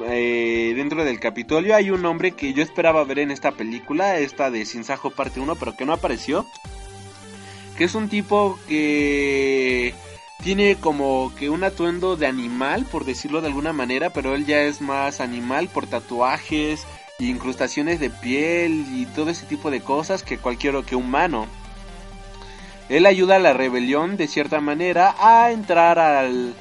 eh, 0.02 0.74
dentro 0.76 1.04
del 1.06 1.20
Capitolio. 1.20 1.76
Hay 1.76 1.90
un 1.90 2.06
hombre 2.06 2.34
que 2.34 2.54
yo 2.54 2.62
esperaba 2.62 3.04
ver 3.04 3.18
en 3.18 3.32
esta 3.32 3.52
película, 3.54 4.20
esta 4.20 4.52
de 4.52 4.64
Sin 4.64 4.84
Sajo 4.84 5.10
parte 5.10 5.40
1, 5.40 5.56
pero 5.56 5.76
que 5.76 5.86
no 5.86 5.94
apareció. 5.94 6.46
Que 7.80 7.86
es 7.86 7.96
un 7.96 8.10
tipo 8.10 8.60
que 8.68 9.96
tiene 10.44 10.76
como 10.76 11.34
que 11.36 11.50
un 11.50 11.64
atuendo 11.64 12.16
de 12.16 12.28
animal, 12.28 12.86
por 12.86 13.06
decirlo 13.06 13.42
de 13.42 13.48
alguna 13.48 13.74
manera, 13.74 14.12
pero 14.12 14.36
él 14.36 14.46
ya 14.46 14.62
es 14.62 14.82
más 14.82 15.20
animal 15.20 15.68
por 15.68 15.88
tatuajes, 15.88 16.86
incrustaciones 17.20 18.00
de 18.00 18.12
piel 18.12 18.86
y 18.94 19.08
todo 19.08 19.32
ese 19.32 19.48
tipo 19.48 19.72
de 19.72 19.82
cosas 19.82 20.22
que 20.22 20.38
cualquier 20.38 20.84
que 20.84 20.96
humano. 20.96 21.48
Él 22.90 23.06
ayuda 23.06 23.38
a 23.38 23.40
la 23.40 23.54
rebelión 23.54 24.18
de 24.18 24.28
cierta 24.28 24.62
manera 24.62 25.16
a 25.20 25.52
entrar 25.52 25.98
al 25.98 26.54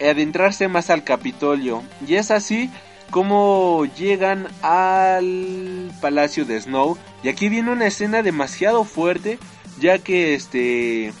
adentrarse 0.00 0.66
más 0.66 0.90
al 0.90 1.04
Capitolio. 1.04 1.84
Y 2.06 2.16
es 2.16 2.30
así 2.30 2.68
como 3.10 3.86
llegan 3.96 4.48
al 4.62 5.92
palacio 6.00 6.44
de 6.44 6.60
Snow. 6.60 6.98
Y 7.22 7.28
aquí 7.28 7.48
viene 7.48 7.70
una 7.70 7.86
escena 7.86 8.22
demasiado 8.22 8.84
fuerte 8.84 9.38
ya 9.78 9.98
que 9.98 10.34
este 10.34 11.12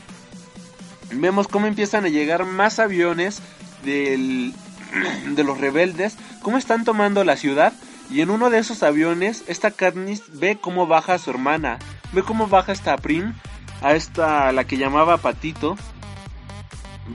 vemos 1.12 1.48
cómo 1.48 1.66
empiezan 1.66 2.04
a 2.04 2.08
llegar 2.08 2.44
más 2.44 2.78
aviones 2.78 3.42
del, 3.84 4.52
de 5.34 5.44
los 5.44 5.58
rebeldes, 5.58 6.16
cómo 6.42 6.58
están 6.58 6.84
tomando 6.84 7.22
la 7.22 7.36
ciudad 7.36 7.72
y 8.10 8.22
en 8.22 8.30
uno 8.30 8.50
de 8.50 8.58
esos 8.58 8.82
aviones 8.82 9.44
esta 9.46 9.70
Katniss 9.70 10.38
ve 10.38 10.58
cómo 10.60 10.86
baja 10.86 11.14
a 11.14 11.18
su 11.18 11.30
hermana, 11.30 11.78
ve 12.12 12.22
cómo 12.22 12.48
baja 12.48 12.72
esta 12.72 12.96
Prim, 12.96 13.34
a 13.82 13.94
esta 13.94 14.52
la 14.52 14.64
que 14.64 14.76
llamaba 14.76 15.18
Patito, 15.18 15.76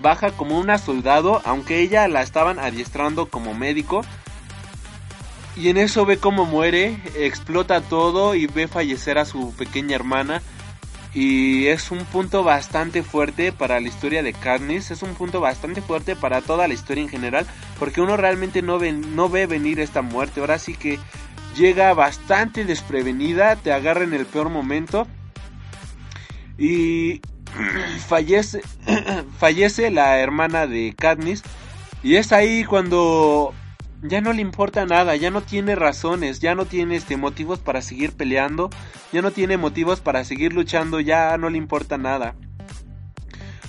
baja 0.01 0.31
como 0.31 0.57
una 0.57 0.77
soldado, 0.77 1.41
aunque 1.45 1.79
ella 1.79 2.07
la 2.07 2.21
estaban 2.21 2.59
adiestrando 2.59 3.27
como 3.27 3.53
médico. 3.53 4.01
Y 5.57 5.69
en 5.69 5.77
eso 5.77 6.05
ve 6.05 6.17
cómo 6.17 6.45
muere, 6.45 6.99
explota 7.15 7.81
todo 7.81 8.35
y 8.35 8.47
ve 8.47 8.67
fallecer 8.67 9.17
a 9.17 9.25
su 9.25 9.53
pequeña 9.55 9.95
hermana. 9.95 10.41
Y 11.15 11.67
es 11.67 11.91
un 11.91 12.03
punto 12.03 12.43
bastante 12.43 13.01
fuerte 13.01 13.53
para 13.53 13.79
la 13.79 13.87
historia 13.87 14.21
de 14.21 14.33
Katniss, 14.33 14.91
es 14.91 15.01
un 15.01 15.15
punto 15.15 15.39
bastante 15.39 15.81
fuerte 15.81 16.13
para 16.13 16.41
toda 16.41 16.67
la 16.67 16.73
historia 16.73 17.03
en 17.03 17.09
general, 17.09 17.47
porque 17.79 18.01
uno 18.01 18.17
realmente 18.17 18.61
no 18.61 18.79
ve, 18.79 18.91
no 18.91 19.29
ve 19.29 19.47
venir 19.47 19.79
esta 19.79 20.01
muerte. 20.01 20.41
Ahora 20.41 20.59
sí 20.59 20.75
que 20.75 20.99
llega 21.55 21.93
bastante 21.93 22.65
desprevenida, 22.65 23.55
te 23.55 23.71
agarra 23.71 24.03
en 24.03 24.13
el 24.13 24.25
peor 24.25 24.49
momento. 24.49 25.07
Y 26.57 27.21
fallece, 28.07 28.61
fallece 29.39 29.91
la 29.91 30.19
hermana 30.19 30.67
de 30.67 30.93
Katniss. 30.97 31.43
Y 32.03 32.17
es 32.17 32.33
ahí 32.33 32.65
cuando 32.65 33.53
ya 34.01 34.21
no 34.21 34.33
le 34.33 34.41
importa 34.41 34.85
nada, 34.85 35.15
ya 35.15 35.31
no 35.31 35.41
tiene 35.41 35.75
razones, 35.75 36.39
ya 36.39 36.55
no 36.55 36.65
tiene 36.65 36.95
este, 36.95 37.17
motivos 37.17 37.59
para 37.59 37.81
seguir 37.81 38.11
peleando, 38.11 38.69
ya 39.11 39.21
no 39.21 39.31
tiene 39.31 39.57
motivos 39.57 39.99
para 39.99 40.23
seguir 40.23 40.53
luchando, 40.53 40.99
ya 40.99 41.37
no 41.37 41.49
le 41.49 41.57
importa 41.57 41.97
nada. 41.97 42.35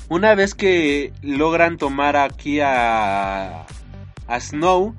Una 0.08 0.34
vez 0.34 0.54
que 0.54 1.12
logran 1.22 1.78
tomar 1.78 2.16
aquí 2.16 2.60
a, 2.60 3.66
a 4.26 4.40
Snow 4.40 4.94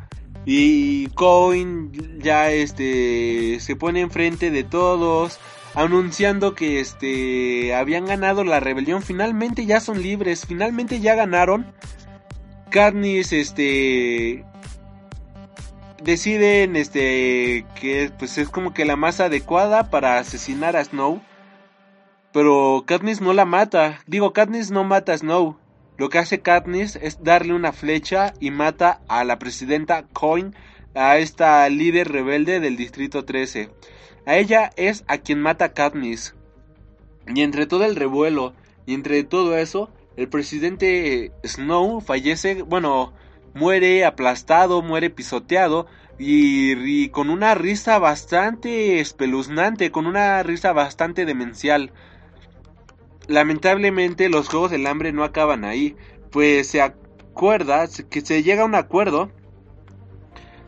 y 0.45 1.07
Coin 1.09 2.19
ya 2.19 2.51
este 2.51 3.59
se 3.59 3.75
pone 3.75 4.01
enfrente 4.01 4.51
de 4.51 4.63
todos, 4.63 5.39
anunciando 5.75 6.55
que 6.55 6.79
este 6.79 7.73
habían 7.73 8.05
ganado 8.05 8.43
la 8.43 8.59
rebelión, 8.59 9.01
finalmente 9.01 9.65
ya 9.65 9.79
son 9.79 10.01
libres, 10.01 10.45
finalmente 10.45 10.99
ya 10.99 11.15
ganaron. 11.15 11.67
Katniss 12.69 13.31
este 13.31 14.43
deciden 16.03 16.75
este 16.75 17.65
que 17.79 18.11
pues 18.17 18.37
es 18.37 18.49
como 18.49 18.73
que 18.73 18.85
la 18.85 18.95
más 18.95 19.19
adecuada 19.19 19.89
para 19.89 20.19
asesinar 20.19 20.75
a 20.75 20.83
Snow. 20.83 21.21
Pero 22.33 22.83
Katniss 22.85 23.21
no 23.21 23.33
la 23.33 23.45
mata. 23.45 23.99
Digo, 24.07 24.33
Katniss 24.33 24.71
no 24.71 24.83
mata 24.83 25.13
a 25.13 25.17
Snow. 25.17 25.57
Lo 25.97 26.09
que 26.09 26.19
hace 26.19 26.41
Katniss 26.41 26.95
es 26.97 27.23
darle 27.23 27.53
una 27.53 27.71
flecha 27.71 28.33
y 28.39 28.51
mata 28.51 29.01
a 29.07 29.23
la 29.23 29.39
presidenta 29.39 30.03
Coin, 30.13 30.55
a 30.93 31.17
esta 31.17 31.67
líder 31.69 32.11
rebelde 32.11 32.59
del 32.59 32.77
distrito 32.77 33.25
13. 33.25 33.71
A 34.27 34.35
ella 34.35 34.71
es 34.75 35.03
a 35.07 35.17
quien 35.17 35.41
mata 35.41 35.73
Katniss. 35.73 36.35
Y 37.27 37.41
entre 37.41 37.65
todo 37.65 37.85
el 37.85 37.95
revuelo 37.95 38.53
y 38.85 38.93
entre 38.93 39.23
todo 39.23 39.57
eso, 39.57 39.89
el 40.15 40.29
presidente 40.29 41.31
Snow 41.43 42.01
fallece, 42.01 42.61
bueno, 42.61 43.13
muere 43.57 44.05
aplastado, 44.05 44.81
muere 44.81 45.09
pisoteado 45.09 45.87
y, 46.19 47.09
con 47.09 47.29
una 47.29 47.55
risa 47.55 47.99
bastante 47.99 48.99
espeluznante, 48.99 49.91
con 49.91 50.07
una 50.07 50.41
risa 50.43 50.73
bastante 50.73 51.25
demencial. 51.25 51.91
Lamentablemente 53.27 54.29
los 54.29 54.47
Juegos 54.47 54.71
del 54.71 54.87
Hambre 54.87 55.11
no 55.11 55.23
acaban 55.23 55.65
ahí, 55.65 55.95
pues 56.31 56.67
se 56.67 56.81
acuerda 56.81 57.87
que 58.09 58.21
se 58.21 58.43
llega 58.43 58.61
a 58.61 58.65
un 58.65 58.75
acuerdo 58.75 59.31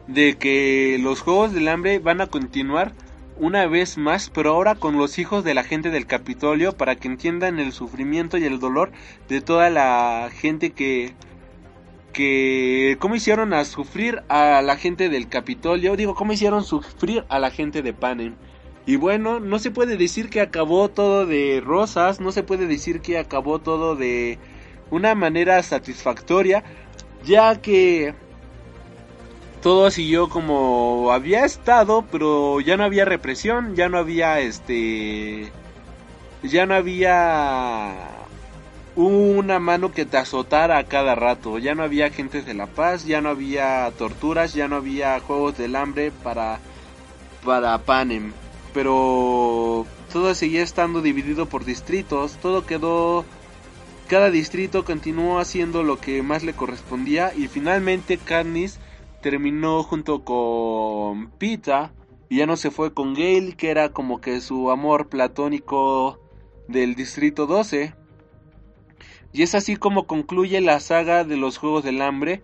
de 0.08 0.38
que 0.38 0.98
los 1.00 1.22
Juegos 1.22 1.54
del 1.54 1.68
Hambre 1.68 2.00
van 2.00 2.22
a 2.22 2.28
continuar 2.28 2.94
una 3.38 3.68
vez 3.68 3.98
más, 3.98 4.30
pero 4.30 4.52
ahora 4.52 4.76
con 4.76 4.98
los 4.98 5.18
hijos 5.18 5.46
de 5.46 5.54
la 5.54 5.64
gente 5.64 5.92
del 5.92 6.06
Capitolio 6.06 6.74
para 6.76 6.96
que 6.96 7.08
entiendan 7.08 7.60
el 7.60 7.72
sufrimiento 7.72 8.38
y 8.38 8.44
el 8.44 8.60
dolor 8.60 8.92
de 9.30 9.40
toda 9.40 9.70
la 9.70 10.30
gente 10.34 10.72
que 10.72 11.14
que 12.14 12.97
cómo 12.99 13.16
hicieron 13.16 13.53
a 13.53 13.66
sufrir 13.66 14.24
a 14.30 14.62
la 14.62 14.76
gente 14.76 15.10
del 15.10 15.30
Capitolio, 15.30 15.95
digo, 15.95 16.16
cómo 16.16 16.34
hicieron 16.34 16.64
sufrir 16.64 17.26
a 17.30 17.39
la 17.39 17.51
gente 17.51 17.82
de 17.82 17.93
Panem. 17.93 18.36
Y 18.86 18.95
bueno, 18.95 19.39
no 19.39 19.60
se 19.60 19.72
puede 19.72 19.97
decir 19.97 20.30
que 20.30 20.41
acabó 20.41 20.89
todo 20.89 21.26
de 21.26 21.62
rosas, 21.64 22.20
no 22.20 22.32
se 22.32 22.43
puede 22.43 22.66
decir 22.66 23.01
que 23.01 23.18
acabó 23.20 23.60
todo 23.60 23.95
de 23.95 24.39
una 24.89 25.14
manera 25.16 25.62
satisfactoria, 25.62 26.64
ya 27.24 27.62
que 27.62 28.16
todo 29.62 29.91
siguió 29.91 30.30
como 30.30 31.12
había 31.12 31.45
estado, 31.45 32.05
pero 32.12 32.62
ya 32.62 32.78
no 32.78 32.84
había 32.84 33.05
represión, 33.05 33.76
ya 33.76 33.89
no 33.89 33.97
había 33.97 34.39
este 34.39 35.51
ya 36.41 36.66
no 36.66 36.74
había 36.74 38.19
una 39.08 39.60
mano 39.60 39.91
que 39.91 40.06
te 40.06 40.18
azotara 40.18 40.78
a 40.78 40.84
cada 40.84 41.16
rato, 41.16 41.58
ya 41.58 41.74
no 41.74 41.84
había 41.84 42.08
agentes 42.08 42.45
de 42.45 42.54
la 42.54 42.68
paz, 42.68 43.06
ya 43.06 43.22
no 43.22 43.30
había 43.30 43.91
torturas, 43.97 44.54
ya 44.54 44.68
no 44.68 44.76
había 44.76 45.20
juegos 45.22 45.58
del 45.58 45.76
hambre 45.76 46.12
para 46.12 46.60
para 47.45 47.78
Panem, 47.78 48.34
pero 48.74 49.86
todo 50.12 50.36
seguía 50.36 50.62
estando 50.62 51.02
dividido 51.02 51.45
por 51.45 51.64
distritos, 51.64 52.38
todo 52.41 52.66
quedó 52.66 53.24
cada 54.10 54.32
distrito 54.32 54.84
continuó 54.84 55.39
haciendo 55.39 55.84
lo 55.84 56.00
que 56.00 56.22
más 56.24 56.43
le 56.43 56.54
correspondía 56.54 57.32
y 57.34 57.47
finalmente 57.47 58.18
Katniss 58.18 58.80
terminó 59.22 59.84
junto 59.84 60.26
con 60.26 61.30
Pita 61.38 61.93
y 62.28 62.38
ya 62.38 62.45
no 62.45 62.58
se 62.58 62.72
fue 62.72 62.93
con 62.93 63.14
Gale, 63.14 63.56
que 63.56 63.70
era 63.70 63.89
como 63.89 64.20
que 64.20 64.41
su 64.41 64.72
amor 64.72 65.08
platónico 65.08 66.20
del 66.68 66.95
Distrito 66.95 67.45
12. 67.47 67.93
Y 69.32 69.44
es 69.44 69.56
así 69.56 69.76
como 69.76 70.08
concluye 70.08 70.60
la 70.62 70.80
saga 70.80 71.24
de 71.24 71.38
los 71.38 71.58
Juegos 71.58 71.84
del 71.84 72.02
Hambre, 72.02 72.42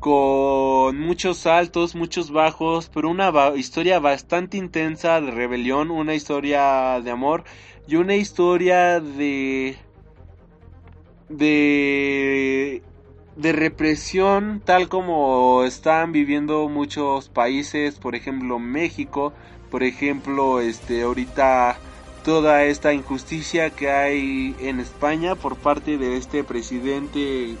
con 0.00 0.98
muchos 1.00 1.46
altos, 1.46 1.94
muchos 1.94 2.30
bajos, 2.30 2.90
pero 2.92 3.08
una 3.08 3.32
historia 3.56 3.98
bastante 3.98 4.56
intensa 4.56 5.20
de 5.20 5.30
rebelión, 5.30 5.90
una 5.90 6.14
historia 6.14 7.00
de 7.00 7.10
amor 7.10 7.44
y 7.86 7.96
una 7.96 8.14
historia 8.16 9.00
de 9.00 9.76
de 11.28 12.82
de 13.36 13.52
represión 13.52 14.62
tal 14.64 14.88
como 14.88 15.64
están 15.64 16.12
viviendo 16.12 16.68
muchos 16.68 17.28
países, 17.28 17.98
por 17.98 18.14
ejemplo 18.14 18.58
México, 18.58 19.32
por 19.70 19.82
ejemplo, 19.82 20.60
este 20.60 21.02
ahorita 21.02 21.78
toda 22.26 22.64
esta 22.64 22.92
injusticia 22.92 23.70
que 23.70 23.88
hay 23.88 24.56
en 24.58 24.80
España 24.80 25.36
por 25.36 25.54
parte 25.54 25.96
de 25.96 26.16
este 26.16 26.42
presidente 26.42 27.56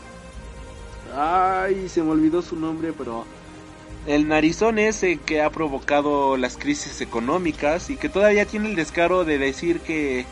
ay, 1.16 1.88
se 1.88 2.02
me 2.02 2.10
olvidó 2.10 2.42
su 2.42 2.56
nombre, 2.56 2.92
pero 2.92 3.24
el 4.08 4.26
narizón 4.26 4.80
ese 4.80 5.18
que 5.18 5.40
ha 5.40 5.50
provocado 5.50 6.36
las 6.36 6.56
crisis 6.56 7.00
económicas 7.00 7.90
y 7.90 7.96
que 7.96 8.08
todavía 8.08 8.44
tiene 8.44 8.68
el 8.68 8.74
descaro 8.74 9.24
de 9.24 9.38
decir 9.38 9.78
que 9.78 10.26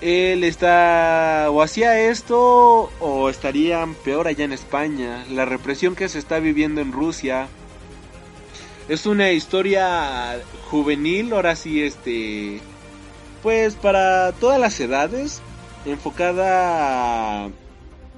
él 0.00 0.42
está 0.42 1.46
o 1.48 1.62
hacía 1.62 2.00
esto 2.00 2.90
o 2.98 3.30
estarían 3.30 3.94
peor 3.94 4.26
allá 4.26 4.44
en 4.44 4.52
España. 4.52 5.24
La 5.30 5.44
represión 5.44 5.94
que 5.94 6.08
se 6.08 6.18
está 6.18 6.40
viviendo 6.40 6.80
en 6.80 6.90
Rusia 6.90 7.46
es 8.88 9.06
una 9.06 9.30
historia 9.30 10.42
juvenil, 10.70 11.32
ahora 11.32 11.54
sí, 11.54 11.80
este, 11.82 12.60
pues 13.42 13.74
para 13.74 14.32
todas 14.32 14.60
las 14.60 14.78
edades, 14.80 15.42
enfocada 15.84 17.50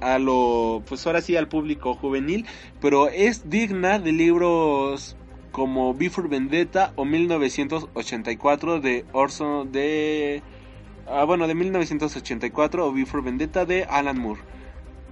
a, 0.01 0.19
lo, 0.19 0.83
pues 0.87 1.05
ahora 1.07 1.21
sí 1.21 1.35
al 1.35 1.47
público 1.47 1.93
juvenil, 1.95 2.45
pero 2.81 3.09
es 3.09 3.49
digna 3.49 3.99
de 3.99 4.11
libros 4.11 5.15
como 5.51 5.93
Before 5.93 6.27
Vendetta 6.27 6.93
o 6.95 7.05
1984 7.05 8.79
de 8.79 9.05
Orson 9.13 9.71
de 9.71 10.41
Ah, 11.07 11.25
bueno, 11.25 11.47
de 11.47 11.55
1984 11.55 12.87
o 12.87 12.93
Before 12.93 13.23
Vendetta 13.23 13.65
de 13.65 13.83
Alan 13.83 14.19
Moore. 14.19 14.41